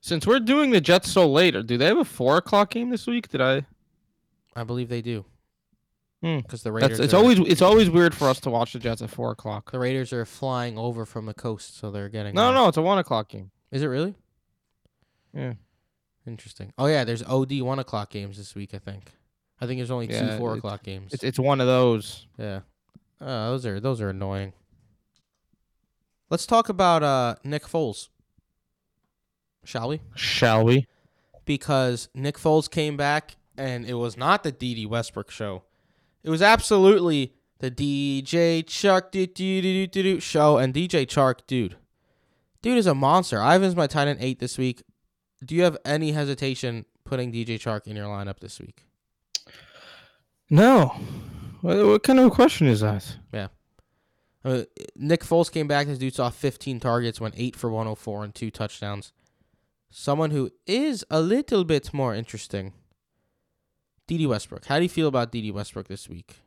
Since 0.01 0.27
we're 0.27 0.39
doing 0.39 0.69
the 0.69 0.81
Jets 0.81 1.09
so 1.11 1.27
late, 1.27 1.55
do 1.65 1.77
they 1.77 1.85
have 1.85 1.97
a 1.97 2.05
four 2.05 2.37
o'clock 2.37 2.69
game 2.69 2.91
this 2.91 3.07
week? 3.07 3.29
Did 3.29 3.41
I? 3.41 3.65
I 4.55 4.63
believe 4.63 4.87
they 4.89 5.01
do. 5.01 5.25
Hmm. 6.21 6.37
Because 6.37 6.61
the 6.61 6.71
Raiders. 6.71 6.97
That's 6.99 7.05
it's 7.05 7.13
are- 7.15 7.17
always 7.17 7.39
it's 7.39 7.61
always 7.63 7.89
weird 7.89 8.13
for 8.13 8.29
us 8.29 8.39
to 8.41 8.51
watch 8.51 8.73
the 8.73 8.79
Jets 8.79 9.01
at 9.01 9.09
four 9.09 9.31
o'clock. 9.31 9.71
the 9.71 9.79
Raiders 9.79 10.13
are 10.13 10.25
flying 10.25 10.77
over 10.77 11.05
from 11.07 11.25
the 11.25 11.33
coast, 11.33 11.77
so 11.79 11.89
they're 11.89 12.07
getting. 12.09 12.35
No, 12.35 12.49
uh, 12.49 12.51
no, 12.51 12.67
it's 12.67 12.77
a 12.77 12.83
one 12.83 12.99
o'clock 12.99 13.29
game. 13.29 13.49
Is 13.71 13.81
it 13.81 13.87
really? 13.87 14.13
Yeah. 15.33 15.53
Interesting. 16.25 16.73
Oh 16.77 16.85
yeah, 16.85 17.03
there's 17.03 17.23
OD 17.23 17.61
one 17.61 17.79
o'clock 17.79 18.09
games 18.09 18.37
this 18.37 18.55
week. 18.55 18.73
I 18.73 18.77
think. 18.79 19.11
I 19.59 19.67
think 19.67 19.79
there's 19.79 19.91
only 19.91 20.07
two 20.07 20.37
four 20.37 20.55
o'clock 20.55 20.83
games. 20.83 21.13
It's 21.13 21.23
it's 21.23 21.39
one 21.39 21.61
of 21.61 21.67
those. 21.67 22.27
Yeah. 22.37 22.61
Uh, 23.21 23.51
those 23.51 23.65
are 23.65 23.79
those 23.79 24.01
are 24.01 24.09
annoying. 24.09 24.53
Let's 26.29 26.45
talk 26.45 26.69
about 26.69 27.03
uh 27.03 27.35
Nick 27.43 27.63
Foles. 27.63 28.09
Shall 29.63 29.89
we? 29.89 30.01
Shall 30.15 30.65
we? 30.65 30.87
Because 31.45 32.09
Nick 32.13 32.37
Foles 32.37 32.69
came 32.69 32.97
back 32.97 33.35
and 33.57 33.85
it 33.85 33.93
was 33.95 34.17
not 34.17 34.43
the 34.43 34.51
Dede 34.51 34.89
Westbrook 34.89 35.31
show. 35.31 35.63
It 36.23 36.29
was 36.29 36.41
absolutely 36.41 37.33
the 37.59 37.71
DJ 37.71 38.63
Chark 38.65 39.11
do, 39.11 39.25
do, 39.25 39.61
do, 39.61 39.61
do, 39.61 39.87
do, 39.87 40.03
do 40.03 40.19
show 40.19 40.57
and 40.57 40.73
DJ 40.73 41.05
Chark, 41.05 41.39
dude. 41.47 41.77
Dude 42.61 42.77
is 42.77 42.87
a 42.87 42.95
monster. 42.95 43.41
Ivan's 43.41 43.75
my 43.75 43.87
tight 43.87 44.07
end 44.07 44.19
eight 44.21 44.39
this 44.39 44.57
week. 44.57 44.83
Do 45.43 45.55
you 45.55 45.63
have 45.63 45.77
any 45.83 46.11
hesitation 46.11 46.85
putting 47.03 47.31
DJ 47.31 47.59
Chark 47.59 47.87
in 47.87 47.95
your 47.95 48.05
lineup 48.05 48.39
this 48.39 48.59
week? 48.59 48.85
No. 50.49 50.95
What, 51.61 51.85
what 51.85 52.03
kind 52.03 52.19
of 52.19 52.25
a 52.27 52.31
question 52.31 52.67
is 52.67 52.81
that? 52.81 53.17
Uh, 54.45 54.63
Nick 54.95 55.23
Foles 55.23 55.51
came 55.51 55.67
back. 55.67 55.87
This 55.87 55.97
dude 55.97 56.15
saw 56.15 56.29
15 56.29 56.79
targets, 56.79 57.21
went 57.21 57.35
8 57.37 57.55
for 57.55 57.69
104 57.69 58.23
and 58.23 58.35
two 58.35 58.51
touchdowns. 58.51 59.13
Someone 59.89 60.31
who 60.31 60.51
is 60.65 61.05
a 61.09 61.21
little 61.21 61.63
bit 61.63 61.93
more 61.93 62.13
interesting. 62.13 62.73
Dede 64.07 64.27
Westbrook. 64.27 64.65
How 64.65 64.77
do 64.77 64.83
you 64.83 64.89
feel 64.89 65.07
about 65.07 65.31
Dede 65.31 65.53
Westbrook 65.53 65.87
this 65.87 66.09
week? 66.09 66.39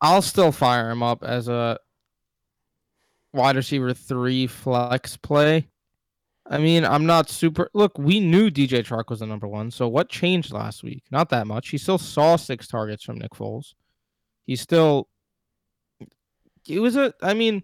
I'll 0.00 0.22
still 0.22 0.50
fire 0.50 0.90
him 0.90 1.02
up 1.02 1.22
as 1.22 1.48
a 1.48 1.78
wide 3.32 3.56
receiver 3.56 3.94
three 3.94 4.46
flex 4.46 5.16
play. 5.16 5.68
I 6.46 6.58
mean, 6.58 6.84
I'm 6.84 7.06
not 7.06 7.30
super. 7.30 7.70
Look, 7.72 7.96
we 7.98 8.20
knew 8.20 8.50
DJ 8.50 8.84
Chark 8.84 9.08
was 9.08 9.20
the 9.20 9.26
number 9.26 9.48
one. 9.48 9.70
So 9.70 9.88
what 9.88 10.10
changed 10.10 10.52
last 10.52 10.82
week? 10.82 11.04
Not 11.10 11.30
that 11.30 11.46
much. 11.46 11.70
He 11.70 11.78
still 11.78 11.96
saw 11.98 12.36
six 12.36 12.66
targets 12.66 13.02
from 13.02 13.16
Nick 13.18 13.30
Foles. 13.32 13.74
He 14.46 14.54
still. 14.56 15.08
It 16.68 16.80
was 16.80 16.96
a. 16.96 17.14
I 17.22 17.32
mean, 17.34 17.62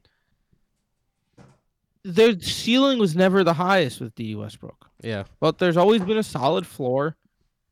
their 2.04 2.38
ceiling 2.40 2.98
was 2.98 3.14
never 3.14 3.44
the 3.44 3.52
highest 3.52 4.00
with 4.00 4.14
D 4.14 4.34
Westbrook, 4.34 4.86
Yeah. 5.02 5.24
but 5.40 5.58
there's 5.58 5.76
always 5.76 6.00
been 6.02 6.16
a 6.18 6.22
solid 6.22 6.66
floor, 6.66 7.16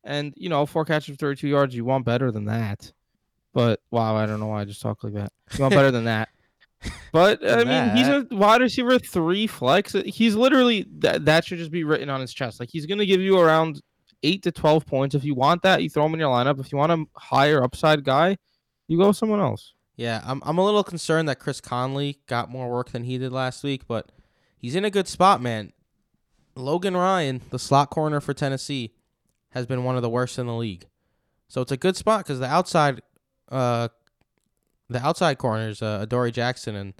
and 0.04 0.34
you 0.36 0.48
know, 0.50 0.66
four 0.66 0.84
catches 0.84 1.14
for 1.16 1.18
32 1.18 1.48
yards, 1.48 1.74
you 1.74 1.84
want 1.84 2.04
better 2.04 2.30
than 2.30 2.44
that. 2.46 2.92
But 3.54 3.80
wow, 3.90 4.14
I 4.16 4.26
don't 4.26 4.40
know 4.40 4.48
why 4.48 4.60
I 4.60 4.64
just 4.66 4.82
talk 4.82 5.02
like 5.02 5.14
that. 5.14 5.32
You 5.56 5.62
want 5.62 5.74
better 5.74 5.90
than 5.90 6.04
that. 6.04 6.28
But 7.12 7.40
I 7.48 7.64
mean, 7.64 7.96
he's 7.96 8.08
a 8.08 8.26
wide 8.30 8.60
receiver 8.60 8.98
three 8.98 9.46
flex. 9.46 9.92
He's 9.92 10.34
literally 10.34 10.86
that. 10.98 11.24
That 11.24 11.44
should 11.44 11.58
just 11.58 11.70
be 11.70 11.84
written 11.84 12.10
on 12.10 12.20
his 12.20 12.32
chest. 12.32 12.60
Like 12.60 12.70
he's 12.70 12.86
gonna 12.86 13.06
give 13.06 13.20
you 13.20 13.38
around 13.38 13.80
eight 14.22 14.42
to 14.44 14.52
twelve 14.52 14.86
points. 14.86 15.14
If 15.14 15.24
you 15.24 15.34
want 15.34 15.62
that, 15.62 15.82
you 15.82 15.90
throw 15.90 16.06
him 16.06 16.14
in 16.14 16.20
your 16.20 16.30
lineup. 16.30 16.60
If 16.60 16.72
you 16.72 16.78
want 16.78 16.92
a 16.92 17.04
higher 17.16 17.62
upside 17.62 18.04
guy, 18.04 18.36
you 18.86 18.98
go 18.98 19.08
with 19.08 19.16
someone 19.16 19.40
else. 19.40 19.74
Yeah, 19.96 20.22
I'm 20.24 20.40
I'm 20.44 20.58
a 20.58 20.64
little 20.64 20.84
concerned 20.84 21.28
that 21.28 21.40
Chris 21.40 21.60
Conley 21.60 22.20
got 22.26 22.50
more 22.50 22.70
work 22.70 22.90
than 22.90 23.04
he 23.04 23.18
did 23.18 23.32
last 23.32 23.64
week, 23.64 23.86
but 23.88 24.12
he's 24.56 24.76
in 24.76 24.84
a 24.84 24.90
good 24.90 25.08
spot, 25.08 25.42
man. 25.42 25.72
Logan 26.54 26.96
Ryan, 26.96 27.42
the 27.50 27.58
slot 27.58 27.90
corner 27.90 28.20
for 28.20 28.34
Tennessee, 28.34 28.92
has 29.50 29.66
been 29.66 29.84
one 29.84 29.96
of 29.96 30.02
the 30.02 30.08
worst 30.08 30.38
in 30.38 30.46
the 30.46 30.54
league. 30.54 30.86
So 31.48 31.60
it's 31.62 31.72
a 31.72 31.76
good 31.76 31.96
spot 31.96 32.24
because 32.24 32.40
the 32.40 32.46
outside, 32.46 33.00
uh, 33.50 33.88
the 34.88 35.04
outside 35.04 35.38
corners, 35.38 35.82
uh, 35.82 36.00
Adoree 36.02 36.32
Jackson 36.32 36.74
and 36.74 36.94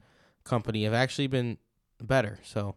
company 0.45 0.85
have 0.85 0.95
actually 0.95 1.27
been 1.27 1.59
better. 2.03 2.39
So 2.43 2.77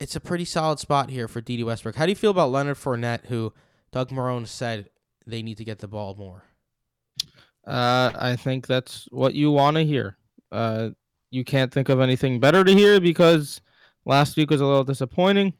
it's 0.00 0.16
a 0.16 0.20
pretty 0.20 0.44
solid 0.44 0.78
spot 0.78 1.10
here 1.10 1.28
for 1.28 1.40
Dede 1.40 1.64
Westbrook. 1.64 1.96
How 1.96 2.06
do 2.06 2.12
you 2.12 2.16
feel 2.16 2.30
about 2.30 2.50
Leonard 2.50 2.76
Fournette, 2.76 3.26
who 3.26 3.52
Doug 3.92 4.10
Marrone 4.10 4.46
said 4.46 4.90
they 5.26 5.42
need 5.42 5.58
to 5.58 5.64
get 5.64 5.78
the 5.78 5.88
ball 5.88 6.14
more? 6.16 6.44
Uh, 7.66 8.12
I 8.14 8.36
think 8.36 8.66
that's 8.66 9.06
what 9.10 9.34
you 9.34 9.50
want 9.50 9.76
to 9.76 9.84
hear. 9.84 10.16
Uh, 10.50 10.90
you 11.30 11.44
can't 11.44 11.72
think 11.72 11.88
of 11.88 12.00
anything 12.00 12.40
better 12.40 12.64
to 12.64 12.72
hear 12.72 13.00
because 13.00 13.60
last 14.06 14.36
week 14.36 14.50
was 14.50 14.60
a 14.60 14.66
little 14.66 14.84
disappointing. 14.84 15.52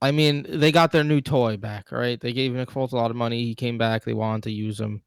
I 0.00 0.12
mean, 0.12 0.46
they 0.48 0.70
got 0.72 0.92
their 0.92 1.04
new 1.04 1.20
toy 1.20 1.56
back, 1.56 1.90
right? 1.90 2.20
They 2.20 2.32
gave 2.32 2.52
Nick 2.52 2.70
Foles 2.70 2.92
a 2.92 2.96
lot 2.96 3.10
of 3.10 3.16
money. 3.16 3.44
He 3.44 3.54
came 3.54 3.76
back. 3.78 4.04
They 4.04 4.14
wanted 4.14 4.44
to 4.44 4.52
use 4.52 4.80
him. 4.80 5.02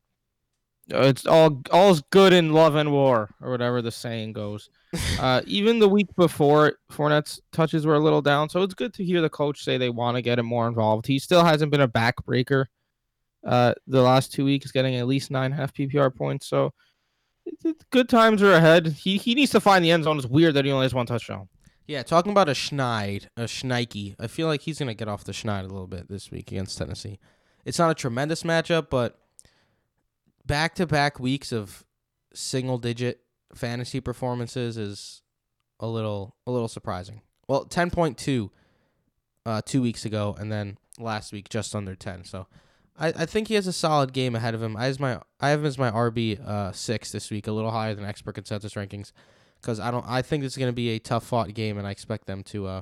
It's 0.92 1.26
all 1.26 1.62
all's 1.72 2.02
good 2.12 2.34
in 2.34 2.54
love 2.54 2.76
and 2.76 2.92
war, 2.92 3.30
or 3.42 3.52
whatever 3.52 3.82
the 3.82 3.92
saying 3.92 4.34
goes. 4.34 4.70
Uh, 5.22 5.42
even 5.46 5.80
the 5.80 5.88
week 5.88 6.14
before, 6.18 6.74
Fournette's 6.92 7.40
touches 7.54 7.86
were 7.86 7.96
a 7.96 8.00
little 8.00 8.22
down, 8.22 8.50
so 8.50 8.62
it's 8.62 8.74
good 8.74 8.94
to 8.96 9.06
hear 9.06 9.22
the 9.22 9.30
coach 9.30 9.64
say 9.64 9.78
they 9.78 9.90
want 9.90 10.18
to 10.18 10.22
get 10.22 10.38
him 10.38 10.46
more 10.46 10.68
involved. 10.68 11.08
He 11.08 11.18
still 11.18 11.46
hasn't 11.46 11.72
been 11.72 11.80
a 11.80 11.88
backbreaker. 11.88 12.66
Uh, 13.46 13.74
the 13.88 14.02
last 14.02 14.34
two 14.34 14.44
weeks, 14.44 14.72
getting 14.72 14.96
at 14.96 15.08
least 15.08 15.32
nine 15.32 15.54
half 15.54 15.74
PPR 15.74 16.14
points, 16.14 16.48
so 16.48 16.74
good 17.92 18.10
times 18.10 18.42
are 18.44 18.52
ahead. 18.52 18.88
He 18.88 19.18
he 19.18 19.34
needs 19.34 19.52
to 19.52 19.62
find 19.62 19.84
the 19.84 19.92
end 19.92 20.04
zone. 20.04 20.18
It's 20.18 20.28
weird 20.28 20.56
that 20.56 20.66
he 20.66 20.72
only 20.72 20.86
has 20.86 20.94
one 20.94 21.06
touchdown. 21.06 21.48
Yeah, 21.88 22.04
talking 22.04 22.32
about 22.32 22.50
a 22.50 22.54
Schneid, 22.54 23.28
a 23.38 23.44
Schneike. 23.44 24.16
I 24.20 24.28
feel 24.28 24.48
like 24.48 24.62
he's 24.62 24.80
gonna 24.80 24.94
get 24.94 25.08
off 25.08 25.24
the 25.24 25.32
Schneid 25.32 25.62
a 25.62 25.68
little 25.68 25.88
bit 25.88 26.10
this 26.10 26.32
week 26.32 26.52
against 26.52 26.78
Tennessee. 26.78 27.20
It's 27.66 27.80
not 27.80 27.92
a 27.92 27.96
tremendous 27.96 28.44
matchup, 28.44 28.90
but 28.90 29.21
back 30.52 30.76
to 30.76 30.86
back 30.86 31.18
weeks 31.18 31.54
of 31.54 31.86
single 32.34 32.78
digit 32.78 33.22
fantasy 33.56 34.02
performances 34.02 34.78
is 34.78 35.22
a 35.80 35.88
little 35.88 36.36
a 36.46 36.52
little 36.52 36.68
surprising. 36.68 37.22
Well, 37.48 37.64
ten 37.64 37.90
point 37.90 38.18
two 38.18 38.52
uh 39.46 39.62
two 39.66 39.82
weeks 39.82 40.04
ago 40.04 40.36
and 40.38 40.52
then 40.52 40.78
last 41.00 41.32
week 41.32 41.48
just 41.48 41.74
under 41.74 41.96
ten. 41.96 42.26
So 42.26 42.48
I, 43.00 43.08
I 43.08 43.26
think 43.26 43.48
he 43.48 43.54
has 43.54 43.66
a 43.66 43.72
solid 43.72 44.12
game 44.12 44.36
ahead 44.36 44.54
of 44.54 44.62
him. 44.62 44.76
I 44.76 44.88
has 44.88 45.00
my 45.00 45.22
I 45.40 45.52
have 45.52 45.62
him 45.62 45.68
as 45.68 45.78
my 45.78 45.90
RB 45.90 46.46
uh 46.46 46.74
six 46.74 47.14
this 47.14 47.32
week, 47.32 47.48
a 47.48 47.54
little 47.54 47.72
higher 47.72 47.96
than 47.96 48.04
expert 48.04 48.34
consensus 48.34 48.74
rankings 48.74 49.14
because 49.62 49.80
I 49.80 49.90
don't. 49.90 50.06
I 50.06 50.22
think 50.22 50.44
this 50.44 50.52
is 50.52 50.58
going 50.58 50.72
to 50.72 50.76
be 50.76 50.90
a 50.90 51.00
tough 51.00 51.24
fought 51.24 51.54
game, 51.54 51.78
and 51.78 51.88
I 51.88 51.92
expect 51.92 52.28
them 52.28 52.44
to 52.44 52.68
uh 52.68 52.82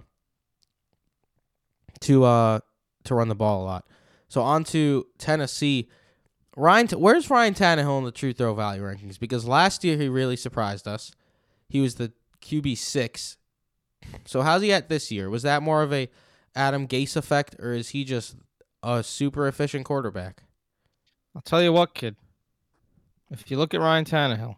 to 2.00 2.24
uh 2.24 2.60
to 3.04 3.14
run 3.14 3.28
the 3.28 3.36
ball 3.36 3.62
a 3.62 3.66
lot. 3.66 3.86
So 4.28 4.42
on 4.42 4.64
to 4.66 5.06
Tennessee. 5.20 5.88
Ryan, 6.56 6.88
where's 6.90 7.30
Ryan 7.30 7.54
Tannehill 7.54 8.00
in 8.00 8.06
the 8.06 8.12
true 8.12 8.34
throw 8.34 8.54
value 8.54 8.82
rankings? 8.82 9.20
Because 9.20 9.46
last 9.46 9.84
year 9.84 9.98
he 9.98 10.10
really 10.10 10.36
surprised 10.36 10.88
us. 10.88 11.12
He 11.68 11.80
was 11.80 11.96
the 11.96 12.12
QB 12.42 12.78
six. 12.78 13.38
So 14.26 14.42
how's 14.42 14.62
he 14.62 14.74
at 14.74 14.90
this 14.90 15.12
year? 15.12 15.30
Was 15.30 15.44
that 15.44 15.62
more 15.62 15.84
of 15.84 15.94
a 15.94 16.10
Adam 16.56 16.88
Gase 16.88 17.16
effect, 17.16 17.56
or 17.60 17.74
is 17.74 17.90
he 17.90 18.04
just 18.04 18.36
a 18.82 19.04
super 19.04 19.48
efficient 19.48 19.86
quarterback? 19.86 20.44
I'll 21.36 21.42
tell 21.42 21.62
you 21.62 21.72
what, 21.72 21.94
kid. 21.94 22.16
If 23.30 23.52
you 23.52 23.58
look 23.58 23.74
at 23.74 23.82
Ryan 23.82 24.06
Tannehill, 24.06 24.56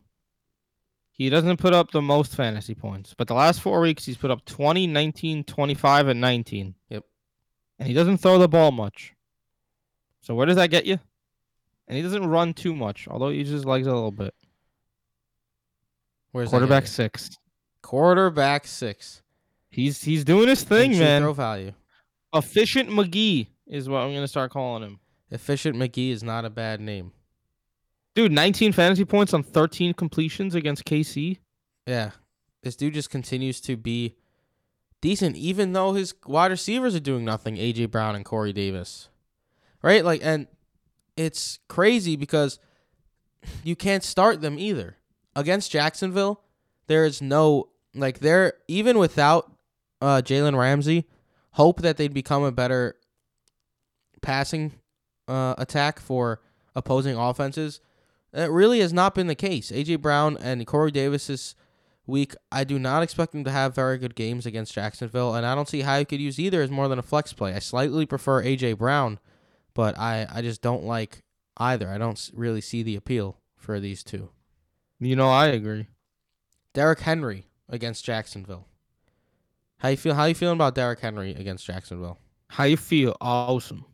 he 1.11 1.29
doesn't 1.29 1.57
put 1.57 1.73
up 1.73 1.91
the 1.91 2.01
most 2.01 2.35
fantasy 2.35 2.73
points, 2.73 3.13
but 3.15 3.27
the 3.27 3.33
last 3.33 3.61
four 3.61 3.81
weeks 3.81 4.05
he's 4.05 4.17
put 4.17 4.31
up 4.31 4.45
20, 4.45 4.87
19, 4.87 5.43
25, 5.43 6.07
and 6.07 6.21
19. 6.21 6.75
Yep. 6.89 7.03
And 7.79 7.87
he 7.87 7.93
doesn't 7.93 8.17
throw 8.17 8.39
the 8.39 8.47
ball 8.47 8.71
much. 8.71 9.13
So 10.21 10.33
where 10.33 10.45
does 10.45 10.55
that 10.55 10.69
get 10.69 10.85
you? 10.85 10.99
And 11.91 11.97
he 11.97 12.03
doesn't 12.03 12.25
run 12.25 12.53
too 12.53 12.73
much, 12.73 13.09
although 13.09 13.31
he 13.31 13.39
uses 13.39 13.65
legs 13.65 13.85
a 13.85 13.93
little 13.93 14.13
bit. 14.13 14.33
Where's 16.31 16.47
Quarterback 16.47 16.87
six. 16.87 17.37
Quarterback 17.81 18.65
six. 18.65 19.21
He's 19.69 20.01
he's 20.01 20.23
doing 20.23 20.47
his 20.47 20.63
thing, 20.63 20.97
man. 20.97 21.21
Throw 21.21 21.33
value. 21.33 21.73
Efficient 22.33 22.87
McGee 22.87 23.47
is 23.67 23.89
what 23.89 23.97
I'm 23.97 24.13
gonna 24.13 24.29
start 24.29 24.51
calling 24.51 24.83
him. 24.83 24.99
Efficient 25.31 25.75
McGee 25.75 26.11
is 26.11 26.23
not 26.23 26.45
a 26.45 26.49
bad 26.49 26.79
name. 26.79 27.11
Dude, 28.15 28.31
19 28.31 28.71
fantasy 28.71 29.03
points 29.03 29.33
on 29.33 29.43
13 29.43 29.93
completions 29.93 30.55
against 30.55 30.85
KC. 30.85 31.39
Yeah. 31.85 32.11
This 32.63 32.77
dude 32.77 32.93
just 32.93 33.09
continues 33.09 33.59
to 33.61 33.75
be 33.75 34.15
decent, 35.01 35.35
even 35.35 35.73
though 35.73 35.91
his 35.91 36.13
wide 36.25 36.51
receivers 36.51 36.95
are 36.95 37.01
doing 37.01 37.25
nothing. 37.25 37.57
AJ 37.57 37.91
Brown 37.91 38.15
and 38.15 38.23
Corey 38.23 38.53
Davis. 38.53 39.09
Right? 39.81 40.05
Like 40.05 40.21
and 40.23 40.47
it's 41.25 41.59
crazy 41.67 42.15
because 42.15 42.59
you 43.63 43.75
can't 43.75 44.03
start 44.03 44.41
them 44.41 44.57
either. 44.57 44.97
Against 45.35 45.71
Jacksonville, 45.71 46.41
there 46.87 47.05
is 47.05 47.21
no 47.21 47.69
like 47.95 48.19
they're 48.19 48.53
even 48.67 48.97
without 48.97 49.51
uh 50.01 50.21
Jalen 50.23 50.57
Ramsey, 50.57 51.07
hope 51.51 51.81
that 51.81 51.97
they'd 51.97 52.13
become 52.13 52.43
a 52.43 52.51
better 52.51 52.95
passing 54.21 54.73
uh 55.27 55.55
attack 55.57 55.99
for 55.99 56.41
opposing 56.75 57.15
offenses. 57.15 57.79
That 58.33 58.51
really 58.51 58.79
has 58.79 58.93
not 58.93 59.15
been 59.15 59.27
the 59.27 59.35
case. 59.35 59.71
AJ 59.71 60.01
Brown 60.01 60.37
and 60.37 60.65
Corey 60.65 60.91
Davis's 60.91 61.55
week, 62.05 62.33
I 62.51 62.63
do 62.63 62.79
not 62.79 63.03
expect 63.03 63.31
them 63.31 63.43
to 63.43 63.51
have 63.51 63.75
very 63.75 63.97
good 63.97 64.15
games 64.15 64.45
against 64.45 64.73
Jacksonville, 64.73 65.35
and 65.35 65.45
I 65.45 65.55
don't 65.55 65.67
see 65.67 65.81
how 65.81 65.97
you 65.97 66.05
could 66.05 66.21
use 66.21 66.39
either 66.39 66.61
as 66.61 66.71
more 66.71 66.87
than 66.87 66.99
a 66.99 67.03
flex 67.03 67.33
play. 67.33 67.53
I 67.53 67.59
slightly 67.59 68.05
prefer 68.05 68.43
AJ 68.43 68.77
Brown, 68.77 69.19
but 69.73 69.97
I, 69.97 70.27
I 70.31 70.41
just 70.41 70.61
don't 70.61 70.83
like 70.83 71.23
either. 71.57 71.89
I 71.89 71.97
don't 71.97 72.29
really 72.33 72.61
see 72.61 72.83
the 72.83 72.95
appeal 72.95 73.37
for 73.55 73.79
these 73.79 74.03
two. 74.03 74.29
You 74.99 75.15
know, 75.15 75.29
I 75.29 75.47
agree. 75.47 75.87
Derrick 76.73 76.99
Henry 76.99 77.47
against 77.69 78.05
Jacksonville. 78.05 78.67
How 79.77 79.89
you 79.89 79.97
feel? 79.97 80.13
How 80.13 80.25
you 80.25 80.35
feeling 80.35 80.57
about 80.57 80.75
Derrick 80.75 80.99
Henry 80.99 81.31
against 81.31 81.65
Jacksonville? 81.65 82.19
How 82.49 82.65
you 82.65 82.77
feel? 82.77 83.15
Awesome. 83.19 83.85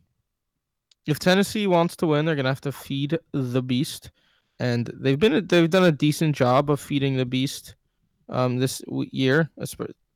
If 1.06 1.18
Tennessee 1.18 1.66
wants 1.66 1.96
to 1.96 2.06
win, 2.06 2.26
they're 2.26 2.36
gonna 2.36 2.50
have 2.50 2.60
to 2.62 2.72
feed 2.72 3.18
the 3.32 3.62
beast, 3.62 4.10
and 4.58 4.90
they've 4.94 5.18
been 5.18 5.46
they've 5.46 5.70
done 5.70 5.84
a 5.84 5.92
decent 5.92 6.36
job 6.36 6.70
of 6.70 6.78
feeding 6.78 7.16
the 7.16 7.24
beast 7.24 7.74
um, 8.28 8.58
this 8.58 8.82
year. 8.88 9.50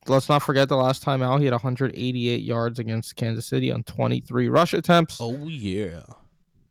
Let's 0.08 0.28
not 0.28 0.42
forget 0.42 0.68
the 0.68 0.76
last 0.76 1.02
time 1.02 1.22
out, 1.22 1.38
he 1.38 1.44
had 1.44 1.52
188 1.52 2.42
yards 2.42 2.78
against 2.78 3.14
Kansas 3.16 3.46
City 3.46 3.70
on 3.70 3.84
23 3.84 4.48
rush 4.48 4.74
attempts. 4.74 5.18
Oh 5.20 5.46
yeah. 5.46 6.02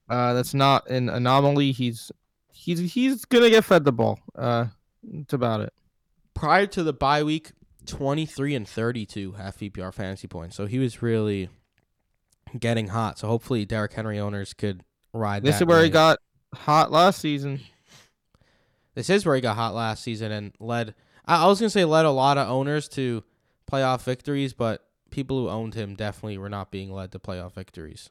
Uh, 0.10 0.34
that's 0.34 0.54
not 0.54 0.90
an 0.90 1.08
anomaly. 1.08 1.72
He's 1.72 2.12
he's 2.52 2.94
he's 2.94 3.24
gonna 3.26 3.50
get 3.50 3.64
fed 3.64 3.86
the 3.86 3.94
ball. 3.94 4.20
Uh, 4.36 4.66
it's 5.14 5.34
about 5.34 5.62
it. 5.62 5.74
prior 6.34 6.68
to 6.68 6.84
the 6.84 6.94
bye 6.94 7.24
week, 7.24 7.52
23 7.86 8.56
and 8.56 8.68
32 8.68 9.34
half 9.34 9.58
PPR 9.58 9.94
fantasy 9.94 10.28
points. 10.28 10.56
So 10.56 10.66
he 10.66 10.80
was 10.80 11.02
really 11.02 11.50
getting 12.60 12.88
hot. 12.88 13.18
So 13.20 13.28
hopefully 13.28 13.66
Derrick 13.66 13.94
Henry 13.94 14.20
owners 14.20 14.54
could 14.54 14.84
ride 15.14 15.44
This 15.44 15.62
is 15.62 15.66
where 15.66 15.84
he 15.84 15.90
got 15.90 16.20
hot 16.54 16.92
last 16.92 17.20
season. 17.20 17.62
This 18.94 19.10
is 19.10 19.26
where 19.26 19.36
he 19.36 19.42
got 19.42 19.56
hot 19.56 19.74
last 19.74 20.04
season 20.04 20.32
and 20.32 20.54
led 20.60 20.94
I, 21.26 21.44
I 21.44 21.48
was 21.48 21.60
to 21.60 21.70
say 21.70 21.86
led 21.86 22.06
a 22.06 22.12
lot 22.12 22.38
of 22.38 22.50
owners 22.50 22.88
to 22.90 23.24
playoff 23.72 24.04
victories, 24.04 24.54
but 24.54 24.86
people 25.10 25.38
who 25.38 25.50
owned 25.50 25.76
him 25.76 25.96
definitely 25.96 26.38
were 26.38 26.50
not 26.50 26.72
being 26.72 26.92
led 26.92 27.12
to 27.12 27.20
playoff 27.20 27.54
victories. 27.54 28.10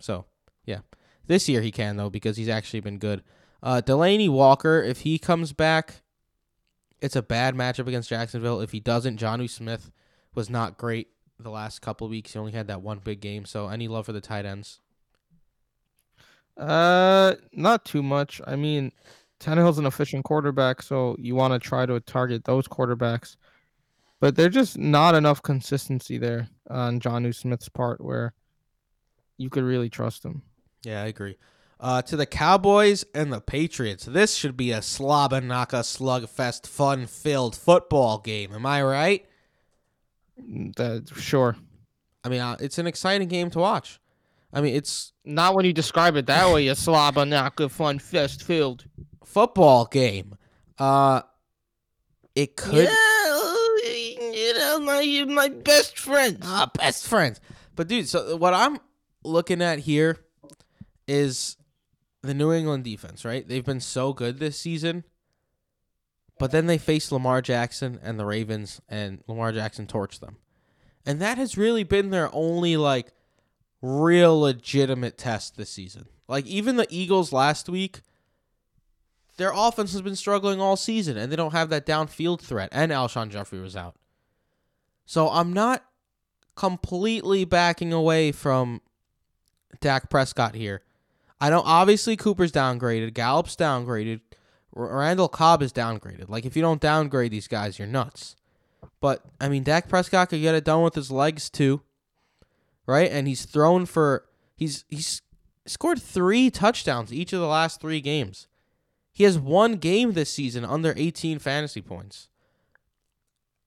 So, 0.00 0.26
yeah. 0.64 0.80
This 1.26 1.48
year 1.48 1.60
he 1.60 1.72
can 1.72 1.96
though 1.96 2.10
because 2.10 2.36
he's 2.36 2.48
actually 2.48 2.80
been 2.80 2.98
good. 2.98 3.22
Uh 3.62 3.80
Delanie 3.84 4.28
Walker, 4.28 4.82
if 4.82 5.00
he 5.00 5.18
comes 5.18 5.52
back, 5.52 6.02
it's 7.00 7.16
a 7.16 7.22
bad 7.22 7.54
matchup 7.54 7.86
against 7.86 8.08
Jacksonville. 8.08 8.60
If 8.60 8.72
he 8.72 8.80
doesn't, 8.80 9.20
Jonnu 9.20 9.50
Smith 9.50 9.90
was 10.34 10.48
not 10.48 10.78
great 10.78 11.08
the 11.38 11.50
last 11.50 11.82
couple 11.82 12.08
weeks. 12.08 12.32
He 12.32 12.38
only 12.38 12.52
had 12.52 12.68
that 12.68 12.82
one 12.82 12.98
big 12.98 13.20
game. 13.20 13.44
So 13.44 13.68
any 13.68 13.88
love 13.88 14.06
for 14.06 14.12
the 14.12 14.20
tight 14.20 14.46
ends? 14.46 14.80
Uh, 16.56 17.34
not 17.52 17.84
too 17.84 18.02
much. 18.02 18.40
I 18.46 18.56
mean, 18.56 18.92
Tannehill's 19.40 19.78
an 19.78 19.86
efficient 19.86 20.24
quarterback, 20.24 20.82
so 20.82 21.14
you 21.18 21.34
want 21.34 21.52
to 21.52 21.58
try 21.58 21.86
to 21.86 22.00
target 22.00 22.44
those 22.44 22.66
quarterbacks. 22.66 23.36
but 24.20 24.34
there's 24.36 24.54
just 24.54 24.78
not 24.78 25.14
enough 25.14 25.42
consistency 25.42 26.18
there 26.18 26.48
on 26.70 27.00
John 27.00 27.30
Smith's 27.32 27.68
part 27.68 28.00
where 28.00 28.32
you 29.36 29.50
could 29.50 29.64
really 29.64 29.90
trust 29.90 30.24
him. 30.24 30.42
Yeah, 30.84 31.02
I 31.02 31.06
agree. 31.06 31.36
Uh, 31.78 32.00
to 32.00 32.16
the 32.16 32.24
Cowboys 32.24 33.04
and 33.14 33.30
the 33.30 33.40
Patriots, 33.40 34.06
this 34.06 34.34
should 34.34 34.56
be 34.56 34.72
a 34.72 34.78
slobberknocker 34.78 35.82
slugfest, 35.84 36.66
fun-filled 36.66 37.54
football 37.54 38.18
game. 38.18 38.54
Am 38.54 38.64
I 38.64 38.82
right? 38.82 39.26
That 40.76 41.10
sure. 41.14 41.56
I 42.24 42.30
mean, 42.30 42.40
uh, 42.40 42.56
it's 42.60 42.78
an 42.78 42.86
exciting 42.86 43.28
game 43.28 43.50
to 43.50 43.58
watch. 43.58 44.00
I 44.52 44.62
mean, 44.62 44.74
it's 44.74 45.12
Not 45.26 45.54
when 45.54 45.66
you 45.66 45.72
describe 45.74 46.16
it 46.16 46.26
that 46.26 46.52
way, 46.52 46.64
you 46.64 46.74
slobber 46.74 47.26
knocker 47.26 47.68
fun 47.68 47.98
fest 47.98 48.42
filled. 48.42 48.86
Football 49.36 49.84
game. 49.84 50.34
Uh, 50.78 51.20
it 52.34 52.56
could 52.56 52.88
Yeah, 52.88 54.30
you 54.32 54.54
know 54.54 54.80
my 54.80 55.24
my 55.28 55.48
best 55.50 55.98
friends. 55.98 56.38
ah 56.42 56.70
best 56.72 57.06
friends. 57.06 57.38
But 57.74 57.86
dude, 57.86 58.08
so 58.08 58.34
what 58.36 58.54
I'm 58.54 58.78
looking 59.24 59.60
at 59.60 59.80
here 59.80 60.16
is 61.06 61.58
the 62.22 62.32
New 62.32 62.50
England 62.50 62.84
defense. 62.84 63.26
Right, 63.26 63.46
they've 63.46 63.62
been 63.64 63.80
so 63.80 64.14
good 64.14 64.38
this 64.38 64.58
season. 64.58 65.04
But 66.38 66.50
then 66.50 66.66
they 66.66 66.78
faced 66.78 67.12
Lamar 67.12 67.42
Jackson 67.42 68.00
and 68.02 68.18
the 68.18 68.24
Ravens, 68.24 68.80
and 68.88 69.22
Lamar 69.26 69.52
Jackson 69.52 69.86
torched 69.86 70.20
them. 70.20 70.36
And 71.04 71.20
that 71.20 71.36
has 71.36 71.58
really 71.58 71.84
been 71.84 72.08
their 72.08 72.30
only 72.34 72.78
like 72.78 73.12
real 73.82 74.40
legitimate 74.40 75.18
test 75.18 75.58
this 75.58 75.68
season. 75.70 76.06
Like 76.26 76.46
even 76.46 76.76
the 76.76 76.86
Eagles 76.88 77.34
last 77.34 77.68
week, 77.68 78.00
their 79.36 79.52
offense 79.54 79.92
has 79.92 80.02
been 80.02 80.16
struggling 80.16 80.60
all 80.60 80.76
season, 80.76 81.16
and 81.16 81.30
they 81.30 81.36
don't 81.36 81.52
have 81.52 81.68
that 81.70 81.86
downfield 81.86 82.40
threat. 82.40 82.68
And 82.72 82.92
Alshon 82.92 83.30
Jeffery 83.30 83.60
was 83.60 83.76
out, 83.76 83.96
so 85.04 85.28
I'm 85.28 85.52
not 85.52 85.84
completely 86.54 87.44
backing 87.44 87.92
away 87.92 88.32
from 88.32 88.80
Dak 89.80 90.10
Prescott 90.10 90.54
here. 90.54 90.82
I 91.40 91.50
know 91.50 91.62
obviously 91.64 92.16
Cooper's 92.16 92.52
downgraded, 92.52 93.12
Gallup's 93.12 93.56
downgraded, 93.56 94.20
Randall 94.72 95.28
Cobb 95.28 95.62
is 95.62 95.72
downgraded. 95.72 96.28
Like 96.28 96.44
if 96.44 96.56
you 96.56 96.62
don't 96.62 96.80
downgrade 96.80 97.32
these 97.32 97.48
guys, 97.48 97.78
you're 97.78 97.88
nuts. 97.88 98.36
But 99.00 99.22
I 99.40 99.48
mean, 99.48 99.62
Dak 99.62 99.88
Prescott 99.88 100.30
could 100.30 100.40
get 100.40 100.54
it 100.54 100.64
done 100.64 100.82
with 100.82 100.94
his 100.94 101.10
legs 101.10 101.50
too, 101.50 101.82
right? 102.86 103.10
And 103.10 103.26
he's 103.26 103.44
thrown 103.44 103.86
for 103.86 104.24
he's 104.56 104.84
he's 104.88 105.22
scored 105.66 106.00
three 106.00 106.50
touchdowns 106.50 107.12
each 107.12 107.32
of 107.32 107.40
the 107.40 107.46
last 107.46 107.80
three 107.80 108.00
games. 108.00 108.48
He 109.16 109.24
has 109.24 109.38
one 109.38 109.76
game 109.76 110.12
this 110.12 110.30
season 110.30 110.62
under 110.62 110.92
18 110.94 111.38
fantasy 111.38 111.80
points. 111.80 112.28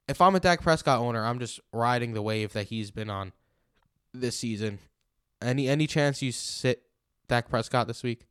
If 0.07 0.21
I'm 0.21 0.35
a 0.35 0.39
Dak 0.39 0.61
Prescott 0.61 0.99
owner, 0.99 1.25
I'm 1.25 1.39
just 1.39 1.59
riding 1.73 2.13
the 2.13 2.21
wave 2.21 2.53
that 2.53 2.67
he's 2.67 2.91
been 2.91 3.09
on 3.09 3.31
this 4.13 4.37
season. 4.37 4.77
Any 5.41 5.67
any 5.67 5.87
chance 5.87 6.21
you 6.21 6.31
sit 6.31 6.83
Dak 7.27 7.49
Prescott 7.49 7.87
this 7.87 8.03
week? 8.03 8.27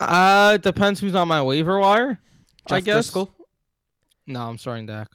Uh, 0.00 0.54
it 0.56 0.62
depends 0.62 0.98
who's 0.98 1.14
on 1.14 1.28
my 1.28 1.40
waiver 1.40 1.78
wire. 1.78 2.18
I 2.66 2.80
Jeff 2.80 2.84
guess. 2.84 3.10
Driskel? 3.12 3.30
No, 4.26 4.42
I'm 4.42 4.58
starting 4.58 4.86
Dak. 4.86 5.06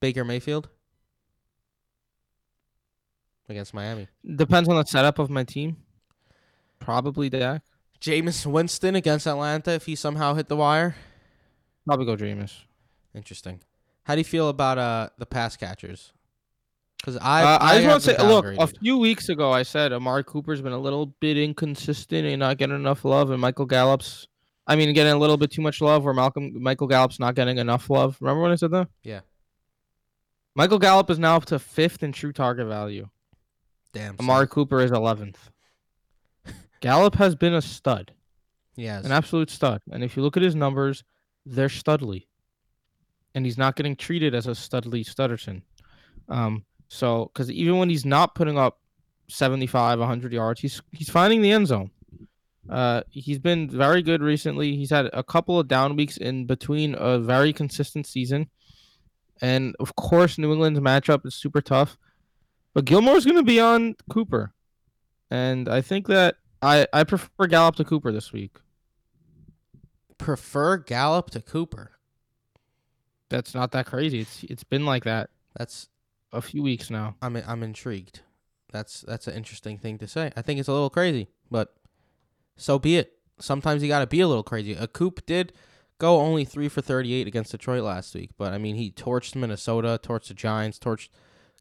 Baker 0.00 0.24
Mayfield 0.24 0.68
against 3.48 3.72
Miami. 3.72 4.08
Depends 4.34 4.68
on 4.68 4.74
the 4.74 4.84
setup 4.86 5.20
of 5.20 5.30
my 5.30 5.44
team. 5.44 5.76
Probably 6.80 7.30
Dak. 7.30 7.62
Jameis 8.02 8.44
Winston 8.44 8.96
against 8.96 9.26
Atlanta 9.28 9.70
if 9.72 9.86
he 9.86 9.94
somehow 9.94 10.34
hit 10.34 10.48
the 10.48 10.56
wire. 10.56 10.96
Probably 11.86 12.04
go 12.04 12.16
Jameis. 12.16 12.52
Interesting. 13.14 13.60
How 14.02 14.16
do 14.16 14.20
you 14.20 14.24
feel 14.24 14.48
about 14.48 14.78
uh 14.78 15.08
the 15.18 15.26
pass 15.26 15.56
catchers? 15.56 16.12
Because 16.98 17.16
I 17.18 17.42
Uh, 17.42 17.58
I 17.60 17.76
just 17.76 17.88
want 17.88 18.02
to 18.02 18.10
say, 18.10 18.26
look, 18.26 18.44
a 18.58 18.66
few 18.66 18.98
weeks 18.98 19.28
ago 19.28 19.52
I 19.52 19.62
said 19.62 19.92
Amari 19.92 20.24
Cooper's 20.24 20.60
been 20.60 20.72
a 20.72 20.78
little 20.78 21.06
bit 21.06 21.36
inconsistent 21.36 22.26
and 22.26 22.40
not 22.40 22.58
getting 22.58 22.74
enough 22.76 23.04
love, 23.04 23.30
and 23.30 23.40
Michael 23.40 23.66
Gallup's, 23.66 24.26
I 24.66 24.74
mean, 24.76 24.92
getting 24.94 25.12
a 25.12 25.18
little 25.18 25.36
bit 25.36 25.52
too 25.52 25.62
much 25.62 25.80
love, 25.80 26.04
where 26.04 26.14
Malcolm 26.14 26.60
Michael 26.60 26.88
Gallup's 26.88 27.20
not 27.20 27.36
getting 27.36 27.58
enough 27.58 27.88
love. 27.88 28.16
Remember 28.20 28.42
when 28.42 28.52
I 28.52 28.56
said 28.56 28.72
that? 28.72 28.88
Yeah. 29.04 29.20
Michael 30.56 30.78
Gallup 30.80 31.08
is 31.10 31.18
now 31.18 31.36
up 31.36 31.44
to 31.46 31.58
fifth 31.58 32.02
in 32.02 32.12
true 32.12 32.32
target 32.32 32.66
value. 32.66 33.08
Damn. 33.92 34.16
son. 34.16 34.24
Amari 34.24 34.48
Cooper 34.48 34.80
is 34.80 34.90
eleventh. 34.90 35.51
Gallup 36.82 37.14
has 37.14 37.34
been 37.34 37.54
a 37.54 37.62
stud, 37.62 38.12
Yes. 38.76 39.04
an 39.04 39.12
absolute 39.12 39.48
stud, 39.50 39.80
and 39.90 40.04
if 40.04 40.16
you 40.16 40.22
look 40.22 40.36
at 40.36 40.42
his 40.42 40.54
numbers, 40.54 41.02
they're 41.46 41.68
studly, 41.68 42.26
and 43.34 43.46
he's 43.46 43.56
not 43.56 43.76
getting 43.76 43.96
treated 43.96 44.34
as 44.34 44.46
a 44.46 44.50
studly 44.50 45.04
Stutterson. 45.04 45.62
Um, 46.28 46.64
so 46.88 47.30
because 47.32 47.50
even 47.50 47.78
when 47.78 47.88
he's 47.88 48.04
not 48.04 48.34
putting 48.34 48.58
up 48.58 48.78
75, 49.28 49.98
100 50.00 50.32
yards, 50.32 50.60
he's 50.60 50.82
he's 50.92 51.08
finding 51.08 51.40
the 51.40 51.52
end 51.52 51.68
zone. 51.68 51.90
Uh, 52.68 53.02
he's 53.10 53.38
been 53.38 53.68
very 53.68 54.02
good 54.02 54.22
recently. 54.22 54.76
He's 54.76 54.90
had 54.90 55.08
a 55.12 55.22
couple 55.22 55.58
of 55.58 55.66
down 55.68 55.96
weeks 55.96 56.16
in 56.16 56.46
between 56.46 56.94
a 56.98 57.18
very 57.18 57.52
consistent 57.52 58.06
season, 58.06 58.48
and 59.40 59.74
of 59.80 59.94
course, 59.96 60.36
New 60.38 60.52
England's 60.52 60.80
matchup 60.80 61.24
is 61.26 61.34
super 61.34 61.60
tough. 61.60 61.96
But 62.74 62.84
Gilmore's 62.86 63.24
going 63.24 63.36
to 63.36 63.42
be 63.42 63.60
on 63.60 63.94
Cooper, 64.10 64.52
and 65.30 65.68
I 65.68 65.80
think 65.80 66.06
that 66.08 66.36
I 66.62 66.86
I 66.92 67.04
prefer 67.04 67.46
Gallup 67.46 67.76
to 67.76 67.84
Cooper 67.84 68.12
this 68.12 68.32
week. 68.32 68.58
prefer 70.18 70.76
Gallup 70.78 71.30
to 71.30 71.40
Cooper. 71.42 71.92
That's 73.28 73.54
not 73.54 73.72
that 73.72 73.86
crazy. 73.86 74.20
It's 74.20 74.44
it's 74.44 74.64
been 74.64 74.86
like 74.86 75.04
that 75.04 75.30
That's 75.56 75.88
a 76.32 76.40
few 76.40 76.62
weeks 76.62 76.90
now. 76.90 77.16
I'm 77.20 77.36
I'm 77.36 77.62
intrigued. 77.62 78.20
That's 78.72 79.02
that's 79.02 79.26
an 79.26 79.34
interesting 79.34 79.78
thing 79.78 79.98
to 79.98 80.08
say. 80.08 80.32
I 80.36 80.42
think 80.42 80.60
it's 80.60 80.68
a 80.68 80.72
little 80.72 80.90
crazy, 80.90 81.28
but 81.50 81.74
so 82.56 82.78
be 82.78 82.96
it. 82.96 83.14
Sometimes 83.38 83.82
you 83.82 83.88
got 83.88 84.00
to 84.00 84.06
be 84.06 84.20
a 84.20 84.28
little 84.28 84.42
crazy. 84.44 84.74
A 84.74 84.86
Coop 84.86 85.26
did 85.26 85.52
go 85.98 86.20
only 86.20 86.44
three 86.44 86.68
for 86.68 86.80
38 86.80 87.26
against 87.26 87.50
Detroit 87.50 87.82
last 87.82 88.14
week, 88.14 88.30
but 88.38 88.52
I 88.52 88.58
mean 88.58 88.76
he 88.76 88.90
torched 88.90 89.34
Minnesota, 89.34 89.98
torched 90.02 90.28
the 90.28 90.34
Giants, 90.34 90.78
torched 90.78 91.08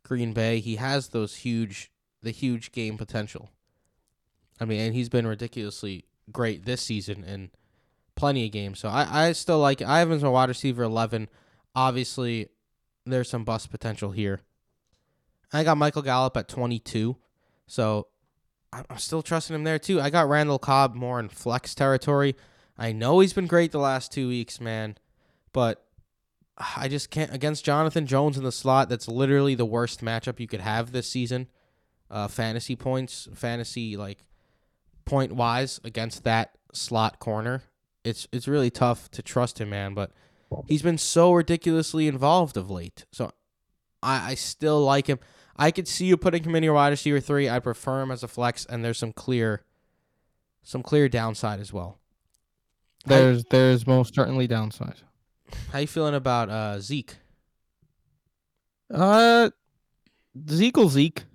Green 0.04 0.34
Bay. 0.34 0.60
He 0.60 0.76
has 0.76 1.10
those 1.10 1.38
huge 1.38 1.92
the 2.22 2.32
huge 2.32 2.72
game 2.72 2.98
potential. 2.98 3.50
I 4.62 4.66
mean, 4.66 4.80
and 4.80 4.96
he's 4.96 5.10
been 5.10 5.26
ridiculously 5.26 6.06
great 6.32 6.66
this 6.66 6.82
season 6.82 7.24
in 7.24 7.50
plenty 8.16 8.46
of 8.46 8.52
games. 8.52 8.80
So 8.80 8.90
I, 8.90 9.28
I 9.28 9.32
still 9.32 9.58
like. 9.58 9.82
I 9.82 10.00
have 10.00 10.10
him 10.10 10.18
as 10.18 10.24
a 10.24 10.30
wide 10.30 10.50
receiver 10.50 10.84
11. 10.84 11.28
Obviously, 11.76 12.48
there's 13.04 13.28
some 13.28 13.44
bust 13.44 13.72
potential 13.72 14.12
here. 14.12 14.42
I 15.52 15.64
got 15.64 15.78
Michael 15.78 16.04
Gallup 16.04 16.38
at 16.38 16.48
22. 16.48 17.18
So 17.66 18.08
I'm 18.72 18.86
I'm 18.90 19.00
still 19.00 19.24
trusting 19.24 19.56
him 19.56 19.64
there 19.64 19.80
too. 19.80 20.00
I 20.00 20.12
got 20.12 20.30
Randall 20.30 20.60
Cobb 20.60 20.94
more 20.94 21.20
in 21.20 21.28
flex 21.30 21.74
territory. 21.74 22.36
I 22.78 22.92
know 22.92 23.20
he's 23.20 23.34
been 23.34 23.48
great 23.48 23.72
the 23.72 23.80
last 23.80 24.12
two 24.12 24.28
weeks, 24.28 24.62
man, 24.62 24.96
but 25.54 25.86
I 26.78 26.88
just 26.88 27.10
can't 27.10 27.34
against 27.34 27.66
Jonathan 27.66 28.06
Jones 28.06 28.38
in 28.38 28.44
the 28.44 28.52
slot. 28.52 28.90
That's 28.90 29.08
literally 29.08 29.56
the 29.56 29.66
worst 29.66 30.02
matchup 30.02 30.40
you 30.40 30.48
could 30.48 30.62
have 30.62 30.92
this 30.92 31.10
season. 31.10 31.48
Uh, 32.12 32.28
fantasy 32.28 32.76
points, 32.76 33.28
fantasy 33.34 33.98
like 33.98 34.20
point 35.12 35.34
wise 35.34 35.82
against 35.84 36.24
that 36.24 36.56
slot 36.72 37.20
corner. 37.20 37.64
It's 38.06 38.30
it's 38.32 38.48
really 38.48 38.72
tough 38.72 39.12
to 39.12 39.22
trust 39.22 39.60
him, 39.60 39.70
man. 39.70 39.94
But 39.94 40.12
he's 40.68 40.82
been 40.82 40.98
so 40.98 41.34
ridiculously 41.34 42.08
involved 42.08 42.56
of 42.56 42.72
late. 42.72 43.06
So 43.12 43.32
I, 44.02 44.32
I 44.32 44.36
still 44.36 44.82
like 44.82 45.08
him. 45.08 45.20
I 45.58 45.70
could 45.70 45.88
see 45.88 46.06
you 46.06 46.16
putting 46.16 46.46
him 46.46 46.56
in 46.56 46.64
your 46.64 46.74
wide 46.74 46.90
receiver 46.90 47.20
three. 47.20 47.50
I 47.50 47.60
prefer 47.60 48.02
him 48.02 48.10
as 48.10 48.24
a 48.24 48.28
flex, 48.30 48.66
and 48.66 48.86
there's 48.86 48.98
some 48.98 49.12
clear, 49.12 49.66
some 50.64 50.82
clear 50.82 51.10
downside 51.10 51.60
as 51.60 51.74
well. 51.74 52.00
There's 53.06 53.44
there's 53.50 53.86
most 53.86 54.16
certainly 54.16 54.48
downside. 54.48 55.02
How 55.74 55.80
you 55.80 55.88
feeling 55.88 56.16
about 56.16 56.50
uh, 56.50 56.80
Zeke? 56.80 57.18
Uh, 58.90 59.50
Zeke 60.50 60.78
Zeke. 60.88 61.26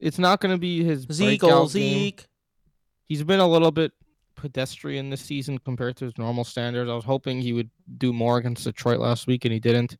It's 0.00 0.18
not 0.18 0.40
going 0.40 0.54
to 0.54 0.58
be 0.58 0.82
his 0.82 1.06
Zeke. 1.12 1.42
Zeke. 1.68 2.26
He's 3.06 3.22
been 3.22 3.40
a 3.40 3.46
little 3.46 3.70
bit 3.70 3.92
pedestrian 4.36 5.10
this 5.10 5.22
season 5.22 5.58
compared 5.58 5.96
to 5.96 6.04
his 6.04 6.16
normal 6.18 6.44
standards. 6.44 6.90
I 6.90 6.94
was 6.94 7.04
hoping 7.04 7.40
he 7.40 7.52
would 7.52 7.70
do 7.98 8.12
more 8.12 8.38
against 8.38 8.64
Detroit 8.64 9.00
last 9.00 9.26
week, 9.26 9.44
and 9.44 9.52
he 9.52 9.60
didn't. 9.60 9.96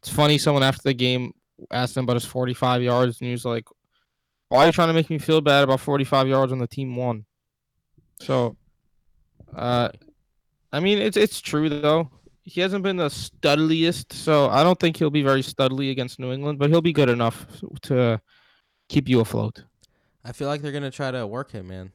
It's 0.00 0.08
funny. 0.08 0.36
Someone 0.38 0.62
after 0.62 0.82
the 0.82 0.94
game 0.94 1.32
asked 1.70 1.96
him 1.96 2.04
about 2.04 2.16
his 2.16 2.24
45 2.24 2.82
yards, 2.82 3.20
and 3.20 3.26
he 3.26 3.32
was 3.32 3.44
like, 3.44 3.64
"Why 4.48 4.64
are 4.64 4.66
you 4.66 4.72
trying 4.72 4.88
to 4.88 4.94
make 4.94 5.10
me 5.10 5.18
feel 5.18 5.40
bad 5.40 5.64
about 5.64 5.80
45 5.80 6.28
yards 6.28 6.50
when 6.50 6.60
the 6.60 6.66
team 6.66 6.94
won?" 6.96 7.24
So, 8.20 8.56
uh, 9.54 9.90
I 10.72 10.80
mean, 10.80 10.98
it's 10.98 11.16
it's 11.16 11.40
true 11.40 11.68
though. 11.68 12.10
He 12.42 12.60
hasn't 12.60 12.82
been 12.82 12.96
the 12.96 13.10
studliest, 13.10 14.12
so 14.12 14.48
I 14.48 14.62
don't 14.62 14.78
think 14.80 14.96
he'll 14.96 15.10
be 15.10 15.22
very 15.22 15.42
studly 15.42 15.90
against 15.90 16.18
New 16.18 16.32
England, 16.32 16.58
but 16.58 16.70
he'll 16.70 16.80
be 16.80 16.94
good 16.94 17.10
enough 17.10 17.46
to 17.82 18.20
keep 18.88 19.08
you 19.08 19.20
afloat. 19.20 19.64
I 20.24 20.32
feel 20.32 20.48
like 20.48 20.62
they're 20.62 20.72
gonna 20.72 20.90
try 20.90 21.10
to 21.10 21.26
work 21.26 21.52
him, 21.52 21.68
man. 21.68 21.92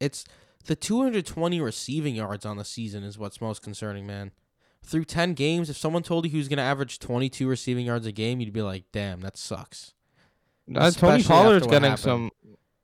It's 0.00 0.24
the 0.66 0.76
220 0.76 1.60
receiving 1.60 2.16
yards 2.16 2.44
on 2.44 2.56
the 2.56 2.64
season 2.64 3.02
is 3.04 3.18
what's 3.18 3.40
most 3.40 3.62
concerning, 3.62 4.06
man. 4.06 4.32
through 4.84 5.04
10 5.04 5.34
games, 5.34 5.68
if 5.68 5.76
someone 5.76 6.02
told 6.02 6.24
you 6.24 6.30
he 6.30 6.38
was 6.38 6.48
going 6.48 6.58
to 6.58 6.62
average 6.62 6.98
22 7.00 7.48
receiving 7.48 7.86
yards 7.86 8.06
a 8.06 8.12
game, 8.12 8.40
you'd 8.40 8.52
be 8.52 8.62
like, 8.62 8.84
damn, 8.92 9.20
that 9.20 9.36
sucks. 9.36 9.94
Uh, 10.72 10.90
Tony 10.90 11.22
Pollard's 11.22 11.66
getting 11.66 11.90
happened. 11.90 11.98
some 11.98 12.30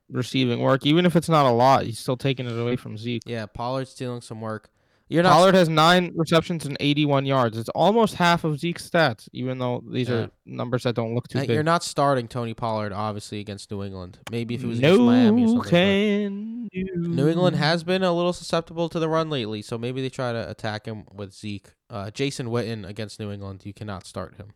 receiving 0.09 0.59
work, 0.59 0.85
even 0.85 1.05
if 1.05 1.15
it's 1.15 1.29
not 1.29 1.45
a 1.45 1.51
lot. 1.51 1.85
He's 1.85 1.99
still 1.99 2.17
taking 2.17 2.45
it 2.45 2.57
away 2.57 2.75
from 2.75 2.97
Zeke. 2.97 3.23
Yeah, 3.25 3.45
Pollard's 3.45 3.91
stealing 3.91 4.21
some 4.21 4.41
work. 4.41 4.69
You're 5.13 5.21
not. 5.21 5.33
Pollard 5.33 5.53
has 5.53 5.69
nine 5.69 6.11
receptions 6.15 6.65
and 6.65 6.75
81 6.79 7.27
yards. 7.27 7.55
It's 7.55 7.69
almost 7.69 8.15
half 8.15 8.43
of 8.43 8.57
Zeke's 8.59 8.89
stats, 8.89 9.29
even 9.31 9.59
though 9.59 9.83
these 9.87 10.09
Yeah. 10.09 10.15
are 10.15 10.31
numbers 10.47 10.81
that 10.83 10.95
don't 10.95 11.13
look 11.13 11.27
too 11.27 11.37
uh, 11.37 11.41
big. 11.41 11.51
you're 11.51 11.61
not 11.61 11.83
starting 11.83 12.27
Tony 12.27 12.55
Pollard, 12.55 12.91
obviously, 12.91 13.39
against 13.39 13.69
New 13.69 13.83
England. 13.83 14.17
Maybe 14.31 14.55
if 14.55 14.63
it 14.63 14.67
was 14.67 14.79
against 14.79 15.01
Miami 15.01 15.43
or 15.43 15.47
something. 15.49 15.69
can 15.69 16.67
New 17.13 17.27
England 17.29 17.57
has 17.57 17.83
been 17.83 18.01
a 18.01 18.11
little 18.11 18.33
susceptible 18.33 18.89
to 18.89 18.97
the 18.97 19.07
run 19.07 19.29
lately, 19.29 19.61
so 19.61 19.77
maybe 19.77 20.01
they 20.01 20.09
try 20.09 20.31
to 20.31 20.49
attack 20.49 20.87
him 20.87 21.03
with 21.13 21.31
Zeke. 21.31 21.67
Uh, 21.91 22.09
Jason 22.09 22.47
Witten 22.47 22.83
against 22.83 23.19
New 23.19 23.29
England, 23.31 23.61
you 23.65 23.73
cannot 23.73 24.07
start 24.07 24.37
him. 24.37 24.53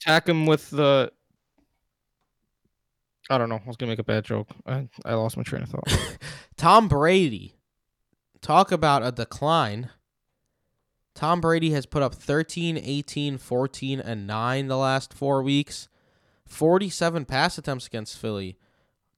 attack 0.00 0.26
him 0.26 0.46
with 0.46 0.70
the. 0.70 1.12
I 3.28 3.36
don't 3.36 3.50
know. 3.50 3.60
I 3.62 3.66
was 3.68 3.76
gonna 3.76 3.92
make 3.92 3.98
a 3.98 4.04
bad 4.04 4.24
joke. 4.24 4.48
I, 4.66 4.88
I 5.04 5.12
lost 5.12 5.36
my 5.36 5.42
train 5.42 5.62
of 5.62 5.68
thought. 5.68 6.18
Tom 6.56 6.88
Brady, 6.88 7.54
talk 8.44 8.70
about 8.70 9.04
a 9.04 9.10
decline. 9.10 9.90
Tom 11.14 11.40
Brady 11.40 11.70
has 11.70 11.86
put 11.86 12.02
up 12.02 12.14
13, 12.14 12.76
18, 12.76 13.38
14, 13.38 14.00
and 14.00 14.26
9 14.26 14.68
the 14.68 14.76
last 14.76 15.14
four 15.14 15.42
weeks. 15.42 15.88
47 16.46 17.24
pass 17.24 17.56
attempts 17.56 17.86
against 17.86 18.18
Philly. 18.18 18.58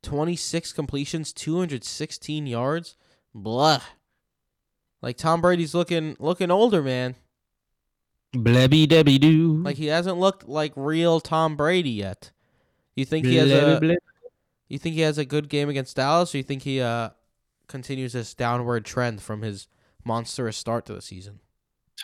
26 0.03 0.73
completions, 0.73 1.33
216 1.33 2.47
yards. 2.47 2.97
Blah. 3.35 3.81
Like 5.03 5.17
Tom 5.17 5.41
Brady's 5.41 5.75
looking 5.75 6.17
looking 6.19 6.51
older, 6.51 6.83
man. 6.83 7.17
Blebby 8.35 8.89
debby 8.89 9.19
doo. 9.19 9.63
Like 9.63 9.77
he 9.77 9.87
hasn't 9.87 10.19
looked 10.19 10.49
like 10.49 10.73
real 10.77 11.21
Tom 11.21 11.57
Brady 11.57 11.91
yet. 11.91 12.31
You 12.95 13.05
think 13.05 13.27
he 13.27 13.37
has 13.37 13.49
Blebby 13.49 13.93
a 13.93 13.97
you 14.69 14.79
think 14.79 14.95
he 14.95 15.03
has 15.03 15.19
a 15.19 15.25
good 15.25 15.49
game 15.49 15.69
against 15.69 15.97
Dallas, 15.97 16.35
or 16.35 16.39
you 16.39 16.45
think 16.45 16.63
he 16.63 16.81
uh 16.81 17.11
continues 17.69 18.13
this 18.13 18.35
downward 18.35 18.85
trend 18.85 19.23
from 19.23 19.43
his 19.43 19.69
monstrous 20.05 20.57
start 20.57 20.87
to 20.87 20.95
the 20.95 21.03
season? 21.03 21.41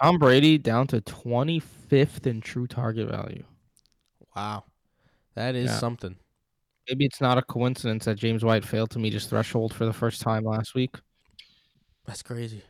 Tom 0.00 0.18
Brady 0.18 0.58
down 0.58 0.86
to 0.88 1.00
25th 1.02 2.26
in 2.26 2.40
true 2.40 2.66
target 2.66 3.08
value. 3.10 3.44
Wow, 4.34 4.64
that 5.34 5.54
is 5.54 5.70
Yeah. 5.70 5.78
something. 5.78 6.16
Maybe 6.88 7.04
it's 7.04 7.20
not 7.20 7.38
a 7.38 7.42
coincidence 7.42 8.06
that 8.06 8.16
James 8.16 8.44
White 8.44 8.64
failed 8.64 8.90
to 8.90 8.98
meet 8.98 9.12
his 9.12 9.26
threshold 9.26 9.72
for 9.74 9.84
the 9.86 9.92
first 9.92 10.20
time 10.20 10.44
last 10.44 10.74
week. 10.74 10.96
That's 12.06 12.22
crazy. 12.22 12.62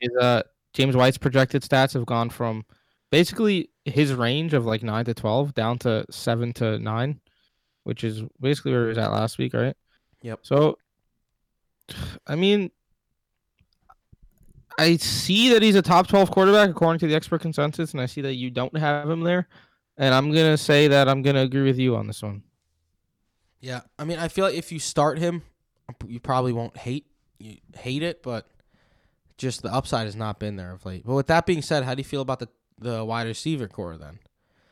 His, 0.00 0.10
uh, 0.20 0.42
James 0.72 0.96
White's 0.96 1.18
projected 1.18 1.62
stats 1.62 1.92
have 1.92 2.06
gone 2.06 2.30
from 2.30 2.64
basically 3.10 3.70
his 3.84 4.14
range 4.14 4.54
of 4.54 4.64
like 4.64 4.82
9 4.82 5.04
to 5.04 5.12
12 5.14 5.52
down 5.54 5.78
to 5.80 6.06
7 6.10 6.52
to 6.54 6.78
9, 6.78 7.20
which 7.82 8.04
is 8.04 8.22
basically 8.40 8.72
where 8.72 8.84
he 8.84 8.88
was 8.88 8.98
at 8.98 9.10
last 9.12 9.36
week, 9.36 9.52
right? 9.52 9.76
Yep. 10.22 10.38
So, 10.42 10.78
I 12.26 12.36
mean, 12.36 12.70
I 14.78 14.96
see 14.96 15.52
that 15.52 15.62
he's 15.62 15.74
a 15.74 15.82
top 15.82 16.06
12 16.06 16.30
quarterback 16.30 16.70
according 16.70 17.00
to 17.00 17.06
the 17.06 17.14
expert 17.14 17.40
consensus, 17.40 17.92
and 17.92 18.00
I 18.00 18.06
see 18.06 18.20
that 18.22 18.34
you 18.34 18.50
don't 18.50 18.76
have 18.76 19.08
him 19.08 19.20
there. 19.20 19.48
And 19.96 20.14
I'm 20.14 20.32
going 20.32 20.50
to 20.50 20.56
say 20.56 20.88
that 20.88 21.08
I'm 21.08 21.22
going 21.22 21.36
to 21.36 21.42
agree 21.42 21.62
with 21.62 21.78
you 21.78 21.96
on 21.96 22.06
this 22.06 22.22
one. 22.22 22.42
Yeah, 23.60 23.82
I 23.98 24.04
mean, 24.04 24.18
I 24.18 24.28
feel 24.28 24.44
like 24.44 24.54
if 24.54 24.72
you 24.72 24.78
start 24.78 25.18
him, 25.18 25.42
you 26.06 26.18
probably 26.18 26.52
won't 26.52 26.76
hate 26.76 27.06
you 27.42 27.56
hate 27.76 28.02
it, 28.02 28.22
but 28.22 28.46
just 29.36 29.62
the 29.62 29.72
upside 29.72 30.06
has 30.06 30.16
not 30.16 30.38
been 30.38 30.56
there 30.56 30.72
of 30.72 30.86
late. 30.86 31.04
But 31.04 31.14
with 31.14 31.26
that 31.26 31.46
being 31.46 31.62
said, 31.62 31.84
how 31.84 31.94
do 31.94 32.00
you 32.00 32.04
feel 32.04 32.20
about 32.20 32.38
the 32.38 32.48
the 32.78 33.04
wide 33.04 33.26
receiver 33.26 33.68
core 33.68 33.96
then? 33.96 34.18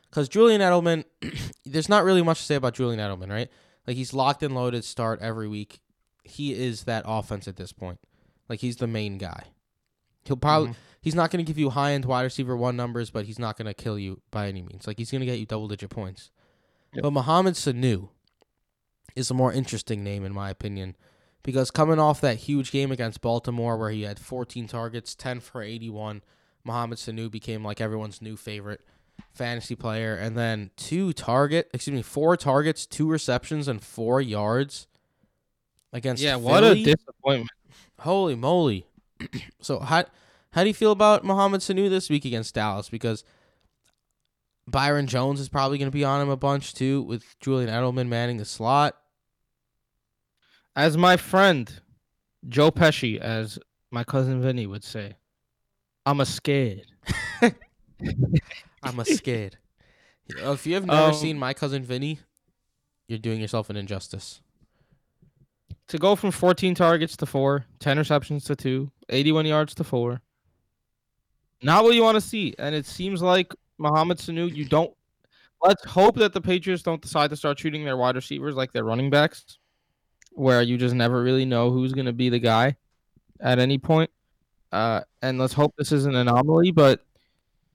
Because 0.09 0.29
Julian 0.29 0.61
Edelman, 0.61 1.05
there's 1.65 1.89
not 1.89 2.05
really 2.05 2.23
much 2.23 2.39
to 2.39 2.45
say 2.45 2.55
about 2.55 2.75
Julian 2.75 3.01
Edelman, 3.01 3.31
right? 3.31 3.49
Like 3.87 3.97
he's 3.97 4.15
locked 4.15 4.43
and 4.43 4.55
loaded, 4.55 4.85
start 4.85 5.21
every 5.21 5.49
week. 5.49 5.81
He 6.31 6.53
is 6.55 6.85
that 6.85 7.05
offense 7.07 7.47
at 7.49 7.57
this 7.57 7.73
point. 7.73 7.99
Like 8.49 8.61
he's 8.61 8.77
the 8.77 8.87
main 8.87 9.19
guy. 9.19 9.45
He'll 10.25 10.37
probably 10.37 10.71
Mhm. 10.71 10.75
he's 11.01 11.15
not 11.15 11.31
going 11.31 11.45
to 11.45 11.49
give 11.49 11.59
you 11.59 11.71
high 11.71 11.93
end 11.93 12.05
wide 12.05 12.23
receiver 12.23 12.57
one 12.57 12.77
numbers, 12.77 13.11
but 13.11 13.27
he's 13.27 13.39
not 13.39 13.57
going 13.57 13.67
to 13.67 13.75
kill 13.75 13.99
you 13.99 14.21
by 14.31 14.49
any 14.49 14.63
means. 14.63 14.87
Like 14.87 14.99
he's 14.99 15.11
going 15.11 15.21
to 15.21 15.27
get 15.27 15.39
you 15.39 15.47
double 15.47 15.69
digit 15.69 15.91
points. 15.91 16.31
Yep. 16.95 17.03
But 17.05 17.11
Mohamed 17.13 17.55
Sanu 17.55 18.09
is 19.17 19.31
a 19.31 19.35
more 19.35 19.53
interesting 19.53 20.03
name 20.05 20.25
in 20.25 20.33
my 20.33 20.51
opinion 20.51 20.97
because 21.43 21.71
coming 21.71 21.99
off 21.99 22.21
that 22.21 22.39
huge 22.39 22.71
game 22.71 22.93
against 22.93 23.21
Baltimore 23.21 23.77
where 23.77 23.91
he 23.91 24.03
had 24.03 24.19
14 24.19 24.67
targets, 24.69 25.15
10 25.15 25.41
for 25.41 25.63
81, 25.63 26.23
Mohamed 26.65 26.99
Sanu 26.99 27.31
became 27.31 27.65
like 27.65 27.81
everyone's 27.81 28.21
new 28.21 28.37
favorite 28.37 28.83
fantasy 29.33 29.75
player 29.75 30.15
and 30.15 30.37
then 30.37 30.71
two 30.77 31.13
target, 31.13 31.71
excuse 31.73 31.95
me, 31.95 32.03
four 32.03 32.37
targets, 32.37 32.87
two 32.87 33.09
receptions 33.09 33.69
and 33.69 33.83
4 33.83 34.21
yards 34.21 34.87
against 35.93 36.23
Yeah, 36.23 36.37
what 36.37 36.65
a 36.65 36.75
disappointment. 36.75 37.51
Holy 37.99 38.35
moly. 38.35 38.87
so 39.61 39.81
how 39.81 40.05
how 40.53 40.63
do 40.63 40.69
you 40.69 40.75
feel 40.75 40.93
about 40.93 41.25
Mohamed 41.25 41.61
Sanu 41.61 41.89
this 41.91 42.09
week 42.11 42.25
against 42.25 42.55
Dallas? 42.55 42.89
Because 42.89 43.25
Byron 44.67 45.07
Jones 45.07 45.41
is 45.41 45.49
probably 45.49 45.79
going 45.79 45.91
to 45.91 45.95
be 45.97 46.05
on 46.05 46.21
him 46.23 46.29
a 46.29 46.37
bunch 46.37 46.75
too, 46.75 47.03
with 47.03 47.39
Julian 47.41 47.69
Edelman 47.71 48.09
manning 48.09 48.37
the 48.39 48.45
slot. 48.45 48.97
As 50.77 50.97
my 50.97 51.17
friend 51.17 51.81
Joe 52.49 52.71
Pesci, 52.71 53.19
as 53.19 53.59
my 53.91 54.05
cousin 54.05 54.41
Vinny 54.41 54.67
would 54.67 54.85
say, 54.85 55.17
I'm 56.07 56.21
a 56.21 56.27
scared. 56.27 56.87
I'm 58.83 58.99
a 59.01 59.05
scared. 59.05 59.59
if 60.29 60.67
you 60.67 60.75
have 60.75 60.87
never 60.87 61.09
Um, 61.09 61.15
seen 61.15 61.39
my 61.39 61.53
cousin 61.53 61.83
Vinny, 61.83 62.21
you're 63.09 63.19
doing 63.19 63.41
yourself 63.41 63.69
an 63.69 63.77
injustice. 63.77 64.41
To 65.91 65.99
go 65.99 66.15
from 66.15 66.31
14 66.31 66.75
targets 66.77 67.17
to 67.17 67.27
4, 67.27 67.65
10 67.81 67.99
receptions 67.99 68.45
to 68.45 68.55
2, 68.55 68.89
81 69.09 69.45
yards 69.47 69.75
to 69.75 69.83
4. 69.85 70.21
Not 71.63 71.83
what 71.83 71.95
you 71.95 72.03
want 72.05 72.15
to 72.15 72.21
see. 72.21 72.55
And 72.61 72.75
it 72.77 72.87
seems 72.87 73.23
like 73.23 73.53
Mohamed 73.79 74.19
Sanu, 74.19 74.55
you 74.55 74.65
don't. 74.67 74.93
Let's 75.63 75.85
hope 75.85 76.15
that 76.17 76.33
the 76.33 76.41
Patriots 76.41 76.85
don't 76.85 77.03
decide 77.03 77.29
to 77.31 77.37
start 77.37 77.59
shooting 77.59 77.85
their 77.85 77.97
wide 77.97 78.15
receivers 78.15 78.55
like 78.55 78.73
their 78.73 78.85
running 78.85 79.11
backs, 79.11 79.59
where 80.31 80.63
you 80.63 80.79
just 80.79 80.95
never 80.95 81.23
really 81.25 81.45
know 81.45 81.71
who's 81.73 81.93
going 81.93 82.07
to 82.07 82.13
be 82.13 82.29
the 82.31 82.39
guy 82.39 82.77
at 83.41 83.59
any 83.59 83.77
point. 83.77 84.11
Uh, 84.71 85.01
and 85.23 85.39
let's 85.41 85.53
hope 85.53 85.75
this 85.77 85.91
is 85.91 86.07
an 86.07 86.15
anomaly. 86.15 86.71
But 86.71 87.05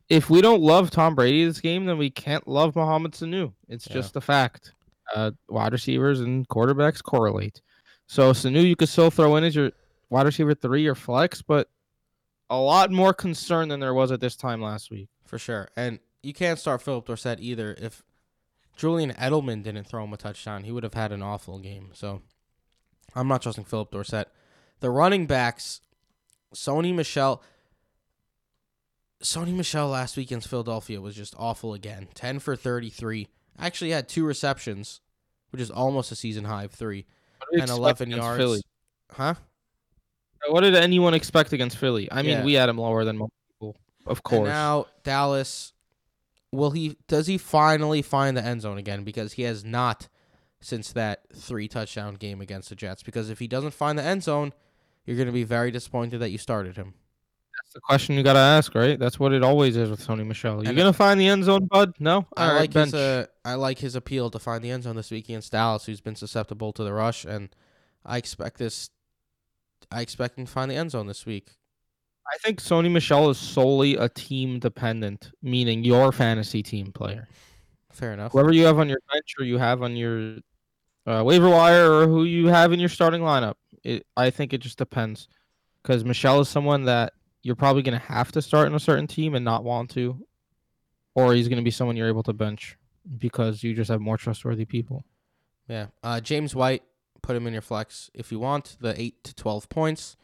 if 0.07 0.29
we 0.29 0.41
don't 0.41 0.61
love 0.61 0.89
Tom 0.89 1.15
Brady 1.15 1.43
this 1.45 1.59
game, 1.59 1.85
then 1.85 1.97
we 1.97 2.09
can't 2.09 2.47
love 2.47 2.77
Mohamed 2.77 3.11
Sanu. 3.11 3.51
It's 3.67 3.87
Yeah. 3.87 3.93
just 3.93 4.15
a 4.15 4.21
fact. 4.21 4.71
Uh, 5.13 5.31
wide 5.49 5.73
receivers 5.73 6.21
and 6.21 6.47
quarterbacks 6.47 7.03
correlate. 7.03 7.61
So 8.07 8.31
Sanu, 8.31 8.65
you 8.65 8.75
could 8.75 8.89
still 8.89 9.09
throw 9.09 9.35
in 9.35 9.43
as 9.43 9.55
your 9.55 9.71
wide 10.09 10.25
receiver 10.25 10.53
three 10.53 10.85
or 10.87 10.95
flex, 10.95 11.41
but 11.41 11.69
a 12.49 12.57
lot 12.57 12.91
more 12.91 13.13
concern 13.13 13.69
than 13.69 13.79
there 13.79 13.93
was 13.93 14.11
at 14.11 14.19
this 14.19 14.35
time 14.35 14.61
last 14.61 14.91
week. 14.91 15.09
For 15.25 15.39
sure. 15.39 15.69
And 15.75 15.99
you 16.21 16.33
can't 16.33 16.59
start 16.59 16.81
Phillip 16.81 17.05
Dorsett 17.05 17.39
either. 17.39 17.75
If 17.79 18.03
Julian 18.75 19.13
Edelman 19.13 19.63
didn't 19.63 19.85
throw 19.85 20.03
him 20.03 20.13
a 20.13 20.17
touchdown, 20.17 20.63
he 20.63 20.71
would 20.71 20.83
have 20.83 20.93
had 20.93 21.11
an 21.11 21.23
awful 21.23 21.59
game. 21.59 21.89
So 21.93 22.21
I'm 23.15 23.27
not 23.27 23.41
trusting 23.41 23.65
Phillip 23.65 23.91
Dorsett. 23.91 24.29
The 24.81 24.89
running 24.89 25.25
backs, 25.25 25.81
Sony 26.53 26.93
Michel. 26.93 27.41
Sony 29.23 29.55
Michel 29.55 29.87
last 29.87 30.17
week 30.17 30.27
against 30.27 30.49
Philadelphia 30.49 31.01
was 31.01 31.15
just 31.15 31.33
awful 31.37 31.73
again. 31.73 32.09
10 32.13 32.39
for 32.39 32.55
33. 32.55 33.27
Actually 33.57 33.91
had 33.91 34.09
two 34.09 34.25
receptions, 34.25 34.99
which 35.49 35.61
is 35.61 35.71
almost 35.71 36.11
a 36.11 36.15
season 36.15 36.43
high 36.43 36.65
of 36.65 36.71
three, 36.71 37.05
and 37.53 37.69
11 37.69 38.09
yards. 38.11 38.37
Philly? 38.37 38.61
Huh? 39.11 39.35
Uh, 40.47 40.51
what 40.51 40.61
did 40.61 40.75
anyone 40.75 41.13
expect 41.13 41.53
against 41.53 41.77
Philly? 41.77 42.11
I 42.11 42.21
mean, 42.21 42.31
Yeah. 42.39 42.43
we 42.43 42.53
had 42.53 42.69
him 42.69 42.77
lower 42.77 43.03
than 43.05 43.17
most 43.17 43.31
people, 43.53 43.75
of 44.05 44.17
And 44.17 44.23
course. 44.23 44.47
now 44.47 44.85
Dallas, 45.03 45.73
will 46.51 46.71
he? 46.71 46.97
Does 47.07 47.27
he 47.27 47.37
finally 47.37 48.01
find 48.01 48.35
the 48.37 48.43
end 48.43 48.61
zone 48.61 48.77
again? 48.77 49.03
Because 49.03 49.33
he 49.33 49.43
has 49.43 49.63
not 49.63 50.07
since 50.61 50.91
that 50.93 51.21
three 51.33 51.67
touchdown 51.67 52.15
game 52.15 52.41
against 52.41 52.69
the 52.69 52.75
Jets. 52.75 53.03
Because 53.03 53.29
if 53.29 53.39
he 53.39 53.47
doesn't 53.47 53.71
find 53.73 53.99
the 53.99 54.03
end 54.03 54.23
zone, 54.23 54.51
you're 55.05 55.15
going 55.17 55.27
to 55.27 55.31
be 55.33 55.43
very 55.43 55.69
disappointed 55.69 56.17
that 56.19 56.29
you 56.31 56.37
started 56.39 56.75
him. 56.75 56.95
That's 57.57 57.73
the 57.73 57.79
question 57.81 58.15
you 58.15 58.23
got 58.23 58.33
to 58.33 58.39
ask, 58.39 58.73
right? 58.75 58.97
That's 58.99 59.19
what 59.19 59.33
it 59.33 59.43
always 59.43 59.75
is 59.77 59.89
with 59.89 60.05
Tony 60.05 60.23
Michel. 60.23 60.61
You 60.63 60.69
And- 60.69 60.77
gonna 60.77 60.93
find 60.93 61.19
the 61.19 61.27
end 61.27 61.43
zone, 61.43 61.65
bud? 61.65 61.93
No. 61.99 62.25
I 62.37 62.49
All 62.49 62.55
like 62.55 62.73
his 62.73 62.93
uh, 62.93 63.25
I 63.43 63.55
like 63.55 63.79
his 63.79 63.95
appeal 63.95 64.29
to 64.31 64.39
find 64.39 64.63
the 64.63 64.71
end 64.71 64.83
zone 64.83 64.95
this 64.95 65.11
week 65.11 65.25
against 65.25 65.51
Dallas, 65.51 65.85
who's 65.85 66.01
been 66.01 66.15
susceptible 66.15 66.73
to 66.73 66.83
the 66.83 66.93
rush, 66.93 67.25
and 67.25 67.49
I 68.05 68.17
expect 68.17 68.57
this. 68.57 68.89
I 69.91 70.01
expect 70.01 70.37
him 70.37 70.45
to 70.45 70.51
find 70.51 70.69
the 70.69 70.75
end 70.75 70.91
zone 70.91 71.07
this 71.07 71.25
week. 71.25 71.51
I 72.27 72.37
think 72.43 72.59
Sony 72.59 72.91
Michel 72.91 73.29
is 73.29 73.37
solely 73.37 73.95
a 73.95 74.09
team 74.09 74.57
dependent, 74.59 75.31
meaning 75.43 75.83
your 75.83 76.11
fantasy 76.11 76.63
team 76.63 76.91
player. 76.91 77.27
Fair 77.91 78.13
enough. 78.13 78.31
Whoever 78.31 78.51
you 78.51 78.65
have 78.65 78.79
on 78.79 78.89
your 78.89 78.97
bench 79.13 79.35
or 79.39 79.45
you 79.45 79.59
have 79.59 79.83
on 79.83 79.95
your 79.95 80.37
uh, 81.05 81.23
waiver 81.23 81.47
wire 81.49 81.91
or 81.91 82.07
who 82.07 82.23
you 82.23 82.47
have 82.47 82.73
in 82.73 82.79
your 82.79 82.89
starting 82.89 83.21
lineup. 83.21 83.53
It, 83.83 84.07
I 84.17 84.31
think 84.31 84.53
it 84.53 84.57
just 84.57 84.79
depends. 84.79 85.27
Because 85.83 86.03
Michel 86.03 86.39
is 86.41 86.49
someone 86.49 86.85
that 86.85 87.13
you're 87.45 87.55
probably 87.55 87.83
going 87.83 87.97
to 87.97 88.03
have 88.07 88.31
to 88.31 88.41
start 88.41 88.67
in 88.67 88.73
a 88.73 88.79
certain 88.79 89.05
team 89.05 89.35
and 89.35 89.45
not 89.45 89.63
want 89.63 89.91
to, 89.91 90.17
or 91.13 91.35
he's 91.35 91.47
going 91.47 91.59
to 91.59 91.63
be 91.63 91.69
someone 91.69 91.95
you're 91.95 92.07
able 92.07 92.23
to 92.23 92.33
bench 92.33 92.75
because 93.19 93.61
you 93.61 93.75
just 93.75 93.91
have 93.91 94.01
more 94.01 94.17
trustworthy 94.17 94.65
people. 94.65 95.05
Yeah. 95.67 95.87
Uh, 96.03 96.19
James 96.19 96.55
White, 96.55 96.81
put 97.21 97.35
him 97.35 97.45
in 97.45 97.53
your 97.53 97.61
flex 97.61 98.09
if 98.15 98.31
you 98.31 98.39
want 98.39 98.77
the 98.81 98.99
eight 98.99 99.23
to 99.25 99.35
twelve 99.35 99.69
points. 99.69 100.17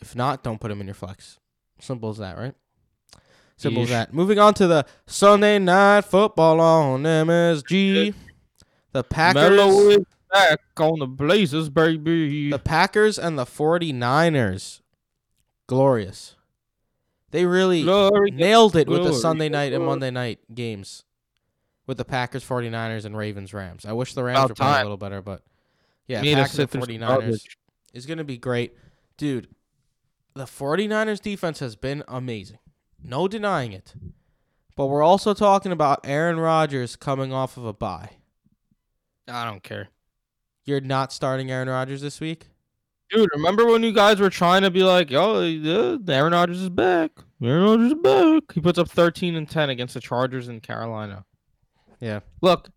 If 0.00 0.16
not, 0.16 0.42
don't 0.42 0.60
put 0.60 0.72
him 0.72 0.80
in 0.80 0.88
your 0.88 0.94
flex. 0.94 1.38
Simple 1.78 2.10
as 2.10 2.18
that, 2.18 2.36
right? 2.36 2.54
Simple 3.56 3.84
as 3.84 3.90
that. 3.90 4.12
Moving 4.12 4.40
on 4.40 4.52
to 4.54 4.66
the 4.66 4.86
Sunday 5.06 5.60
night 5.60 6.04
football 6.04 6.60
on 6.60 7.04
MSG. 7.04 8.12
The 8.90 9.04
Packers. 9.04 9.56
Melo 9.56 9.88
is 9.90 10.04
back 10.32 10.60
on 10.80 10.98
the 10.98 11.06
Blazers, 11.06 11.68
baby. 11.68 12.50
The 12.50 12.58
Packers 12.58 13.20
and 13.20 13.38
the 13.38 13.44
49ers. 13.44 14.80
Glorious. 15.68 16.34
They 17.30 17.46
really 17.46 17.82
Glory. 17.84 18.30
nailed 18.30 18.76
it 18.76 18.88
with 18.88 19.04
the 19.04 19.12
Sunday 19.12 19.48
night 19.48 19.72
and. 19.72 19.84
Monday 19.84 20.10
night 20.10 20.40
games 20.54 21.04
with 21.86 21.96
the 21.96 22.04
Packers, 22.04 22.44
49ers, 22.44 23.04
and 23.04 23.16
Ravens, 23.16 23.52
Rams. 23.54 23.84
I 23.84 23.92
wish 23.92 24.14
the 24.14 24.22
Rams 24.24 24.38
About 24.38 24.48
were 24.50 24.54
playing 24.56 24.72
a 24.72 24.76
time. 24.76 24.84
little 24.84 24.96
better, 24.96 25.22
but 25.22 25.42
yeah, 26.06 26.22
Me 26.22 26.30
to 26.30 26.36
Packers 26.36 26.50
and 26.50 26.56
sit 26.56 26.70
through 26.70 26.80
some 26.98 27.00
49ers 27.00 27.44
is 27.92 28.06
going 28.06 28.18
to 28.18 28.24
be 28.24 28.36
great. 28.38 28.76
Dude, 29.16 29.48
the 30.34 30.44
49ers 30.44 31.20
defense 31.20 31.58
has 31.60 31.76
been 31.76 32.02
amazing. 32.08 32.58
No 33.02 33.26
denying 33.28 33.72
it. 33.72 33.94
But 34.76 34.86
we're 34.86 35.02
also 35.02 35.34
talking 35.34 35.72
about 35.72 36.00
Aaron 36.04 36.38
Rodgers 36.38 36.96
coming 36.96 37.32
off 37.32 37.56
of 37.56 37.64
a 37.64 37.72
bye. 37.72 38.10
I 39.28 39.44
don't 39.44 39.62
care. 39.62 39.88
You're 40.64 40.80
not 40.80 41.12
starting 41.12 41.50
Aaron 41.50 41.68
Rodgers 41.68 42.00
this 42.02 42.20
week? 42.20 42.49
Dude, 43.10 43.28
remember 43.34 43.66
when 43.66 43.82
you 43.82 43.92
guys 43.92 44.20
were 44.20 44.30
trying 44.30 44.62
to 44.62 44.70
be 44.70 44.84
like, 44.84 45.10
yo, 45.10 45.42
uh, 45.42 45.98
Aaron 46.08 46.32
Rodgers 46.32 46.60
is 46.60 46.70
back. 46.70 47.10
Aaron 47.42 47.64
Rodgers 47.64 47.92
is 47.92 47.98
back. 47.98 48.52
He 48.54 48.60
puts 48.60 48.78
up 48.78 48.88
13 48.88 49.34
and 49.34 49.48
10 49.48 49.70
against 49.70 49.94
the 49.94 50.00
Chargers 50.00 50.48
in 50.48 50.60
Carolina. 50.60 51.24
Yeah. 51.98 52.20
Look, 52.40 52.70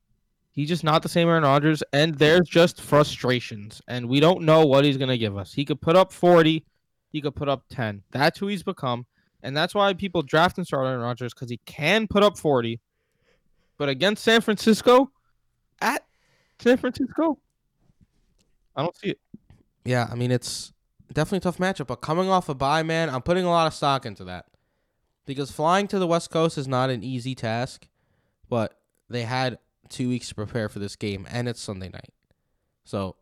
he's 0.51 0.69
just 0.69 0.83
not 0.83 1.03
the 1.03 1.09
same 1.09 1.27
Aaron 1.27 1.43
Rodgers, 1.43 1.83
and 1.93 2.17
there's 2.17 2.47
just 2.47 2.81
frustrations, 2.81 3.81
and 3.87 4.09
we 4.09 4.19
don't 4.19 4.41
know 4.41 4.65
what 4.65 4.85
he's 4.85 4.97
going 4.97 5.09
to 5.09 5.17
give 5.19 5.37
us. 5.37 5.53
He 5.53 5.65
could 5.65 5.81
put 5.81 5.95
up 5.95 6.11
40, 6.11 6.65
he 7.09 7.21
could 7.21 7.35
put 7.35 7.47
up 7.47 7.65
10. 7.69 8.01
That's 8.11 8.39
who 8.39 8.47
he's 8.47 8.63
become, 8.63 9.05
and 9.43 9.55
that's 9.55 9.75
why 9.75 9.93
people 9.93 10.23
draft 10.23 10.57
and 10.57 10.65
start 10.65 10.87
Aaron 10.87 11.01
Rodgers 11.01 11.33
because 11.33 11.49
he 11.49 11.59
can 11.65 12.07
put 12.07 12.23
up 12.23 12.37
40. 12.39 12.79
But 13.77 13.89
against 13.89 14.23
San 14.23 14.41
Francisco, 14.41 15.11
at 15.81 16.05
San 16.59 16.77
Francisco, 16.77 17.39
I 18.75 18.83
don't 18.83 18.95
see 18.95 19.09
it. 19.09 19.19
Yeah, 19.85 20.07
I 20.11 20.15
mean 20.15 20.31
it's 20.31 20.71
definitely 21.11 21.37
a 21.37 21.41
tough 21.41 21.57
matchup, 21.57 21.87
but 21.87 21.97
coming 21.97 22.29
off 22.29 22.49
a 22.49 22.55
bye, 22.55 22.83
man, 22.83 23.09
I'm 23.09 23.21
putting 23.21 23.45
a 23.45 23.49
lot 23.49 23.67
of 23.67 23.73
stock 23.73 24.05
into 24.05 24.23
that. 24.25 24.45
Because 25.25 25.51
flying 25.51 25.87
to 25.87 25.99
the 25.99 26.07
West 26.07 26.31
Coast 26.31 26.57
is 26.57 26.67
not 26.67 26.89
an 26.89 27.01
easy 27.03 27.33
task, 27.33 27.87
but 28.49 28.77
they 29.09 29.23
had 29.23 29.57
two 29.87 30.09
weeks 30.09 30.29
to 30.29 30.35
prepare 30.35 30.67
for 30.67 30.79
this 30.79 30.95
game, 30.95 31.25
and 31.29 31.47
it's 31.47 31.61
Sunday 31.61 31.89
night. 31.89 32.13
So 32.83 33.15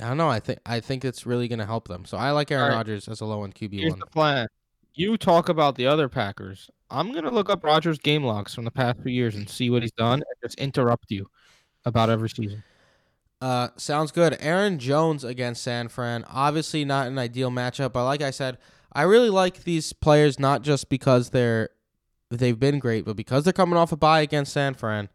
I 0.00 0.08
don't 0.08 0.16
know. 0.16 0.28
I 0.28 0.40
think 0.40 0.58
I 0.66 0.80
think 0.80 1.04
it's 1.04 1.26
really 1.26 1.48
gonna 1.48 1.66
help 1.66 1.88
them. 1.88 2.04
So 2.04 2.16
I 2.16 2.32
like 2.32 2.50
Aaron 2.50 2.64
Alright. 2.64 2.76
Rodgers 2.76 3.08
as 3.08 3.20
a 3.20 3.24
low 3.24 3.44
end 3.44 3.54
QB 3.54 3.72
Here's 3.80 3.92
one. 3.92 4.00
the 4.00 4.06
plan. 4.06 4.48
You 4.94 5.16
talk 5.16 5.48
about 5.48 5.76
the 5.76 5.86
other 5.86 6.08
Packers. 6.08 6.70
I'm 6.90 7.12
gonna 7.12 7.30
look 7.30 7.48
up 7.48 7.64
Rodgers' 7.64 7.98
game 7.98 8.24
logs 8.24 8.54
from 8.54 8.64
the 8.64 8.70
past 8.70 9.00
few 9.02 9.12
years 9.12 9.34
and 9.34 9.48
see 9.48 9.70
what 9.70 9.82
he's 9.82 9.92
done, 9.92 10.14
and 10.14 10.24
just 10.42 10.58
interrupt 10.58 11.10
you 11.10 11.30
about 11.86 12.10
every 12.10 12.28
season. 12.28 12.62
Uh, 13.42 13.70
sounds 13.76 14.12
good. 14.12 14.36
Aaron 14.38 14.78
Jones 14.78 15.24
against 15.24 15.64
San 15.64 15.88
Fran. 15.88 16.24
Obviously 16.28 16.84
not 16.84 17.08
an 17.08 17.18
ideal 17.18 17.50
matchup, 17.50 17.92
but 17.92 18.04
like 18.04 18.22
I 18.22 18.30
said, 18.30 18.56
I 18.92 19.02
really 19.02 19.30
like 19.30 19.64
these 19.64 19.92
players 19.92 20.38
not 20.38 20.62
just 20.62 20.88
because 20.88 21.30
they're 21.30 21.70
they've 22.30 22.58
been 22.58 22.78
great, 22.78 23.04
but 23.04 23.16
because 23.16 23.42
they're 23.42 23.52
coming 23.52 23.76
off 23.76 23.90
a 23.90 23.96
bye 23.96 24.20
against 24.20 24.52
San 24.52 24.74
Fran. 24.74 25.08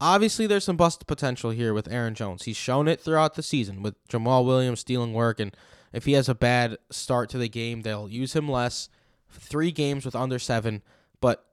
Obviously, 0.00 0.46
there's 0.46 0.64
some 0.64 0.78
bust 0.78 1.06
potential 1.06 1.50
here 1.50 1.74
with 1.74 1.92
Aaron 1.92 2.14
Jones. 2.14 2.44
He's 2.44 2.56
shown 2.56 2.88
it 2.88 2.98
throughout 2.98 3.34
the 3.34 3.42
season 3.42 3.82
with 3.82 4.02
Jamaal 4.08 4.46
Williams 4.46 4.80
stealing 4.80 5.12
work, 5.12 5.38
and 5.38 5.54
if 5.92 6.06
he 6.06 6.12
has 6.12 6.30
a 6.30 6.34
bad 6.34 6.78
start 6.90 7.28
to 7.30 7.38
the 7.38 7.50
game, 7.50 7.82
they'll 7.82 8.08
use 8.08 8.34
him 8.34 8.48
less. 8.48 8.88
Three 9.28 9.70
games 9.70 10.06
with 10.06 10.16
under 10.16 10.38
seven, 10.38 10.80
but 11.20 11.44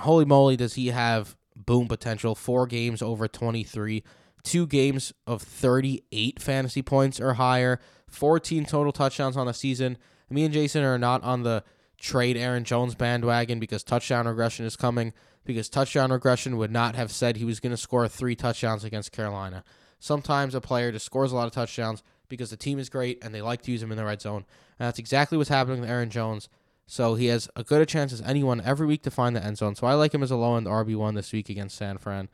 holy 0.00 0.26
moly, 0.26 0.58
does 0.58 0.74
he 0.74 0.88
have 0.88 1.34
boom 1.56 1.88
potential? 1.88 2.34
Four 2.34 2.66
games 2.66 3.00
over 3.00 3.26
23 3.26 4.04
two 4.42 4.66
games 4.66 5.12
of 5.26 5.42
38 5.42 6.40
fantasy 6.40 6.82
points 6.82 7.20
or 7.20 7.34
higher, 7.34 7.80
14 8.08 8.64
total 8.64 8.92
touchdowns 8.92 9.36
on 9.36 9.46
the 9.46 9.54
season. 9.54 9.98
Me 10.28 10.44
and 10.44 10.54
Jason 10.54 10.82
are 10.84 10.98
not 10.98 11.22
on 11.22 11.42
the 11.42 11.64
trade 11.98 12.36
Aaron 12.36 12.64
Jones 12.64 12.94
bandwagon 12.94 13.60
because 13.60 13.82
touchdown 13.82 14.26
regression 14.26 14.64
is 14.64 14.76
coming, 14.76 15.12
because 15.44 15.68
touchdown 15.68 16.10
regression 16.12 16.56
would 16.56 16.70
not 16.70 16.94
have 16.94 17.10
said 17.10 17.36
he 17.36 17.44
was 17.44 17.60
going 17.60 17.72
to 17.72 17.76
score 17.76 18.08
three 18.08 18.34
touchdowns 18.34 18.84
against 18.84 19.12
Carolina. 19.12 19.64
Sometimes 19.98 20.54
a 20.54 20.60
player 20.60 20.90
just 20.92 21.04
scores 21.04 21.32
a 21.32 21.36
lot 21.36 21.46
of 21.46 21.52
touchdowns 21.52 22.02
because 22.28 22.50
the 22.50 22.56
team 22.56 22.78
is 22.78 22.88
great 22.88 23.22
and 23.22 23.34
they 23.34 23.42
like 23.42 23.60
to 23.62 23.70
use 23.70 23.82
him 23.82 23.90
in 23.90 23.98
the 23.98 24.04
red 24.04 24.22
zone. 24.22 24.44
And 24.78 24.86
that's 24.86 24.98
exactly 24.98 25.36
what's 25.36 25.50
happening 25.50 25.80
with 25.80 25.90
Aaron 25.90 26.10
Jones. 26.10 26.48
So 26.86 27.14
he 27.14 27.26
has 27.26 27.48
a 27.54 27.62
good 27.62 27.82
a 27.82 27.86
chance 27.86 28.12
as 28.12 28.22
anyone 28.22 28.60
every 28.62 28.86
week 28.86 29.02
to 29.02 29.10
find 29.10 29.36
the 29.36 29.44
end 29.44 29.58
zone. 29.58 29.76
So 29.76 29.86
I 29.86 29.94
like 29.94 30.14
him 30.14 30.22
as 30.22 30.30
a 30.30 30.36
low 30.36 30.56
end 30.56 30.66
RB1 30.66 31.14
this 31.14 31.32
week 31.32 31.50
against 31.50 31.76
San 31.76 31.98
Fran. 31.98 32.28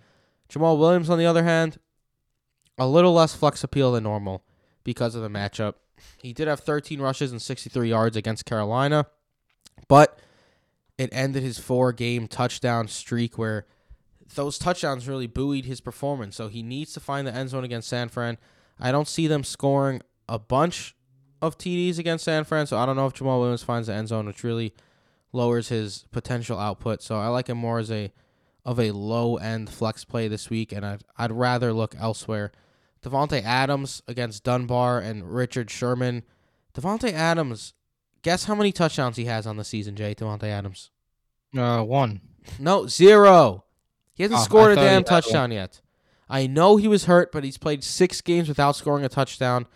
Jamaal 0.48 0.78
Williams, 0.78 1.10
on 1.10 1.18
the 1.18 1.26
other 1.26 1.42
hand, 1.44 1.78
a 2.78 2.86
little 2.86 3.12
less 3.12 3.34
flex 3.34 3.64
appeal 3.64 3.92
than 3.92 4.04
normal 4.04 4.44
because 4.84 5.14
of 5.14 5.22
the 5.22 5.28
matchup. 5.28 5.74
He 6.22 6.32
did 6.32 6.48
have 6.48 6.60
13 6.60 7.00
rushes 7.00 7.32
and 7.32 7.40
63 7.40 7.88
yards 7.88 8.16
against 8.16 8.44
Carolina, 8.44 9.06
but 9.88 10.18
it 10.98 11.10
ended 11.12 11.42
his 11.42 11.58
four 11.58 11.92
game 11.92 12.28
touchdown 12.28 12.88
streak 12.88 13.38
where 13.38 13.66
those 14.34 14.58
touchdowns 14.58 15.08
really 15.08 15.26
buoyed 15.26 15.64
his 15.64 15.80
performance. 15.80 16.36
So 16.36 16.48
he 16.48 16.62
needs 16.62 16.92
to 16.94 17.00
find 17.00 17.26
the 17.26 17.34
end 17.34 17.50
zone 17.50 17.64
against 17.64 17.88
San 17.88 18.08
Fran. 18.08 18.38
I 18.78 18.92
don't 18.92 19.08
see 19.08 19.26
them 19.26 19.44
scoring 19.44 20.02
a 20.28 20.38
bunch 20.38 20.94
of 21.40 21.56
TDs 21.58 21.98
against 21.98 22.24
San 22.24 22.44
Fran, 22.44 22.66
so 22.66 22.78
I 22.78 22.86
don't 22.86 22.96
know 22.96 23.06
if 23.06 23.14
Jamaal 23.14 23.40
Williams 23.40 23.62
finds 23.62 23.88
the 23.88 23.94
end 23.94 24.08
zone, 24.08 24.26
which 24.26 24.42
really 24.42 24.74
lowers 25.32 25.68
his 25.68 26.06
potential 26.10 26.58
output. 26.58 27.02
So 27.02 27.16
I 27.16 27.28
like 27.28 27.48
him 27.48 27.58
more 27.58 27.78
as 27.78 27.90
a 27.90 28.12
of 28.64 28.80
a 28.80 28.90
low 28.90 29.36
end 29.36 29.70
flex 29.70 30.04
play 30.04 30.28
this 30.28 30.50
week, 30.50 30.72
and 30.72 30.84
I'd 30.84 31.02
I'd 31.16 31.32
rather 31.32 31.72
look 31.72 31.94
elsewhere. 31.98 32.52
Davante 33.02 33.42
Adams 33.42 34.02
against 34.08 34.44
Dunbar 34.44 34.98
and 35.00 35.32
Richard 35.34 35.70
Sherman. 35.70 36.22
Davante 36.74 37.12
Adams, 37.12 37.74
guess 38.22 38.44
how 38.44 38.54
many 38.54 38.72
touchdowns 38.72 39.16
he 39.16 39.26
has 39.26 39.46
on 39.46 39.56
the 39.56 39.64
season, 39.64 39.96
Jay? 39.96 40.14
Davante 40.14 40.44
Adams. 40.44 40.90
Uh, 41.56 41.82
one. 41.82 42.20
No, 42.58 42.86
zero. 42.86 43.64
He 44.14 44.22
hasn't 44.22 44.40
Oh, 44.40 44.44
scored 44.44 44.72
a 44.72 44.76
damn 44.76 44.96
one. 44.96 45.04
touchdown 45.04 45.50
yet. 45.52 45.80
I 46.28 46.46
know 46.46 46.76
he 46.76 46.88
was 46.88 47.04
hurt, 47.04 47.30
but 47.32 47.44
he's 47.44 47.58
played 47.58 47.84
six 47.84 48.20
games 48.20 48.48
without 48.48 48.76
scoring 48.76 49.04
a 49.04 49.08
touchdown. 49.08 49.66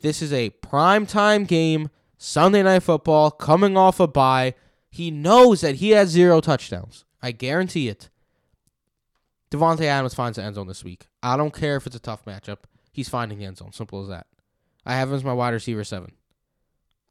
This 0.00 0.20
is 0.22 0.32
a 0.32 0.50
prime 0.50 1.06
time 1.06 1.44
game, 1.44 1.88
Sunday 2.18 2.62
night 2.62 2.82
football, 2.82 3.30
coming 3.30 3.76
off 3.76 3.98
a 3.98 4.06
bye. 4.06 4.54
He 4.90 5.10
knows 5.10 5.60
that 5.62 5.76
he 5.76 5.90
has 5.90 6.08
zero 6.10 6.40
touchdowns. 6.40 7.04
I 7.22 7.32
guarantee 7.32 7.88
it. 7.88 8.10
Davante 9.50 9.82
Adams 9.82 10.14
finds 10.14 10.36
the 10.36 10.42
end 10.42 10.54
zone 10.54 10.66
this 10.66 10.84
week. 10.84 11.06
I 11.22 11.36
don't 11.36 11.54
care 11.54 11.76
if 11.76 11.86
it's 11.86 11.96
a 11.96 12.00
tough 12.00 12.24
matchup. 12.24 12.58
He's 12.92 13.08
finding 13.08 13.38
the 13.38 13.44
end 13.44 13.56
zone. 13.56 13.72
Simple 13.72 14.02
as 14.02 14.08
that. 14.08 14.26
I 14.84 14.94
have 14.94 15.08
him 15.08 15.14
as 15.14 15.24
my 15.24 15.32
wide 15.32 15.54
receiver 15.54 15.84
seven. 15.84 16.12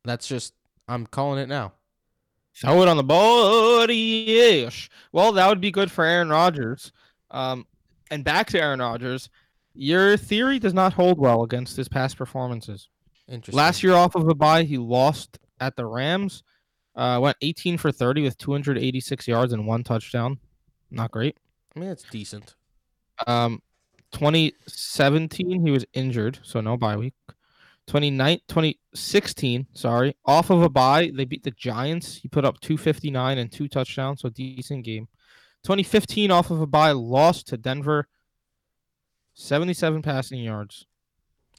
That's 0.04 0.28
just 0.28 0.54
I'm 0.88 1.06
calling 1.06 1.40
it 1.40 1.50
now. 1.50 1.74
Throw 2.56 2.82
it 2.82 2.88
on 2.88 2.98
the 2.98 3.04
board, 3.04 3.92
yes. 3.92 4.90
Well, 5.12 5.32
that 5.34 5.48
would 5.48 5.62
be 5.62 5.70
good 5.70 5.92
for 5.92 6.04
Aaron 6.04 6.30
Rodgers. 6.30 6.92
Um, 7.30 7.68
and 8.10 8.24
back 8.24 8.48
to 8.48 8.60
Aaron 8.62 8.80
Rodgers, 8.80 9.30
your 9.76 10.18
theory 10.18 10.58
does 10.58 10.74
not 10.74 10.94
hold 10.94 11.20
well 11.20 11.44
against 11.44 11.78
his 11.78 11.88
past 11.88 12.18
performances. 12.18 12.90
Interesting. 13.28 13.56
Last 13.56 13.84
year, 13.84 13.94
off 13.94 14.16
of 14.16 14.28
a 14.28 14.34
bye, 14.34 14.64
he 14.64 14.80
lost 14.80 15.38
at 15.60 15.76
the 15.76 15.86
Rams. 15.86 16.44
Uh, 16.96 17.20
went 17.22 17.38
18 17.42 17.78
for 17.78 17.92
30 17.92 18.24
with 18.24 18.38
286 18.40 19.28
yards 19.28 19.54
and 19.54 19.68
one 19.68 19.84
touchdown. 19.84 20.40
Not 20.90 21.12
great. 21.12 21.38
I 21.78 21.80
mean, 21.80 21.90
it's 21.90 22.04
decent. 22.10 22.56
Um, 23.28 23.62
2017, 24.14 25.64
he 25.66 25.72
was 25.72 25.86
injured, 25.94 26.40
so 26.42 26.60
no 26.60 26.76
bye 26.76 26.98
week. 26.98 27.14
29, 27.88 28.40
2016, 28.48 29.68
sorry, 29.74 30.16
off 30.26 30.50
of 30.50 30.62
a 30.62 30.70
bye, 30.70 31.12
they 31.14 31.24
beat 31.24 31.44
the 31.44 31.52
Giants. 31.52 32.16
He 32.18 32.28
put 32.28 32.44
up 32.44 32.60
259 32.62 33.38
and 33.38 33.52
two 33.52 33.68
touchdowns, 33.68 34.22
so 34.22 34.30
decent 34.30 34.84
game. 34.84 35.08
2015, 35.64 36.32
off 36.32 36.52
of 36.52 36.60
a 36.62 36.68
bye, 36.68 36.92
lost 36.92 37.48
to 37.48 37.58
Denver. 37.58 38.08
77 39.36 40.02
passing 40.02 40.40
yards 40.42 40.86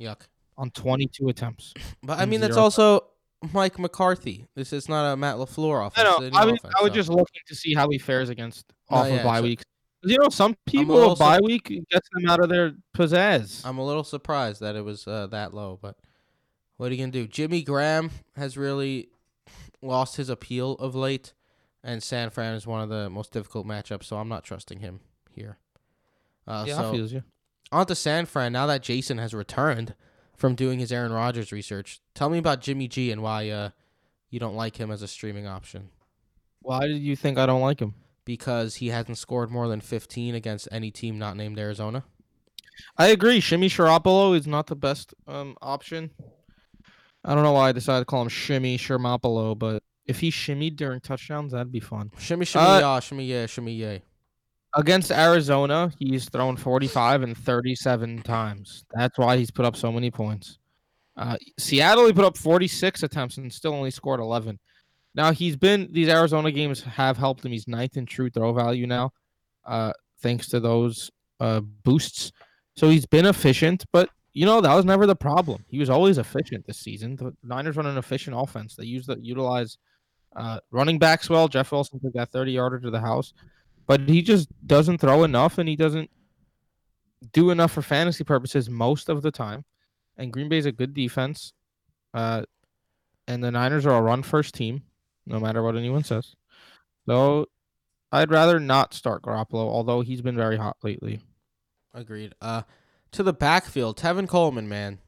Yuck. 0.01 0.23
on 0.57 0.71
22 0.71 1.29
attempts. 1.29 1.73
But 2.03 2.19
I 2.19 2.27
mean, 2.27 2.41
that's 2.41 2.57
also 2.57 3.05
Mike 3.53 3.79
McCarthy. 3.79 4.47
This 4.57 4.73
is 4.73 4.89
not 4.89 5.13
a 5.13 5.17
Matt 5.17 5.37
LaFleur 5.37 5.83
I 5.83 5.87
offense. 5.87 6.05
know. 6.21 6.27
It's 6.27 6.37
I 6.37 6.45
was, 6.45 6.55
offense, 6.59 6.75
I 6.79 6.83
was 6.83 6.91
so- 6.91 6.95
just 6.95 7.09
looking 7.09 7.43
to 7.47 7.55
see 7.55 7.73
how 7.75 7.89
he 7.89 7.99
fares 7.99 8.29
against 8.31 8.67
Oh, 8.91 8.97
off 8.97 9.09
yeah, 9.09 9.15
of 9.17 9.25
bye 9.25 9.37
so- 9.39 9.43
weeks. 9.45 9.65
You 10.03 10.19
know, 10.19 10.29
some 10.29 10.57
people 10.67 10.95
little 10.95 11.13
a 11.13 11.17
bye 11.17 11.41
week 11.43 11.69
gets 11.91 12.09
them 12.13 12.29
out 12.29 12.41
of 12.41 12.49
their 12.49 12.73
pizzazz. 12.97 13.67
I'm 13.67 13.79
a 13.79 13.85
little 13.85 14.05
surprised 14.05 14.61
that 14.61 14.77
it 14.77 14.85
was 14.85 15.07
uh, 15.09 15.27
that 15.29 15.53
low, 15.53 15.79
but 15.81 15.97
what 16.77 16.91
are 16.91 16.95
you 16.95 17.01
gonna 17.03 17.13
do? 17.13 17.27
Jimmy 17.27 17.63
Graham 17.63 18.11
has 18.37 18.57
really 18.57 19.09
lost 19.83 20.17
his 20.17 20.29
appeal 20.29 20.73
of 20.75 20.95
late, 20.95 21.35
and 21.83 22.03
San 22.03 22.31
Fran 22.31 22.55
is 22.55 22.67
one 22.67 22.81
of 22.81 22.89
the 22.89 23.11
most 23.11 23.33
difficult 23.33 23.67
matchups, 23.67 24.05
so 24.05 24.17
I'm 24.19 24.29
not 24.29 24.45
trusting 24.45 24.79
him 24.79 25.01
here. 25.33 25.59
Uh, 26.47 26.65
yeah, 26.67 26.77
so 26.77 26.89
I 26.89 26.93
feel 26.93 27.07
you. 27.07 27.25
on 27.73 27.87
to 27.87 27.95
San 27.95 28.27
Fran. 28.27 28.53
Now 28.53 28.67
that 28.67 28.83
Jason 28.83 29.19
has 29.19 29.35
returned 29.35 29.95
from 30.37 30.55
doing 30.55 30.79
his 30.79 30.93
Aaron 30.93 31.13
Rodgers 31.13 31.51
research, 31.51 32.01
tell 32.15 32.31
me 32.31 32.39
about 32.39 32.61
Jimmy 32.61 32.87
G 32.87 33.11
and 33.11 33.21
why 33.21 33.51
uh, 33.51 33.71
you 34.31 34.39
don't 34.39 34.55
like 34.55 34.77
him 34.77 34.93
as 34.93 35.03
a 35.03 35.09
streaming 35.09 35.49
option. 35.49 35.91
Why 36.61 36.87
did 36.87 36.99
you 36.99 37.17
think 37.17 37.39
I 37.39 37.47
don't 37.47 37.61
like 37.61 37.81
him? 37.81 37.95
Because 38.29 38.75
he 38.75 38.89
hasn't 38.89 39.17
scored 39.17 39.51
more 39.51 39.69
than 39.69 39.81
15 39.81 40.35
against 40.35 40.69
any 40.71 40.91
team 40.91 41.19
not 41.19 41.35
named 41.35 41.59
Arizona. 41.59 42.05
I 42.99 43.07
agree. 43.07 43.41
Shimmy 43.41 43.71
Sharopolo 43.71 44.37
is 44.37 44.47
not 44.47 44.67
the 44.67 44.77
best 44.77 45.15
um 45.27 45.57
option. 45.63 46.11
I 47.25 47.35
don't 47.35 47.43
know 47.43 47.53
why 47.53 47.71
I 47.71 47.73
decided 47.73 48.03
to 48.03 48.05
call 48.05 48.21
him 48.21 48.29
Shimmy 48.29 48.77
Shermopolo, 48.77 49.59
but 49.59 49.83
if 50.05 50.21
he 50.21 50.31
shimmied 50.31 50.77
during 50.77 51.01
touchdowns, 51.01 51.53
that'd 51.53 51.73
be 51.73 51.81
fun. 51.81 52.11
Shimmy, 52.19 52.45
shimmy, 52.45 52.67
Uh, 52.67 52.81
yah, 52.81 53.01
shimmy, 53.01 53.25
yeah, 53.25 53.47
shimmy, 53.47 53.73
yeah. 53.73 53.99
Against 54.75 55.11
Arizona, 55.11 55.91
he's 55.99 56.29
thrown 56.29 56.59
45 56.59 57.23
and 57.23 57.37
37 57.37 58.23
times. 58.25 58.85
That's 58.95 59.17
why 59.19 59.39
he's 59.39 59.51
put 59.51 59.65
up 59.65 59.75
so 59.75 59.91
many 59.91 60.11
points. 60.11 60.59
Uh, 61.17 61.39
Seattle, 61.59 62.07
he 62.07 62.13
put 62.13 62.27
up 62.27 62.37
46 62.37 63.03
attempts 63.03 63.39
and 63.39 63.51
still 63.51 63.73
only 63.73 63.91
scored 63.91 64.21
11. 64.21 64.59
Now, 65.19 65.33
he's 65.33 65.57
been, 65.57 65.89
these 65.93 66.09
Arizona 66.09 66.51
games 66.51 66.81
have 66.83 67.19
helped 67.19 67.45
him. 67.45 67.53
He's 67.53 67.69
ninth 67.69 67.99
in 67.99 68.07
true 68.07 68.31
throw 68.31 68.55
value 68.55 68.87
now, 68.87 69.11
uh, 69.67 69.93
thanks 70.23 70.49
to 70.49 70.61
those 70.61 71.11
uh, 71.41 71.61
boosts. 71.61 72.33
So 72.77 72.89
he's 72.89 73.05
been 73.05 73.27
efficient, 73.27 73.85
but, 73.93 74.09
you 74.33 74.47
know, 74.47 74.63
that 74.63 74.75
was 74.75 74.87
never 74.87 75.05
the 75.05 75.17
problem. 75.17 75.65
He 75.69 75.79
was 75.79 75.91
always 75.91 76.17
efficient 76.17 76.67
this 76.67 76.79
season. 76.79 77.17
The 77.17 77.37
Niners 77.43 77.77
run 77.77 77.87
an 77.87 77.99
efficient 77.99 78.35
offense. 78.39 78.77
They 78.77 78.85
use 78.85 79.05
the, 79.05 79.19
utilize 79.21 79.77
uh, 80.35 80.61
running 80.71 80.99
backs 80.99 81.29
well. 81.29 81.49
Jeff 81.49 81.73
Wilson 81.73 82.01
took 82.01 82.15
that 82.15 82.31
30 82.31 82.53
yarder 82.53 82.81
to 82.81 82.91
the 82.91 83.01
house 83.01 83.35
but 83.89 84.03
he 84.03 84.23
just 84.23 84.49
doesn't 84.67 84.99
throw 84.99 85.25
enough 85.25 85.59
and 85.59 85.69
he 85.69 85.75
doesn't 85.75 86.11
do 87.33 87.51
enough 87.51 87.73
for 87.73 87.83
fantasy 87.83 88.23
purposes 88.23 88.71
most 88.71 89.09
of 89.09 89.23
the 89.23 89.31
time. 89.33 89.65
And 90.19 90.33
Green 90.33 90.49
Bay's 90.49 90.67
a 90.67 90.73
good 90.73 90.95
defense. 90.95 91.55
Uh, 92.13 92.43
and 93.27 93.43
the 93.43 93.51
Niners 93.51 93.87
are 93.87 93.99
a 93.99 94.03
run 94.03 94.23
first 94.23 94.55
team, 94.55 94.83
no 95.29 95.39
matter 95.39 95.63
what 95.63 95.77
anyone 95.77 96.05
says. 96.05 96.35
So 97.07 97.47
I'd 98.11 98.31
rather 98.31 98.59
not 98.59 98.95
start 98.95 99.23
Garoppolo, 99.23 99.69
although 99.69 100.01
he's 100.01 100.23
been 100.23 100.37
very 100.37 100.57
hot 100.57 100.77
lately. 100.83 101.21
Agreed. 101.95 102.35
Uh, 102.41 102.63
to 103.13 103.23
the 103.23 103.33
backfield, 103.33 103.99
Tevin 103.99 104.29
Coleman, 104.29 104.69
man. 104.69 104.99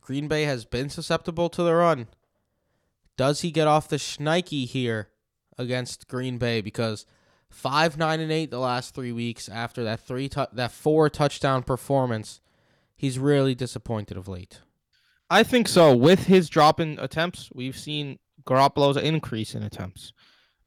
Green 0.00 0.28
Bay 0.28 0.44
has 0.44 0.64
been 0.64 0.90
susceptible 0.90 1.48
to 1.48 1.62
the 1.62 1.74
run. 1.74 2.08
Does 3.16 3.40
he 3.40 3.50
get 3.50 3.66
off 3.66 3.88
the 3.88 3.96
schnikey 3.96 4.66
here 4.66 5.08
against 5.56 6.08
Green 6.08 6.36
Bay? 6.38 6.60
Because 6.60 7.06
five, 7.48 7.96
nine, 7.96 8.20
and 8.20 8.30
eight 8.30 8.50
the 8.50 8.58
last 8.58 8.94
three 8.94 9.12
weeks 9.12 9.48
after 9.48 9.82
that 9.84 10.00
three 10.00 10.28
tou- 10.28 10.46
that 10.52 10.72
four 10.72 11.08
touchdown 11.08 11.62
performance, 11.62 12.40
he's 12.96 13.18
really 13.18 13.54
disappointed 13.54 14.16
of 14.16 14.28
late. 14.28 14.60
I 15.30 15.42
think 15.42 15.68
so. 15.68 15.96
With 15.96 16.26
his 16.26 16.48
drop 16.50 16.80
in 16.80 16.98
attempts, 16.98 17.50
we've 17.54 17.78
seen 17.78 18.18
Garoppolo's 18.46 18.96
increase 18.96 19.54
in 19.54 19.62
attempts. 19.62 20.12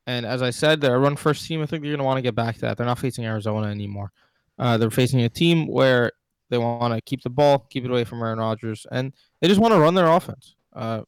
And 0.06 0.26
as 0.26 0.42
I 0.42 0.52
said, 0.52 0.80
they're 0.80 0.96
a 0.96 1.00
run 1.00 1.16
first 1.16 1.46
team. 1.46 1.62
I 1.62 1.66
think 1.66 1.82
they're 1.84 1.92
going 1.92 2.00
to 2.00 2.06
want 2.06 2.18
to 2.18 2.22
get 2.22 2.36
back 2.36 2.56
to 2.56 2.62
that. 2.62 2.78
They're 2.78 2.86
not 2.86 3.00
facing 3.00 3.26
Arizona 3.26 3.68
anymore. 3.68 4.12
Uh, 4.58 4.78
they're 4.78 4.90
facing 4.90 5.22
a 5.22 5.30
team 5.30 5.68
where 5.68 6.14
they 6.50 6.58
want 6.58 6.94
to 6.94 7.02
keep 7.02 7.22
the 7.22 7.30
ball, 7.30 7.60
keep 7.70 7.84
it 7.84 7.92
away 7.92 8.06
from 8.06 8.22
Aaron 8.22 8.40
Rodgers, 8.40 8.86
and 8.92 9.14
they 9.42 9.48
just 9.48 9.60
want 9.60 9.74
to 9.74 9.80
run 9.80 9.96
their 9.96 10.08
offense. 10.08 10.56
Uh, 10.74 11.02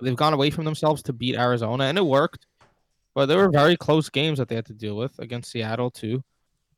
they've 0.00 0.16
gone 0.16 0.32
away 0.32 0.50
from 0.50 0.64
themselves 0.64 1.02
to 1.02 1.12
beat 1.12 1.36
Arizona, 1.36 1.84
and 1.84 1.98
it 1.98 2.04
worked. 2.04 2.46
But 3.14 3.26
there 3.26 3.38
were 3.38 3.50
very 3.50 3.76
close 3.76 4.08
games 4.08 4.38
that 4.38 4.48
they 4.48 4.54
had 4.54 4.66
to 4.66 4.74
deal 4.74 4.96
with 4.96 5.18
against 5.18 5.50
Seattle 5.50 5.90
too. 5.90 6.22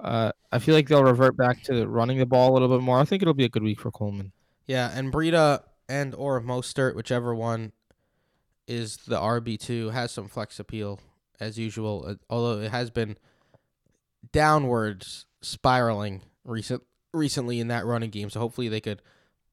Uh, 0.00 0.30
I 0.52 0.58
feel 0.58 0.74
like 0.74 0.88
they'll 0.88 1.02
revert 1.02 1.36
back 1.36 1.62
to 1.64 1.86
running 1.86 2.18
the 2.18 2.26
ball 2.26 2.52
a 2.52 2.54
little 2.54 2.68
bit 2.68 2.82
more. 2.82 3.00
I 3.00 3.04
think 3.04 3.22
it'll 3.22 3.34
be 3.34 3.44
a 3.44 3.48
good 3.48 3.64
week 3.64 3.80
for 3.80 3.90
Coleman. 3.90 4.32
Yeah, 4.66 4.90
and 4.94 5.12
Breida 5.12 5.62
and 5.88 6.14
or 6.14 6.40
Mostert, 6.40 6.94
whichever 6.94 7.34
one 7.34 7.72
is 8.68 8.98
the 8.98 9.18
RB 9.18 9.58
two, 9.58 9.90
has 9.90 10.12
some 10.12 10.28
flex 10.28 10.60
appeal 10.60 11.00
as 11.40 11.58
usual. 11.58 12.04
uh, 12.06 12.14
Although 12.30 12.60
it 12.60 12.70
has 12.70 12.90
been 12.90 13.16
downwards 14.32 15.26
spiraling 15.40 16.22
recent 16.44 16.82
recently 17.12 17.58
in 17.58 17.68
that 17.68 17.86
running 17.86 18.10
game, 18.10 18.30
so 18.30 18.38
hopefully 18.40 18.68
they 18.68 18.80
could 18.80 19.02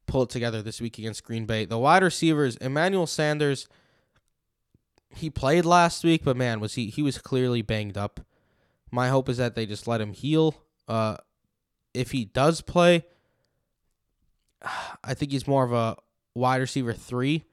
pull 0.06 0.24
it 0.24 0.30
together 0.30 0.62
this 0.62 0.82
week 0.82 0.98
against 1.00 1.24
Green 1.24 1.46
Bay. 1.46 1.66
The 1.66 1.78
wide 1.78 2.04
receivers, 2.04 2.58
Emmanuel 2.58 3.08
Sanders, 3.08 3.68
he 5.16 5.30
played 5.30 5.66
last 5.66 6.04
week, 6.04 6.24
but 6.24 6.38
man, 6.38 6.60
was 6.60 6.74
he 6.74 6.88
he 6.88 7.02
was 7.02 7.18
clearly 7.18 7.62
banged 7.62 7.98
up. 7.98 8.20
My 8.92 9.10
hope 9.10 9.30
is 9.30 9.38
that 9.38 9.56
they 9.56 9.66
just 9.66 9.88
let 9.88 10.02
him 10.02 10.14
heal. 10.14 10.56
Uh, 10.88 11.18
if 11.94 12.12
he 12.12 12.26
does 12.26 12.62
play, 12.62 13.06
I 15.04 15.14
think 15.14 15.32
he's 15.32 15.48
more 15.48 15.64
of 15.64 15.72
a 15.72 15.96
wide 16.34 16.58
receiver 16.62 16.92
three 16.94 17.46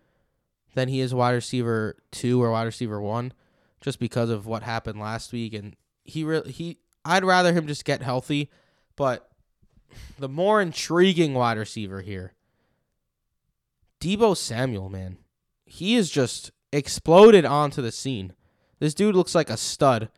than 0.74 0.88
he 0.88 1.00
is 1.00 1.14
wide 1.14 1.32
receiver 1.32 1.96
two 2.10 2.42
or 2.42 2.50
wide 2.50 2.64
receiver 2.64 3.00
one, 3.00 3.32
just 3.80 3.98
because 3.98 4.30
of 4.30 4.46
what 4.46 4.62
happened 4.62 5.00
last 5.00 5.32
week. 5.32 5.54
And 5.54 5.76
he 6.04 6.24
really 6.24 6.52
he 6.52 6.78
I'd 7.04 7.24
rather 7.24 7.52
him 7.52 7.66
just 7.66 7.84
get 7.84 8.02
healthy, 8.02 8.50
but 8.96 9.28
the 10.18 10.28
more 10.28 10.60
intriguing 10.60 11.34
wide 11.34 11.58
receiver 11.58 12.00
here, 12.00 12.32
Deebo 14.00 14.36
Samuel, 14.36 14.88
man, 14.88 15.18
he 15.66 15.96
is 15.96 16.10
just 16.10 16.50
exploded 16.72 17.44
onto 17.44 17.82
the 17.82 17.92
scene. 17.92 18.32
This 18.78 18.94
dude 18.94 19.14
looks 19.14 19.34
like 19.34 19.50
a 19.50 19.56
stud. 19.56 20.08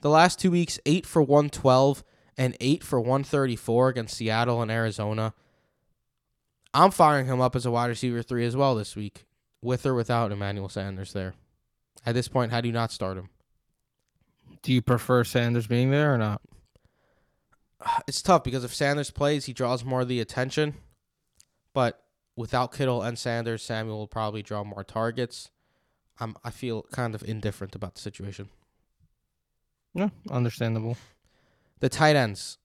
The 0.00 0.10
last 0.10 0.38
two 0.38 0.50
weeks, 0.50 0.78
eight 0.84 1.06
for 1.06 1.22
one 1.22 1.48
twelve 1.48 2.04
and 2.36 2.56
eight 2.60 2.82
for 2.84 3.00
one 3.00 3.24
thirty 3.24 3.56
four 3.56 3.88
against 3.88 4.16
Seattle 4.16 4.60
and 4.60 4.70
Arizona. 4.70 5.32
I'm 6.74 6.90
firing 6.90 7.26
him 7.26 7.40
up 7.40 7.54
as 7.54 7.66
a 7.66 7.70
wide 7.70 7.86
receiver 7.86 8.22
three 8.22 8.44
as 8.44 8.56
well 8.56 8.74
this 8.74 8.96
week, 8.96 9.24
with 9.62 9.86
or 9.86 9.94
without 9.94 10.32
Emmanuel 10.32 10.68
Sanders 10.68 11.12
there. 11.12 11.34
At 12.04 12.14
this 12.14 12.28
point, 12.28 12.50
how 12.50 12.60
do 12.60 12.68
you 12.68 12.74
not 12.74 12.92
start 12.92 13.16
him? 13.16 13.28
Do 14.62 14.72
you 14.72 14.82
prefer 14.82 15.24
Sanders 15.24 15.66
being 15.66 15.90
there 15.90 16.14
or 16.14 16.18
not? 16.18 16.42
It's 18.06 18.22
tough 18.22 18.44
because 18.44 18.64
if 18.64 18.74
Sanders 18.74 19.10
plays, 19.10 19.46
he 19.46 19.52
draws 19.52 19.84
more 19.84 20.02
of 20.02 20.08
the 20.08 20.20
attention. 20.20 20.74
But 21.72 22.02
without 22.36 22.72
Kittle 22.72 23.02
and 23.02 23.18
Sanders, 23.18 23.62
Samuel 23.62 23.98
will 23.98 24.08
probably 24.08 24.42
draw 24.42 24.64
more 24.64 24.84
targets. 24.84 25.50
I'm 26.20 26.36
I 26.44 26.50
feel 26.50 26.82
kind 26.92 27.14
of 27.14 27.22
indifferent 27.22 27.74
about 27.74 27.94
the 27.94 28.00
situation. 28.00 28.50
Yeah, 29.94 30.08
understandable. 30.30 30.96
The 31.80 31.88
tight 31.88 32.16
ends. 32.16 32.58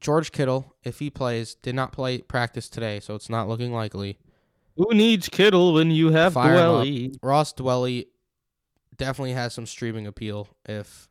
George 0.00 0.32
Kittle, 0.32 0.74
if 0.82 0.98
he 0.98 1.10
plays, 1.10 1.54
did 1.54 1.74
not 1.74 1.92
play 1.92 2.18
practice 2.18 2.68
today, 2.68 3.00
so 3.00 3.14
it's 3.14 3.30
not 3.30 3.48
looking 3.48 3.72
likely. 3.72 4.18
Who 4.76 4.94
needs 4.94 5.28
Kittle 5.28 5.74
when 5.74 5.90
you 5.90 6.12
have 6.12 6.34
Fire. 6.34 6.56
Dwelley? 6.56 7.16
Ross 7.22 7.52
Dwelley 7.52 8.06
definitely 8.96 9.32
has 9.32 9.52
some 9.52 9.66
streaming 9.66 10.06
appeal 10.06 10.48
if 10.66 11.08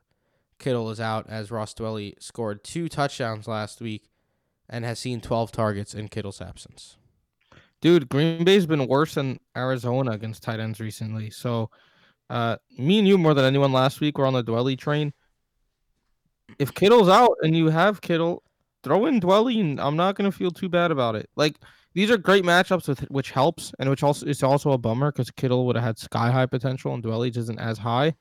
Kittle 0.59 0.89
is 0.89 0.99
out, 0.99 1.27
as 1.29 1.51
Ross 1.51 1.73
Dwelley 1.73 2.13
scored 2.19 2.63
two 2.63 2.87
touchdowns 2.89 3.47
last 3.47 3.81
week 3.81 4.09
and 4.69 4.85
has 4.85 4.99
seen 4.99 5.21
12 5.21 5.51
targets 5.51 5.93
in 5.93 6.07
Kittle's 6.07 6.41
absence. 6.41 6.97
Dude, 7.81 8.09
Green 8.09 8.43
Bay's 8.43 8.65
been 8.65 8.87
worse 8.87 9.15
than 9.15 9.39
Arizona 9.57 10.11
against 10.11 10.43
tight 10.43 10.59
ends 10.59 10.79
recently. 10.79 11.29
So, 11.31 11.69
uh, 12.29 12.57
me 12.77 12.99
and 12.99 13.07
you 13.07 13.17
more 13.17 13.33
than 13.33 13.45
anyone 13.45 13.73
last 13.73 13.99
week 13.99 14.17
were 14.17 14.25
on 14.25 14.33
the 14.33 14.43
Dwelley 14.43 14.77
train. 14.77 15.13
If 16.59 16.73
Kittle's 16.73 17.09
out 17.09 17.37
and 17.41 17.55
you 17.55 17.69
have 17.69 18.01
Kittle, 18.01 18.43
throw 18.83 19.07
in 19.07 19.19
Dwelley, 19.19 19.59
and 19.59 19.81
I'm 19.81 19.95
not 19.95 20.15
gonna 20.15 20.31
feel 20.31 20.51
too 20.51 20.69
bad 20.69 20.91
about 20.91 21.15
it. 21.15 21.29
Like 21.35 21.57
these 21.93 22.09
are 22.09 22.17
great 22.17 22.43
matchups 22.43 22.87
with 22.87 23.01
which 23.11 23.31
helps, 23.31 23.73
and 23.79 23.89
which 23.89 24.03
also 24.03 24.25
it's 24.25 24.43
also 24.43 24.71
a 24.71 24.77
bummer 24.77 25.11
because 25.11 25.31
Kittle 25.31 25.65
would 25.65 25.75
have 25.75 25.83
had 25.85 25.97
sky 25.97 26.31
high 26.31 26.45
potential 26.45 26.93
and 26.93 27.03
Dwelley 27.03 27.35
isn't 27.35 27.59
as 27.59 27.79
high, 27.79 28.15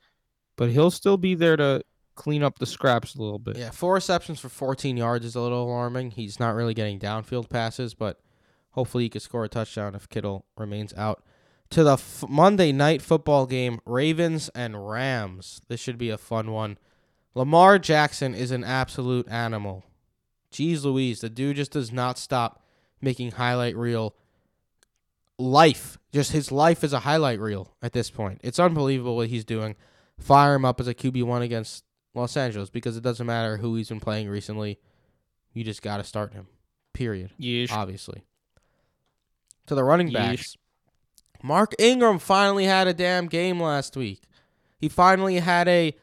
but 0.57 0.69
he'll 0.69 0.91
still 0.91 1.17
be 1.17 1.35
there 1.35 1.55
to 1.57 1.83
clean 2.15 2.43
up 2.43 2.59
the 2.59 2.65
scraps 2.65 3.15
a 3.15 3.21
little 3.21 3.39
bit. 3.39 3.57
Yeah, 3.57 3.71
four 3.71 3.93
receptions 3.93 4.39
for 4.39 4.49
14 4.49 4.97
yards 4.97 5.25
is 5.25 5.35
a 5.35 5.41
little 5.41 5.63
alarming. 5.63 6.11
He's 6.11 6.39
not 6.39 6.55
really 6.55 6.73
getting 6.73 6.99
downfield 6.99 7.49
passes, 7.49 7.93
but 7.93 8.19
hopefully 8.71 9.05
he 9.05 9.09
could 9.09 9.21
score 9.21 9.45
a 9.45 9.49
touchdown 9.49 9.95
if 9.95 10.09
Kittle 10.09 10.45
remains 10.57 10.93
out. 10.95 11.23
To 11.71 11.83
the 11.85 11.93
f- 11.93 12.25
Monday 12.27 12.73
night 12.73 13.01
football 13.01 13.45
game, 13.45 13.79
Ravens 13.85 14.49
and 14.53 14.89
Rams. 14.89 15.61
This 15.69 15.79
should 15.79 15.97
be 15.97 16.09
a 16.09 16.17
fun 16.17 16.51
one. 16.51 16.77
Lamar 17.33 17.79
Jackson 17.79 18.35
is 18.35 18.51
an 18.51 18.65
absolute 18.65 19.27
animal. 19.29 19.85
Jeez 20.51 20.83
Louise, 20.83 21.21
the 21.21 21.29
dude 21.29 21.55
just 21.55 21.71
does 21.71 21.89
not 21.91 22.17
stop 22.17 22.60
making 23.01 23.31
highlight 23.31 23.75
reel 23.75 24.15
life. 25.37 25.97
Just 26.11 26.31
his 26.31 26.51
life 26.51 26.83
is 26.83 26.93
a 26.93 26.99
highlight 26.99 27.39
reel 27.39 27.73
at 27.81 27.93
this 27.93 28.09
point. 28.09 28.41
It's 28.43 28.59
unbelievable 28.59 29.15
what 29.15 29.29
he's 29.29 29.45
doing. 29.45 29.75
Fire 30.19 30.55
him 30.55 30.65
up 30.65 30.79
as 30.79 30.87
a 30.87 30.93
QB1 30.93 31.41
against 31.41 31.83
Los 32.13 32.37
Angeles 32.37 32.69
because 32.69 32.95
it 32.97 33.03
doesn't 33.03 33.25
matter 33.25 33.57
who 33.57 33.75
he's 33.75 33.89
been 33.89 33.99
playing 33.99 34.29
recently. 34.29 34.79
You 35.53 35.63
just 35.63 35.81
got 35.81 35.97
to 35.97 36.03
start 36.03 36.33
him. 36.33 36.47
Period. 36.93 37.31
Yeesh. 37.39 37.71
Obviously. 37.71 38.23
To 39.67 39.75
the 39.75 39.83
running 39.83 40.09
Yeesh. 40.09 40.13
backs. 40.13 40.55
Mark 41.43 41.73
Ingram 41.79 42.19
finally 42.19 42.65
had 42.65 42.87
a 42.87 42.93
damn 42.93 43.27
game 43.27 43.59
last 43.59 43.97
week. 43.97 44.23
He 44.77 44.89
finally 44.89 45.39
had 45.39 45.67
a 45.67 45.95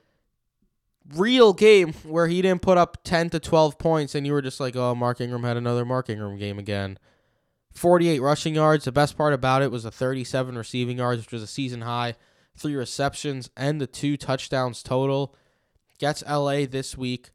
real 1.15 1.53
game 1.53 1.93
where 2.05 2.27
he 2.27 2.43
didn't 2.43 2.63
put 2.63 2.79
up 2.79 2.99
10 3.05 3.31
to 3.31 3.41
12 3.41 3.79
points 3.79 4.15
and 4.15 4.27
you 4.27 4.33
were 4.33 4.43
just 4.43 4.61
like, 4.61 4.77
"Oh, 4.77 4.95
Mark 4.95 5.21
Ingram 5.21 5.45
had 5.45 5.57
another 5.57 5.85
Mark 5.85 6.11
Ingram 6.11 6.37
game 6.39 6.59
again." 6.59 6.99
48 7.79 8.21
rushing 8.21 8.55
yards. 8.55 8.85
The 8.85 8.93
best 8.93 9.17
part 9.17 9.33
about 9.33 9.63
it 9.63 9.71
was 9.71 9.85
the 9.85 9.91
37 9.91 10.59
receiving 10.59 10.99
yards, 10.99 11.23
which 11.23 11.33
was 11.33 11.43
a 11.43 11.47
season 11.47 11.83
high, 11.83 12.17
three 12.57 12.75
receptions 12.75 13.51
and 13.57 13.81
the 13.81 13.87
two 13.87 14.17
touchdowns 14.17 14.83
total. 14.83 15.35
Gets 15.99 16.25
LA 16.29 16.67
this 16.67 16.99
week. 16.99 17.31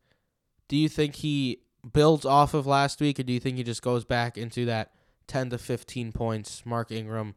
Do 0.68 0.78
you 0.78 0.90
think 0.90 1.16
he 1.16 1.60
builds 1.92 2.26
off 2.26 2.54
of 2.54 2.66
last 2.66 3.02
week 3.02 3.20
or 3.20 3.24
do 3.24 3.34
you 3.34 3.40
think 3.40 3.58
he 3.58 3.64
just 3.64 3.82
goes 3.82 4.06
back 4.06 4.38
into 4.38 4.66
that 4.66 4.92
10 5.28 5.50
to 5.50 5.58
15 5.58 6.12
points 6.12 6.66
Mark 6.66 6.92
Ingram 6.92 7.36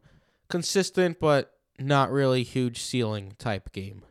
consistent 0.49 1.19
but 1.19 1.53
not 1.79 2.11
really 2.11 2.43
huge 2.43 2.81
ceiling 2.81 3.33
type 3.37 3.71
game? 3.71 4.03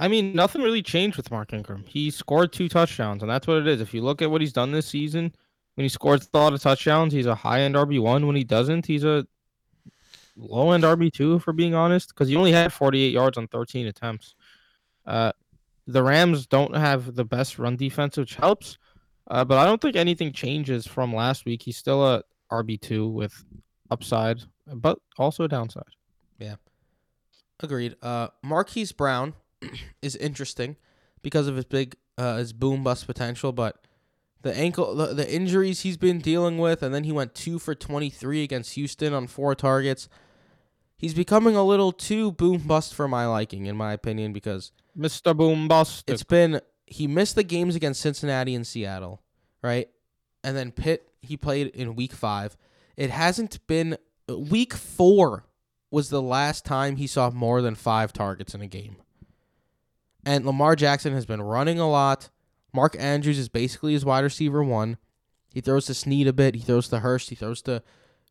I 0.00 0.08
mean, 0.08 0.32
nothing 0.34 0.62
really 0.62 0.82
changed 0.82 1.18
with 1.18 1.30
Mark 1.30 1.52
Ingram. 1.52 1.84
He 1.86 2.10
scored 2.10 2.54
two 2.54 2.70
touchdowns, 2.70 3.22
and 3.22 3.30
that's 3.30 3.46
what 3.46 3.58
it 3.58 3.66
is. 3.68 3.82
If 3.82 3.92
you 3.92 4.00
look 4.00 4.22
at 4.22 4.30
what 4.30 4.40
he's 4.40 4.52
done 4.52 4.72
this 4.72 4.86
season, 4.86 5.34
when 5.74 5.84
he 5.84 5.90
scores 5.90 6.26
a 6.32 6.38
lot 6.38 6.54
of 6.54 6.62
touchdowns, 6.62 7.12
he's 7.12 7.26
a 7.26 7.34
high 7.34 7.60
end 7.60 7.74
RB 7.74 8.00
one. 8.00 8.26
When 8.26 8.34
he 8.34 8.42
doesn't, 8.42 8.86
he's 8.86 9.04
a 9.04 9.26
low 10.36 10.72
end 10.72 10.84
RB 10.84 11.12
two. 11.12 11.38
For 11.40 11.52
being 11.52 11.74
honest, 11.74 12.08
because 12.08 12.28
he 12.28 12.36
only 12.36 12.50
had 12.50 12.72
48 12.72 13.12
yards 13.12 13.36
on 13.36 13.46
13 13.46 13.88
attempts. 13.88 14.34
Uh, 15.06 15.32
the 15.86 16.02
Rams 16.02 16.46
don't 16.46 16.74
have 16.74 17.14
the 17.14 17.24
best 17.24 17.58
run 17.58 17.76
defense, 17.76 18.16
which 18.16 18.36
helps. 18.36 18.78
Uh, 19.30 19.44
but 19.44 19.58
I 19.58 19.66
don't 19.66 19.82
think 19.82 19.96
anything 19.96 20.32
changes 20.32 20.86
from 20.86 21.14
last 21.14 21.44
week. 21.44 21.60
He's 21.60 21.76
still 21.76 22.06
a 22.06 22.22
RB 22.50 22.80
two 22.80 23.06
with 23.06 23.44
upside, 23.90 24.40
but 24.66 24.98
also 25.18 25.46
downside. 25.46 25.84
Yeah. 26.38 26.56
Agreed. 27.62 27.96
Uh, 28.00 28.28
Marquise 28.42 28.92
Brown 28.92 29.34
is 30.02 30.16
interesting 30.16 30.76
because 31.22 31.46
of 31.46 31.56
his 31.56 31.64
big 31.64 31.96
uh, 32.18 32.36
his 32.36 32.52
boom 32.52 32.84
bust 32.84 33.06
potential, 33.06 33.52
but 33.52 33.76
the 34.42 34.54
ankle 34.56 34.94
the, 34.94 35.14
the 35.14 35.32
injuries 35.32 35.80
he's 35.80 35.96
been 35.96 36.18
dealing 36.18 36.58
with, 36.58 36.82
and 36.82 36.94
then 36.94 37.04
he 37.04 37.12
went 37.12 37.34
two 37.34 37.58
for 37.58 37.74
twenty 37.74 38.10
three 38.10 38.42
against 38.42 38.74
Houston 38.74 39.12
on 39.12 39.26
four 39.26 39.54
targets. 39.54 40.08
He's 40.96 41.14
becoming 41.14 41.56
a 41.56 41.64
little 41.64 41.92
too 41.92 42.32
boom 42.32 42.58
bust 42.58 42.94
for 42.94 43.08
my 43.08 43.26
liking, 43.26 43.66
in 43.66 43.76
my 43.76 43.94
opinion, 43.94 44.34
because 44.34 44.70
Mr. 44.96 45.34
Boom 45.34 45.66
Bust. 45.66 46.04
it's 46.10 46.22
been 46.22 46.60
he 46.86 47.06
missed 47.06 47.36
the 47.36 47.42
games 47.42 47.74
against 47.74 48.00
Cincinnati 48.00 48.54
and 48.54 48.66
Seattle, 48.66 49.22
right? 49.62 49.88
And 50.44 50.56
then 50.56 50.72
Pitt 50.72 51.08
he 51.22 51.36
played 51.36 51.68
in 51.68 51.94
week 51.94 52.12
5. 52.12 52.56
It 52.96 53.10
hasn't 53.10 53.66
been 53.66 53.96
week 54.28 54.74
4 54.74 55.44
was 55.90 56.10
the 56.10 56.22
last 56.22 56.64
time 56.64 56.96
he 56.96 57.06
saw 57.06 57.30
more 57.30 57.62
than 57.62 57.74
5 57.74 58.12
targets 58.12 58.54
in 58.54 58.60
a 58.60 58.66
game. 58.66 58.96
And 60.24 60.44
Lamar 60.44 60.76
Jackson 60.76 61.12
has 61.14 61.26
been 61.26 61.42
running 61.42 61.78
a 61.78 61.90
lot. 61.90 62.30
Mark 62.72 62.96
Andrews 62.98 63.38
is 63.38 63.48
basically 63.48 63.92
his 63.92 64.04
wide 64.04 64.24
receiver 64.24 64.62
1. 64.62 64.96
He 65.52 65.60
throws 65.60 65.86
to 65.86 65.94
Snead 65.94 66.28
a 66.28 66.32
bit, 66.32 66.54
he 66.54 66.60
throws 66.60 66.88
to 66.88 67.00
Hurst, 67.00 67.30
he 67.30 67.34
throws 67.34 67.62
to 67.62 67.82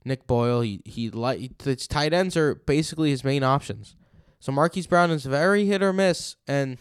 Nick 0.05 0.25
Boyle. 0.27 0.61
He 0.61 0.81
he 0.85 1.09
like 1.09 1.61
his 1.61 1.87
tight 1.87 2.13
ends 2.13 2.37
are 2.37 2.55
basically 2.55 3.09
his 3.09 3.23
main 3.23 3.43
options. 3.43 3.95
So 4.39 4.51
Marquise 4.51 4.87
Brown 4.87 5.11
is 5.11 5.25
very 5.25 5.65
hit 5.65 5.83
or 5.83 5.91
miss 5.91 6.37
and 6.47 6.77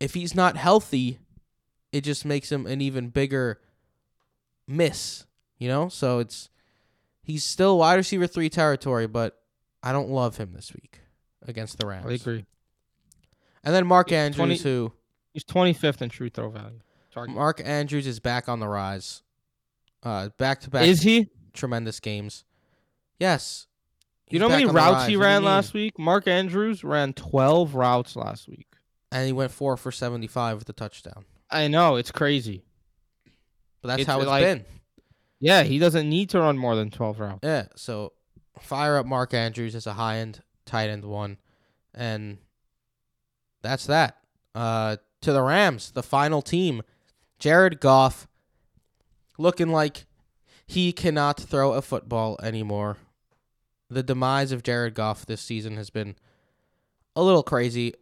if 0.00 0.14
he's 0.14 0.34
not 0.34 0.56
healthy, 0.56 1.20
it 1.92 2.00
just 2.00 2.24
makes 2.24 2.50
him 2.50 2.66
an 2.66 2.80
even 2.80 3.10
bigger 3.10 3.60
miss, 4.66 5.26
you 5.58 5.68
know? 5.68 5.88
So 5.88 6.18
it's 6.18 6.50
he's 7.22 7.44
still 7.44 7.78
wide 7.78 7.94
receiver 7.94 8.26
3 8.26 8.48
territory, 8.48 9.06
but 9.06 9.38
I 9.80 9.92
don't 9.92 10.10
love 10.10 10.38
him 10.38 10.54
this 10.54 10.72
week 10.72 11.00
against 11.46 11.78
the 11.78 11.86
Rams. 11.86 12.06
I 12.08 12.14
agree. 12.14 12.46
And 13.64 13.74
then 13.74 13.86
Mark 13.86 14.10
He's 14.10 14.16
Andrews 14.16 14.36
20 14.36 14.56
who 14.58 14.92
He's 15.34 15.44
25th 15.44 16.02
in 16.02 16.08
true 16.10 16.28
throw 16.28 16.50
value. 16.50 16.80
Target. 17.12 17.34
Mark 17.34 17.60
Andrews 17.64 18.06
is 18.06 18.20
back 18.20 18.48
on 18.48 18.60
the 18.60 18.68
rise. 18.68 19.22
Uh 20.02 20.30
back 20.38 20.60
to 20.62 20.70
back 20.70 20.86
Is 20.86 21.02
he? 21.02 21.28
tremendous 21.52 22.00
games. 22.00 22.44
Yes. 23.18 23.66
You 24.30 24.38
know 24.38 24.48
how 24.48 24.56
many 24.56 24.64
back 24.64 24.70
on 24.70 24.74
the 24.74 24.80
routes 24.92 25.06
he 25.08 25.16
ran 25.16 25.44
last 25.44 25.74
week? 25.74 25.98
Mark 25.98 26.26
Andrews 26.26 26.82
ran 26.82 27.12
12 27.12 27.74
routes 27.74 28.16
last 28.16 28.48
week. 28.48 28.66
And 29.10 29.26
he 29.26 29.32
went 29.32 29.50
4 29.52 29.76
for 29.76 29.92
75 29.92 30.58
with 30.58 30.68
a 30.70 30.72
touchdown. 30.72 31.26
I 31.50 31.68
know, 31.68 31.96
it's 31.96 32.10
crazy. 32.10 32.64
But 33.82 33.88
that's 33.88 34.00
It's 34.02 34.06
how 34.10 34.20
it's 34.20 34.26
like- 34.26 34.42
been. 34.44 34.64
Yeah, 35.38 35.64
he 35.64 35.78
doesn't 35.78 36.08
need 36.08 36.30
to 36.30 36.38
run 36.40 36.56
more 36.56 36.76
than 36.76 36.90
12 36.90 37.18
routes. 37.20 37.40
Yeah, 37.42 37.66
so 37.74 38.12
fire 38.60 38.96
up 38.96 39.04
Mark 39.06 39.34
Andrews 39.34 39.74
as 39.74 39.86
a 39.86 39.92
high 39.92 40.18
end 40.18 40.40
tight 40.64 40.88
end 40.88 41.04
one, 41.04 41.36
and 41.92 42.38
that's 43.62 43.86
that. 43.86 44.18
Uh, 44.54 44.96
to 45.22 45.32
the 45.32 45.42
Rams, 45.42 45.92
the 45.92 46.02
final 46.02 46.42
team, 46.42 46.82
Jared 47.38 47.80
Goff, 47.80 48.26
looking 49.38 49.68
like 49.68 50.06
he 50.66 50.92
cannot 50.92 51.40
throw 51.40 51.72
a 51.72 51.82
football 51.82 52.38
anymore. 52.42 52.98
The 53.88 54.02
demise 54.02 54.52
of 54.52 54.62
Jared 54.62 54.94
Goff 54.94 55.26
this 55.26 55.40
season 55.40 55.76
has 55.76 55.90
been 55.90 56.16
a 57.14 57.22
little 57.22 57.42
crazy, 57.42 57.94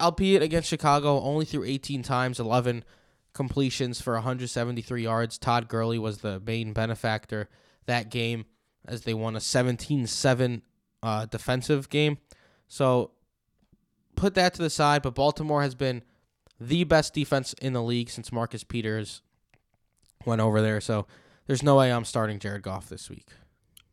albeit 0.00 0.42
against 0.42 0.68
Chicago, 0.68 1.20
only 1.20 1.44
threw 1.44 1.64
18 1.64 2.02
times, 2.02 2.40
11 2.40 2.84
completions 3.32 4.00
for 4.00 4.14
173 4.14 5.02
yards. 5.02 5.38
Todd 5.38 5.68
Gurley 5.68 5.98
was 5.98 6.18
the 6.18 6.40
main 6.40 6.72
benefactor 6.72 7.48
that 7.86 8.10
game 8.10 8.46
as 8.86 9.02
they 9.02 9.14
won 9.14 9.34
a 9.34 9.40
17-7 9.40 10.62
uh, 11.02 11.26
defensive 11.26 11.88
game. 11.88 12.18
So 12.68 13.10
put 14.16 14.34
that 14.34 14.54
to 14.54 14.62
the 14.62 14.70
side, 14.70 15.02
but 15.02 15.14
Baltimore 15.14 15.62
has 15.62 15.74
been 15.74 16.02
the 16.60 16.84
best 16.84 17.14
defense 17.14 17.52
in 17.54 17.72
the 17.72 17.82
league 17.82 18.10
since 18.10 18.32
Marcus 18.32 18.64
Peters 18.64 19.22
went 20.24 20.40
over 20.40 20.62
there. 20.62 20.80
So 20.80 21.06
there's 21.46 21.62
no 21.62 21.76
way 21.76 21.92
I'm 21.92 22.04
starting 22.04 22.38
Jared 22.38 22.62
Goff 22.62 22.88
this 22.88 23.10
week. 23.10 23.28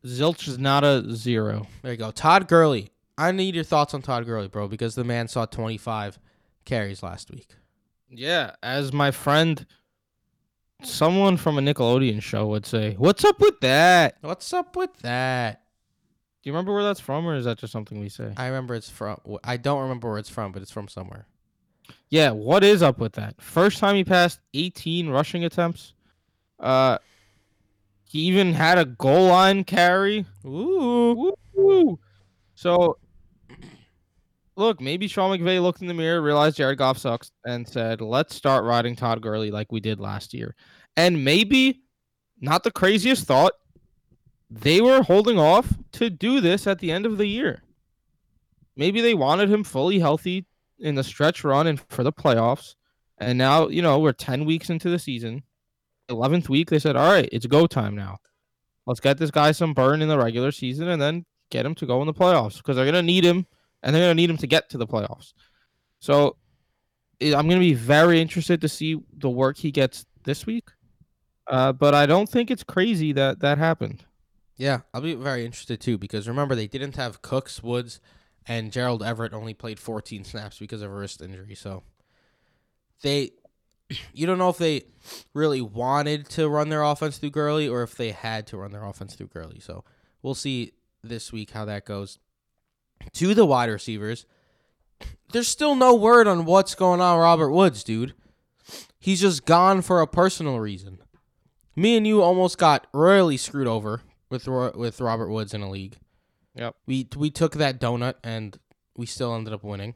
Zilch 0.04 0.48
is 0.48 0.58
not 0.58 0.84
a 0.84 1.14
zero. 1.14 1.66
There 1.82 1.92
you 1.92 1.98
go. 1.98 2.10
Todd 2.10 2.48
Gurley. 2.48 2.90
I 3.18 3.30
need 3.30 3.54
your 3.54 3.64
thoughts 3.64 3.94
on 3.94 4.02
Todd 4.02 4.26
Gurley, 4.26 4.48
bro, 4.48 4.68
because 4.68 4.94
the 4.94 5.04
man 5.04 5.28
saw 5.28 5.44
25 5.44 6.18
carries 6.64 7.02
last 7.02 7.30
week. 7.30 7.54
Yeah, 8.10 8.52
as 8.62 8.92
my 8.92 9.10
friend, 9.10 9.64
someone 10.82 11.36
from 11.36 11.58
a 11.58 11.60
Nickelodeon 11.60 12.22
show 12.22 12.46
would 12.48 12.66
say, 12.66 12.94
"What's 12.94 13.24
up 13.24 13.40
with 13.40 13.60
that?" 13.60 14.16
What's 14.20 14.52
up 14.52 14.76
with 14.76 14.94
that? 14.98 15.61
Do 16.42 16.50
you 16.50 16.52
remember 16.52 16.74
where 16.74 16.82
that's 16.82 16.98
from, 16.98 17.24
or 17.24 17.36
is 17.36 17.44
that 17.44 17.58
just 17.58 17.72
something 17.72 18.00
we 18.00 18.08
say? 18.08 18.32
I 18.36 18.46
remember 18.46 18.74
it's 18.74 18.90
from. 18.90 19.20
I 19.44 19.56
don't 19.56 19.82
remember 19.82 20.10
where 20.10 20.18
it's 20.18 20.28
from, 20.28 20.50
but 20.50 20.60
it's 20.60 20.72
from 20.72 20.88
somewhere. 20.88 21.26
Yeah, 22.10 22.30
what 22.30 22.64
is 22.64 22.82
up 22.82 22.98
with 22.98 23.12
that? 23.12 23.40
First 23.40 23.78
time 23.78 23.94
he 23.94 24.04
passed 24.04 24.40
18 24.54 25.08
rushing 25.08 25.44
attempts. 25.44 25.94
Uh, 26.58 26.98
he 28.04 28.20
even 28.20 28.52
had 28.52 28.76
a 28.76 28.84
goal 28.84 29.28
line 29.28 29.62
carry. 29.64 30.26
Ooh. 30.44 31.32
Woo! 31.54 31.98
So, 32.54 32.98
look, 34.56 34.80
maybe 34.80 35.06
Sean 35.06 35.38
McVay 35.38 35.62
looked 35.62 35.80
in 35.80 35.86
the 35.86 35.94
mirror, 35.94 36.20
realized 36.20 36.56
Jared 36.56 36.78
Goff 36.78 36.98
sucks, 36.98 37.30
and 37.46 37.66
said, 37.66 38.00
"Let's 38.00 38.34
start 38.34 38.64
riding 38.64 38.96
Todd 38.96 39.22
Gurley 39.22 39.50
like 39.50 39.70
we 39.70 39.80
did 39.80 40.00
last 40.00 40.34
year." 40.34 40.54
And 40.96 41.24
maybe, 41.24 41.82
not 42.40 42.64
the 42.64 42.70
craziest 42.70 43.26
thought, 43.26 43.52
they 44.60 44.80
were 44.80 45.02
holding 45.02 45.38
off 45.38 45.72
to 45.92 46.10
do 46.10 46.40
this 46.40 46.66
at 46.66 46.78
the 46.78 46.92
end 46.92 47.06
of 47.06 47.16
the 47.16 47.26
year. 47.26 47.62
Maybe 48.76 49.00
they 49.00 49.14
wanted 49.14 49.50
him 49.50 49.64
fully 49.64 49.98
healthy 49.98 50.46
in 50.78 50.94
the 50.94 51.04
stretch 51.04 51.42
run 51.44 51.66
and 51.66 51.80
for 51.88 52.02
the 52.02 52.12
playoffs. 52.12 52.74
And 53.18 53.38
now, 53.38 53.68
you 53.68 53.82
know, 53.82 53.98
we're 53.98 54.12
10 54.12 54.44
weeks 54.44 54.68
into 54.68 54.90
the 54.90 54.98
season. 54.98 55.42
11th 56.10 56.48
week, 56.48 56.68
they 56.68 56.78
said, 56.78 56.96
all 56.96 57.10
right, 57.10 57.28
it's 57.32 57.46
go 57.46 57.66
time 57.66 57.94
now. 57.94 58.18
Let's 58.86 59.00
get 59.00 59.16
this 59.16 59.30
guy 59.30 59.52
some 59.52 59.74
burn 59.74 60.02
in 60.02 60.08
the 60.08 60.18
regular 60.18 60.50
season 60.50 60.88
and 60.88 61.00
then 61.00 61.24
get 61.50 61.64
him 61.64 61.74
to 61.76 61.86
go 61.86 62.00
in 62.00 62.06
the 62.06 62.14
playoffs 62.14 62.56
because 62.58 62.76
they're 62.76 62.84
going 62.84 62.94
to 62.94 63.02
need 63.02 63.24
him 63.24 63.46
and 63.82 63.94
they're 63.94 64.02
going 64.02 64.16
to 64.16 64.20
need 64.20 64.30
him 64.30 64.38
to 64.38 64.46
get 64.46 64.68
to 64.70 64.78
the 64.78 64.86
playoffs. 64.86 65.32
So 66.00 66.36
eh, 67.20 67.34
I'm 67.34 67.46
going 67.48 67.60
to 67.60 67.66
be 67.66 67.74
very 67.74 68.20
interested 68.20 68.60
to 68.60 68.68
see 68.68 69.00
the 69.16 69.30
work 69.30 69.56
he 69.56 69.70
gets 69.70 70.04
this 70.24 70.44
week. 70.44 70.68
Uh, 71.46 71.72
but 71.72 71.94
I 71.94 72.06
don't 72.06 72.28
think 72.28 72.50
it's 72.50 72.64
crazy 72.64 73.12
that 73.12 73.40
that 73.40 73.58
happened. 73.58 74.04
Yeah, 74.56 74.80
I'll 74.92 75.00
be 75.00 75.14
very 75.14 75.44
interested 75.44 75.80
too 75.80 75.98
because 75.98 76.28
remember 76.28 76.54
they 76.54 76.66
didn't 76.66 76.96
have 76.96 77.22
Cooks, 77.22 77.62
Woods, 77.62 78.00
and 78.46 78.72
Gerald 78.72 79.02
Everett 79.02 79.32
only 79.32 79.54
played 79.54 79.78
14 79.78 80.24
snaps 80.24 80.58
because 80.58 80.82
of 80.82 80.90
a 80.90 80.94
wrist 80.94 81.22
injury. 81.22 81.54
So 81.54 81.82
they, 83.02 83.32
you 84.12 84.26
don't 84.26 84.38
know 84.38 84.48
if 84.48 84.58
they 84.58 84.84
really 85.34 85.60
wanted 85.60 86.28
to 86.30 86.48
run 86.48 86.68
their 86.68 86.82
offense 86.82 87.18
through 87.18 87.30
Gurley 87.30 87.68
or 87.68 87.82
if 87.82 87.96
they 87.96 88.10
had 88.10 88.46
to 88.48 88.56
run 88.56 88.72
their 88.72 88.84
offense 88.84 89.14
through 89.14 89.28
Gurley. 89.28 89.60
So 89.60 89.84
we'll 90.22 90.34
see 90.34 90.72
this 91.02 91.32
week 91.32 91.50
how 91.50 91.64
that 91.64 91.84
goes. 91.84 92.18
To 93.14 93.34
the 93.34 93.44
wide 93.44 93.68
receivers, 93.68 94.26
there's 95.32 95.48
still 95.48 95.74
no 95.74 95.94
word 95.94 96.28
on 96.28 96.44
what's 96.44 96.76
going 96.76 97.00
on 97.00 97.18
Robert 97.18 97.50
Woods, 97.50 97.82
dude. 97.82 98.14
He's 99.00 99.20
just 99.20 99.44
gone 99.44 99.82
for 99.82 100.00
a 100.00 100.06
personal 100.06 100.60
reason. 100.60 100.98
Me 101.74 101.96
and 101.96 102.06
you 102.06 102.22
almost 102.22 102.58
got 102.58 102.86
royally 102.92 103.36
screwed 103.36 103.66
over 103.66 104.02
with 104.32 104.48
Ro- 104.48 104.72
with 104.74 105.00
Robert 105.00 105.28
Woods 105.28 105.54
in 105.54 105.60
a 105.62 105.70
league. 105.70 105.98
Yep. 106.56 106.74
We 106.86 107.06
we 107.16 107.30
took 107.30 107.52
that 107.54 107.80
donut 107.80 108.14
and 108.24 108.58
we 108.96 109.06
still 109.06 109.34
ended 109.34 109.52
up 109.52 109.62
winning. 109.62 109.94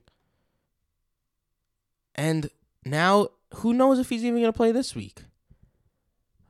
And 2.14 2.51
now, 2.84 3.28
who 3.57 3.74
knows 3.74 3.99
if 3.99 4.09
he's 4.09 4.24
even 4.24 4.41
going 4.41 4.53
to 4.53 4.57
play 4.57 4.72
this 4.72 4.95
week? 4.95 5.24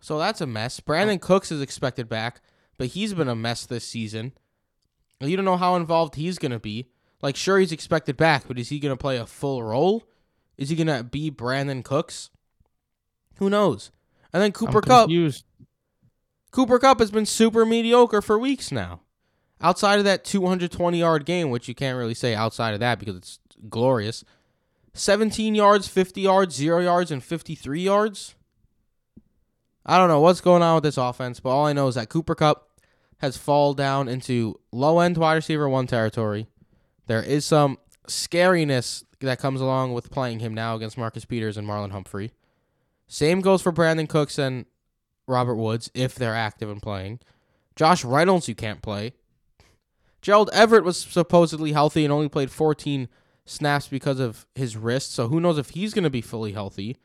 So 0.01 0.19
that's 0.19 0.41
a 0.41 0.47
mess. 0.47 0.79
Brandin 0.79 1.21
Cooks 1.21 1.51
is 1.51 1.61
expected 1.61 2.09
back, 2.09 2.41
but 2.79 2.89
he's 2.89 3.15
been 3.15 3.29
a 3.29 3.35
mess 3.35 3.67
this 3.67 3.85
season. 3.85 4.33
You 5.19 5.35
don't 5.35 5.45
know 5.45 5.57
how 5.57 5.75
involved 5.75 6.15
he's 6.15 6.39
going 6.39 6.53
to 6.53 6.61
be. 6.61 6.91
Like, 7.23 7.35
sure, 7.35 7.59
he's 7.59 7.73
expected 7.73 8.17
back, 8.17 8.47
but 8.47 8.59
is 8.59 8.69
he 8.69 8.79
going 8.79 8.93
to 8.93 9.01
play 9.01 9.17
a 9.17 9.27
full 9.27 9.65
role? 9.65 10.09
Is 10.57 10.69
he 10.69 10.77
going 10.77 10.87
to 10.87 11.03
be 11.03 11.31
Brandin 11.31 11.83
Cooks? 11.83 12.31
Who 13.39 13.51
knows? 13.51 13.91
And 14.33 14.43
then 14.43 14.53
Cooper 14.53 14.83
Kupp. 14.83 15.09
confused. 15.09 15.46
Cooper 16.57 16.79
Kupp 16.79 17.01
has 17.01 17.11
been 17.11 17.27
super 17.27 17.67
mediocre 17.67 18.23
for 18.23 18.39
weeks 18.39 18.73
now. 18.73 19.03
Outside 19.61 19.99
of 19.99 20.07
that 20.07 20.25
220 20.25 20.99
yard 20.99 21.27
game, 21.27 21.51
which 21.51 21.69
you 21.69 21.75
can't 21.75 21.99
really 21.99 22.15
say 22.15 22.35
outside 22.35 22.73
of 22.73 22.81
that 22.81 22.99
because 22.99 23.15
it's 23.15 23.39
glorious. 23.69 24.25
17 24.95 25.55
yards, 25.55 25.87
50 25.87 26.23
yards, 26.23 26.57
0 26.57 26.81
yards, 26.81 27.11
and 27.11 27.23
53 27.23 27.83
yards. 27.83 28.37
I 29.85 29.99
don't 29.99 30.09
know 30.09 30.21
what's 30.21 30.41
going 30.41 30.63
on 30.63 30.77
with 30.77 30.85
this 30.85 30.97
offense, 30.97 31.41
but 31.41 31.51
all 31.51 31.67
I 31.67 31.75
know 31.75 31.89
is 31.89 31.95
that 31.97 32.09
Cooper 32.09 32.35
Kupp 32.35 32.81
has 33.19 33.37
fallen 33.37 33.77
down 33.77 34.09
into 34.09 34.59
low 34.73 35.01
end 35.01 35.19
wide 35.19 35.35
receiver 35.35 35.69
one 35.69 35.87
territory. 35.87 36.47
There 37.07 37.23
is 37.23 37.45
some 37.45 37.77
scariness 38.09 39.05
that 39.21 39.39
comes 39.39 39.61
along 39.61 39.93
with 39.93 40.11
playing 40.11 40.39
him 40.39 40.55
now 40.55 40.75
against 40.75 40.97
Marcus 40.97 41.27
Peters 41.27 41.59
and 41.59 41.69
Marlon 41.69 41.91
Humphrey. 41.91 42.33
Same 43.07 43.43
goes 43.43 43.61
for 43.61 43.73
Brandin 43.73 44.09
Cooks 44.09 44.39
and 44.39 44.65
Robert 45.27 45.57
Woods 45.57 45.91
if 45.95 46.15
they're 46.15 46.35
active 46.35 46.71
and 46.71 46.83
playing. 46.83 47.21
Josh 47.75 48.05
Reynolds, 48.05 48.49
you 48.49 48.55
can't 48.55 48.83
play. 48.83 49.13
Gerald 50.23 50.51
Everett 50.53 50.85
was 50.85 50.99
supposedly 50.99 51.73
healthy 51.73 52.05
and 52.05 52.13
only 52.13 52.29
played 52.29 52.51
14 52.51 53.09
snaps 53.45 53.87
because 53.89 54.19
of 54.19 54.47
his 54.55 54.77
wrist, 54.77 55.13
so 55.13 55.29
who 55.29 55.41
knows 55.41 55.59
if 55.59 55.71
he's 55.71 55.95
going 55.95 56.05
to 56.05 56.11
be 56.11 56.21
fully 56.21 56.53
healthy. 56.53 56.97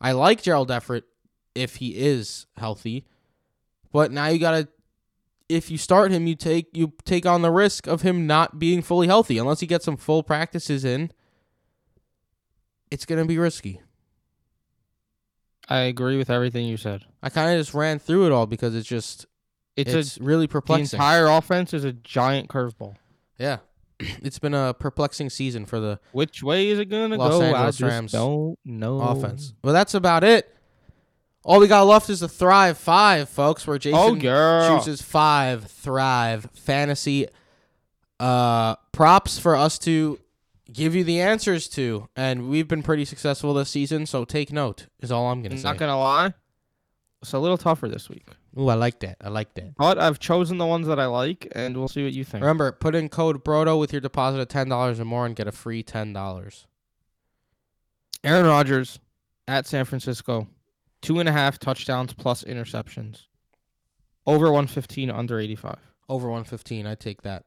I 0.00 0.12
like 0.12 0.42
Gerald 0.42 0.70
Everett 0.70 1.04
if 1.54 1.76
he 1.76 1.96
is 1.96 2.46
healthy, 2.56 3.04
but 3.92 4.12
now 4.12 4.28
you 4.28 4.38
got 4.38 4.52
to 4.52 4.68
if 5.50 5.68
you 5.68 5.76
start 5.76 6.12
him, 6.12 6.26
you 6.28 6.36
take 6.36 6.68
you 6.72 6.92
take 7.04 7.26
on 7.26 7.42
the 7.42 7.50
risk 7.50 7.86
of 7.88 8.02
him 8.02 8.26
not 8.26 8.58
being 8.58 8.82
fully 8.82 9.08
healthy 9.08 9.36
unless 9.36 9.60
he 9.60 9.66
gets 9.66 9.84
some 9.84 9.96
full 9.96 10.22
practices 10.22 10.84
in. 10.84 11.10
It's 12.90 13.04
going 13.04 13.20
to 13.20 13.26
be 13.26 13.36
risky. 13.36 13.80
I 15.70 15.80
agree 15.82 16.16
with 16.18 16.28
everything 16.30 16.66
you 16.66 16.76
said. 16.76 17.04
I 17.22 17.30
kind 17.30 17.52
of 17.54 17.60
just 17.60 17.72
ran 17.74 17.98
through 18.00 18.26
it 18.26 18.32
all 18.32 18.46
because 18.46 18.74
it's 18.74 18.88
just 18.88 19.26
It's, 19.76 19.92
it's, 19.94 20.16
a 20.18 20.22
really 20.24 20.46
the 20.46 20.52
perplexing. 20.52 20.98
entire 20.98 21.28
offense 21.28 21.72
is 21.72 21.84
a 21.84 21.92
giant 21.92 22.48
curveball. 22.48 22.96
yeah, 23.38 23.58
it's 24.00 24.38
been 24.40 24.52
a 24.54 24.74
perplexing 24.74 25.30
season 25.30 25.64
for 25.66 25.78
the 25.78 26.00
Which 26.12 26.42
way 26.42 26.68
is 26.70 26.78
it 26.80 26.86
gonna 26.86 27.16
Los 27.16 27.32
go? 27.34 27.40
I 27.42 27.46
Angeles 27.46 27.76
just 27.78 27.90
Rams 27.92 28.12
don't 28.12 28.58
know. 28.64 29.00
offense. 29.00 29.54
Well, 29.62 29.72
that's 29.72 29.94
about 29.94 30.24
it. 30.24 30.52
All 31.42 31.58
we 31.60 31.68
got 31.68 31.84
left 31.84 32.10
is 32.10 32.20
the 32.20 32.28
Thrive 32.28 32.76
Five, 32.76 33.28
folks, 33.30 33.66
where 33.66 33.78
Jason 33.78 33.98
Oh 33.98 34.14
girl. 34.14 34.76
chooses 34.78 35.00
five 35.00 35.64
Thrive 35.70 36.48
fantasy 36.52 37.28
uh, 38.18 38.74
props 38.92 39.38
for 39.38 39.56
us 39.56 39.78
to 39.80 40.18
give 40.72 40.94
you 40.94 41.04
the 41.04 41.20
answers 41.20 41.68
to, 41.70 42.08
and 42.16 42.48
we've 42.48 42.68
been 42.68 42.82
pretty 42.82 43.04
successful 43.04 43.54
this 43.54 43.70
season. 43.70 44.06
So 44.06 44.24
take 44.24 44.52
note. 44.52 44.86
Is 45.00 45.10
all 45.12 45.26
I'm 45.30 45.42
gonna 45.42 45.56
say. 45.56 45.64
not 45.64 45.76
gonna 45.78 45.98
lie. 45.98 46.34
It's 47.22 47.32
a 47.34 47.38
little 47.38 47.58
tougher 47.58 47.86
this 47.86 48.08
week, 48.08 48.26
Ooh, 48.58 48.68
I 48.68 48.74
like 48.74 49.00
that. 49.00 49.18
I 49.20 49.28
like 49.28 49.52
that. 49.54 49.76
but 49.76 49.98
I've 49.98 50.18
chosen 50.18 50.56
the 50.56 50.64
ones 50.66 50.86
that 50.86 50.98
I 50.98 51.04
like, 51.04 51.46
and 51.52 51.76
we'll 51.76 51.86
see 51.88 52.02
what 52.02 52.14
you 52.14 52.24
think. 52.24 52.40
Remember, 52.42 52.72
put 52.72 52.94
in 52.94 53.10
code 53.10 53.44
Broto 53.44 53.78
with 53.78 53.92
your 53.92 54.00
deposit 54.00 54.40
of 54.40 54.48
ten 54.48 54.68
dollars 54.70 54.98
or 54.98 55.04
more 55.04 55.26
and 55.26 55.36
get 55.36 55.46
a 55.46 55.52
free 55.52 55.82
ten 55.82 56.12
dollars. 56.14 56.66
Aaron 58.24 58.46
Rodgers 58.46 59.00
at 59.48 59.66
San 59.66 59.84
Francisco, 59.84 60.48
two 61.02 61.20
and 61.20 61.28
a 61.28 61.32
half 61.32 61.58
touchdowns 61.58 62.12
plus 62.14 62.42
interceptions, 62.44 63.26
over 64.26 64.46
115, 64.46 65.10
under 65.10 65.38
85. 65.38 65.76
Over 66.08 66.28
one 66.30 66.44
fifteen, 66.44 66.86
I 66.86 66.94
take 66.96 67.22
that. 67.22 67.44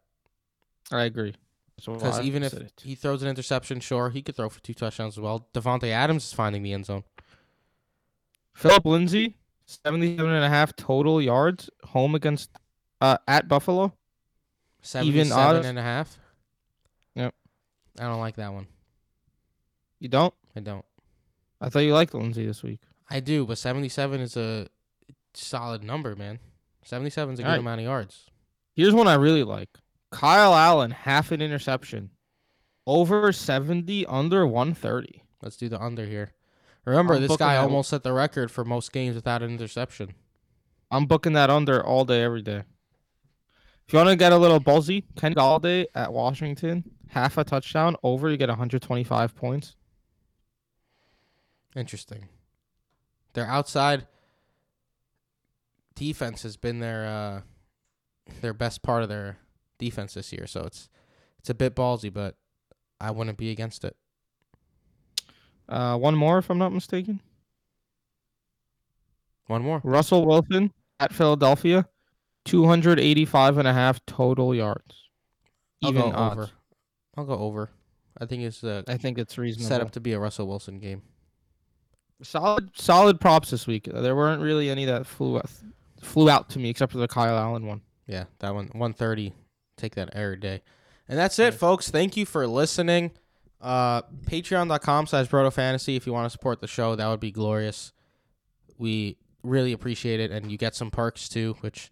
I 0.91 1.03
agree. 1.03 1.33
So 1.79 1.93
Because 1.93 2.21
even 2.21 2.43
if 2.43 2.53
it. 2.53 2.81
he 2.83 2.95
throws 2.95 3.23
an 3.23 3.29
interception, 3.29 3.79
sure, 3.79 4.09
he 4.09 4.21
could 4.21 4.35
throw 4.35 4.49
for 4.49 4.61
two 4.61 4.73
touchdowns 4.73 5.15
as 5.17 5.21
well. 5.21 5.47
Davante 5.53 5.89
Adams 5.89 6.25
is 6.25 6.33
finding 6.33 6.63
the 6.63 6.71
end 6.73 6.85
zone. 6.85 7.03
Phillip 8.53 8.85
Lindsay, 8.85 9.37
77 9.65 10.31
and 10.31 10.45
a 10.45 10.49
half 10.49 10.75
total 10.75 11.21
yards, 11.21 11.69
home 11.85 12.13
against 12.15 12.51
uh, 13.01 13.17
at 13.27 13.47
Buffalo. 13.47 13.93
77 14.81 15.31
odds? 15.31 15.65
and 15.65 15.79
a 15.79 15.81
half. 15.81 16.17
Yep. 17.15 17.33
I 17.99 18.03
don't 18.03 18.19
like 18.19 18.35
that 18.35 18.53
one. 18.53 18.67
You 19.99 20.09
don't? 20.09 20.33
I 20.55 20.59
don't. 20.59 20.85
I 21.61 21.69
thought 21.69 21.79
you 21.79 21.93
liked 21.93 22.13
Lindsay 22.13 22.45
this 22.45 22.61
week. 22.61 22.81
I 23.09 23.19
do, 23.19 23.45
but 23.45 23.57
77 23.57 24.21
is 24.21 24.37
a 24.37 24.67
solid 25.33 25.83
number, 25.83 26.15
man. 26.15 26.39
77 26.83 27.33
is 27.35 27.39
a 27.39 27.43
good 27.43 27.47
Alright. 27.47 27.59
amount 27.61 27.79
of 27.79 27.85
yards. 27.85 28.25
Here's 28.75 28.93
one 28.93 29.07
I 29.07 29.15
really 29.15 29.43
like. 29.43 29.69
Kyle 30.13 30.53
Allen, 30.53 30.91
half 30.91 31.31
an 31.31 31.41
interception. 31.41 32.11
Over 32.85 33.31
70, 33.31 34.05
under 34.05 34.45
130. 34.45 35.23
Let's 35.41 35.57
do 35.57 35.67
the 35.69 35.81
under 35.81 36.05
here. 36.05 36.33
Remember, 36.85 37.15
I'm 37.15 37.21
this 37.21 37.35
guy 37.37 37.55
that- 37.55 37.63
almost 37.63 37.89
set 37.89 38.03
the 38.03 38.13
record 38.13 38.51
for 38.51 38.63
most 38.63 38.91
games 38.91 39.15
without 39.15 39.41
an 39.41 39.49
interception. 39.51 40.13
I'm 40.91 41.05
booking 41.07 41.33
that 41.33 41.49
under 41.49 41.83
all 41.83 42.05
day, 42.05 42.21
every 42.23 42.41
day. 42.41 42.63
If 43.87 43.93
you 43.93 43.97
want 43.97 44.09
to 44.09 44.15
get 44.15 44.31
a 44.31 44.37
little 44.37 44.59
buzzy, 44.59 45.05
Kenny 45.17 45.35
Golladay 45.35 45.85
at 45.95 46.13
Washington, 46.13 46.83
half 47.09 47.37
a 47.37 47.43
touchdown, 47.43 47.95
over, 48.03 48.29
you 48.29 48.37
get 48.37 48.49
125 48.49 49.35
points. 49.35 49.75
Interesting. 51.75 52.27
Their 53.33 53.47
outside 53.47 54.07
defense 55.95 56.43
has 56.43 56.55
been 56.55 56.79
their 56.79 57.05
uh, 57.05 57.41
their 58.41 58.53
best 58.53 58.83
part 58.83 59.03
of 59.03 59.09
their 59.09 59.37
defense 59.83 60.13
this 60.13 60.31
year, 60.31 60.47
so 60.47 60.61
it's 60.61 60.89
it's 61.39 61.49
a 61.49 61.53
bit 61.53 61.75
ballsy, 61.75 62.11
but 62.13 62.35
I 63.01 63.11
wouldn't 63.11 63.37
be 63.37 63.51
against 63.51 63.83
it. 63.83 63.95
Uh, 65.67 65.97
one 65.97 66.15
more, 66.15 66.37
if 66.39 66.49
I'm 66.49 66.57
not 66.57 66.71
mistaken. 66.73 67.21
One 69.47 69.61
more. 69.61 69.81
Russell 69.83 70.25
Wilson 70.25 70.71
at 70.99 71.13
Philadelphia, 71.13 71.87
285 72.45 73.57
and 73.57 73.67
a 73.67 73.73
half 73.73 74.05
total 74.05 74.55
yards. 74.55 75.09
I'll 75.83 75.89
Even 75.89 76.01
go 76.11 76.17
odds. 76.17 76.33
over. 76.33 76.49
I'll 77.17 77.25
go 77.25 77.37
over. 77.37 77.69
I 78.17 78.25
think 78.25 78.43
it's 78.43 78.63
uh, 78.63 78.83
I 78.87 78.97
think 78.97 79.17
it's 79.17 79.37
reasonable. 79.37 79.67
set 79.69 79.81
up 79.81 79.91
to 79.91 79.99
be 79.99 80.13
a 80.13 80.19
Russell 80.19 80.47
Wilson 80.47 80.79
game. 80.79 81.01
solid, 82.21 82.69
solid 82.77 83.19
props 83.19 83.49
this 83.49 83.67
week. 83.67 83.89
There 83.91 84.15
weren't 84.15 84.41
really 84.41 84.69
any 84.69 84.85
that 84.85 85.05
flew 85.05 85.37
out, 85.37 85.49
flew 86.01 86.29
out 86.29 86.49
to 86.51 86.59
me 86.59 86.69
except 86.69 86.91
for 86.91 86.99
the 86.99 87.07
Kyle 87.07 87.37
Allen 87.37 87.65
one. 87.65 87.81
Yeah, 88.07 88.25
that 88.39 88.53
one 88.53 88.67
130. 88.67 89.33
Take 89.77 89.95
that 89.95 90.09
every 90.13 90.37
day. 90.37 90.61
And 91.07 91.17
that's 91.17 91.37
it, 91.39 91.53
folks. 91.53 91.89
Thank 91.91 92.15
you 92.17 92.25
for 92.25 92.47
listening. 92.47 93.11
Uh 93.61 94.01
patreon.com 94.25 95.07
slash 95.07 95.27
Broto 95.27 95.51
Fantasy. 95.51 95.95
If 95.95 96.05
you 96.05 96.13
want 96.13 96.25
to 96.25 96.29
support 96.29 96.59
the 96.59 96.67
show, 96.67 96.95
that 96.95 97.07
would 97.07 97.19
be 97.19 97.31
glorious. 97.31 97.93
We 98.77 99.17
really 99.43 99.71
appreciate 99.71 100.19
it. 100.19 100.31
And 100.31 100.51
you 100.51 100.57
get 100.57 100.75
some 100.75 100.91
perks 100.91 101.29
too, 101.29 101.55
which 101.61 101.91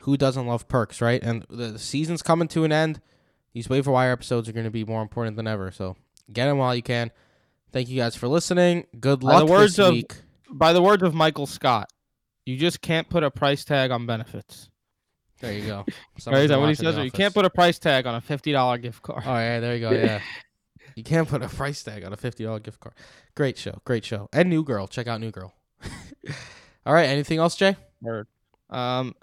who 0.00 0.16
doesn't 0.16 0.46
love 0.46 0.68
perks, 0.68 1.00
right? 1.00 1.22
And 1.22 1.44
the, 1.50 1.72
the 1.72 1.78
season's 1.78 2.22
coming 2.22 2.48
to 2.48 2.64
an 2.64 2.72
end. 2.72 3.00
These 3.52 3.68
waiver 3.68 3.90
wire 3.90 4.12
episodes 4.12 4.48
are 4.48 4.52
going 4.52 4.64
to 4.64 4.70
be 4.70 4.84
more 4.84 5.02
important 5.02 5.36
than 5.36 5.46
ever. 5.46 5.70
So 5.70 5.96
get 6.32 6.46
them 6.46 6.58
while 6.58 6.74
you 6.74 6.82
can. 6.82 7.10
Thank 7.72 7.88
you 7.88 7.96
guys 7.96 8.16
for 8.16 8.28
listening. 8.28 8.86
Good 8.98 9.20
By 9.20 9.38
the 9.38 9.44
luck 9.44 9.50
words 9.50 9.76
this 9.76 9.86
of- 9.86 9.92
week. 9.94 10.14
By 10.50 10.72
the 10.72 10.80
words 10.82 11.02
of 11.02 11.14
Michael 11.14 11.46
Scott, 11.46 11.92
you 12.46 12.56
just 12.56 12.80
can't 12.80 13.08
put 13.10 13.22
a 13.22 13.30
price 13.30 13.64
tag 13.64 13.90
on 13.90 14.06
benefits. 14.06 14.70
There 15.40 15.52
you 15.52 15.66
go. 15.66 15.84
Right? 16.26 16.42
Is 16.42 16.48
that 16.50 16.58
what 16.58 16.68
he 16.68 16.74
says? 16.74 16.96
You 16.98 17.10
can't 17.12 17.32
put 17.32 17.44
a 17.44 17.50
price 17.50 17.78
tag 17.78 18.06
on 18.06 18.14
a 18.16 18.20
fifty 18.20 18.50
dollar 18.52 18.76
gift 18.78 19.02
card. 19.02 19.22
Oh 19.24 19.34
yeah, 19.34 19.60
there 19.60 19.74
you 19.76 19.80
go. 19.80 19.92
Yeah, 19.92 20.20
you 20.96 21.04
can't 21.04 21.28
put 21.28 21.42
a 21.42 21.48
price 21.48 21.82
tag 21.82 22.04
on 22.04 22.12
a 22.12 22.16
fifty 22.16 22.42
dollar 22.44 22.58
gift 22.58 22.80
card. 22.80 22.94
Great 23.36 23.56
show, 23.56 23.80
great 23.84 24.04
show, 24.04 24.28
and 24.32 24.50
New 24.50 24.64
Girl. 24.64 24.88
Check 24.88 25.06
out 25.06 25.20
New 25.20 25.30
Girl. 25.30 25.54
All 26.86 26.92
right, 26.92 27.06
anything 27.06 27.38
else, 27.38 27.54
Jay? 27.54 27.76
Word. 28.02 28.26
Um, 28.68 29.14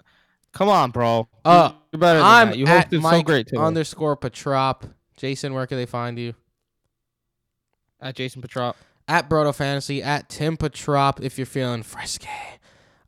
come 0.52 0.68
on, 0.70 0.90
bro. 0.90 1.28
Uh, 1.44 1.72
You're 1.92 2.00
better 2.00 2.18
than 2.18 2.26
I'm 2.26 2.48
that. 2.48 2.58
You 2.58 2.66
at 2.66 2.88
hosted 2.90 2.96
so 2.96 3.00
Mike 3.02 3.26
great 3.26 3.48
too. 3.48 3.58
underscore 3.58 4.16
Patrop. 4.16 4.90
Jason, 5.16 5.52
where 5.54 5.66
can 5.66 5.76
they 5.76 5.86
find 5.86 6.18
you? 6.18 6.34
at 8.00 8.14
Jason 8.14 8.42
Petrop. 8.42 8.76
At 9.08 9.28
Broto 9.28 9.54
Fantasy. 9.54 10.02
At 10.02 10.28
Tim 10.28 10.56
Patrop. 10.56 11.20
If 11.22 11.38
you're 11.38 11.46
feeling 11.46 11.82
frisky. 11.82 12.28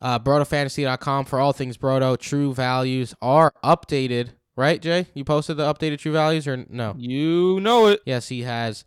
Uh, 0.01 0.19
BrotoFantasy.com 0.19 1.25
for 1.25 1.41
all 1.41 1.53
things 1.53 1.77
Broto. 1.77 2.17
True 2.19 2.55
values 2.55 3.15
are 3.21 3.53
updated. 3.65 4.31
Right, 4.57 4.83
Jay? 4.83 5.07
You 5.15 5.25
posted 5.25 5.57
the 5.57 5.73
updated 5.73 5.99
true 5.99 6.13
values 6.13 6.49
or 6.49 6.65
no? 6.69 6.95
You 6.99 7.61
know 7.61 7.87
it. 7.87 8.01
Yes, 8.05 8.29
he 8.29 8.43
has. 8.43 8.85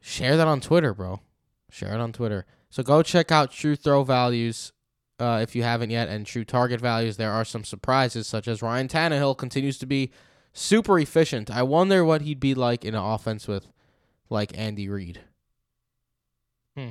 Share 0.00 0.36
that 0.36 0.46
on 0.46 0.60
Twitter, 0.60 0.94
bro. 0.94 1.20
Share 1.68 1.92
it 1.92 2.00
on 2.00 2.12
Twitter. 2.12 2.46
So 2.70 2.82
go 2.82 3.02
check 3.02 3.32
out 3.32 3.50
True 3.50 3.74
Throw 3.74 4.04
Values 4.04 4.72
uh, 5.18 5.40
if 5.42 5.56
you 5.56 5.62
haven't 5.62 5.90
yet, 5.90 6.08
and 6.08 6.24
True 6.24 6.44
Target 6.44 6.80
Values. 6.80 7.16
There 7.16 7.32
are 7.32 7.44
some 7.44 7.64
surprises, 7.64 8.26
such 8.26 8.46
as 8.46 8.62
Ryan 8.62 8.86
Tannehill 8.86 9.36
continues 9.36 9.78
to 9.78 9.86
be 9.86 10.10
super 10.52 10.98
efficient. 10.98 11.50
I 11.50 11.62
wonder 11.62 12.04
what 12.04 12.22
he'd 12.22 12.40
be 12.40 12.54
like 12.54 12.84
in 12.84 12.94
an 12.94 13.02
offense 13.02 13.48
with 13.48 13.66
like 14.30 14.56
Andy 14.56 14.88
Reid. 14.88 15.20
Hmm. 16.76 16.90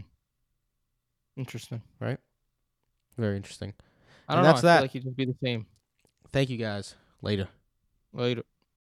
Interesting. 1.38 1.82
Very 3.18 3.38
interesting. 3.38 3.74
I 4.28 4.36
don't 4.36 4.44
know. 4.44 4.50
that's 4.50 4.64
I 4.64 4.68
that. 4.68 4.82
like 4.82 4.92
he'd 4.92 5.04
just 5.04 5.16
be 5.16 5.26
the 5.26 5.36
same 5.44 5.66
Thank 6.32 6.50
you 6.50 6.58
guys. 6.58 6.96
Later. 7.22 7.48
later. 8.14 8.44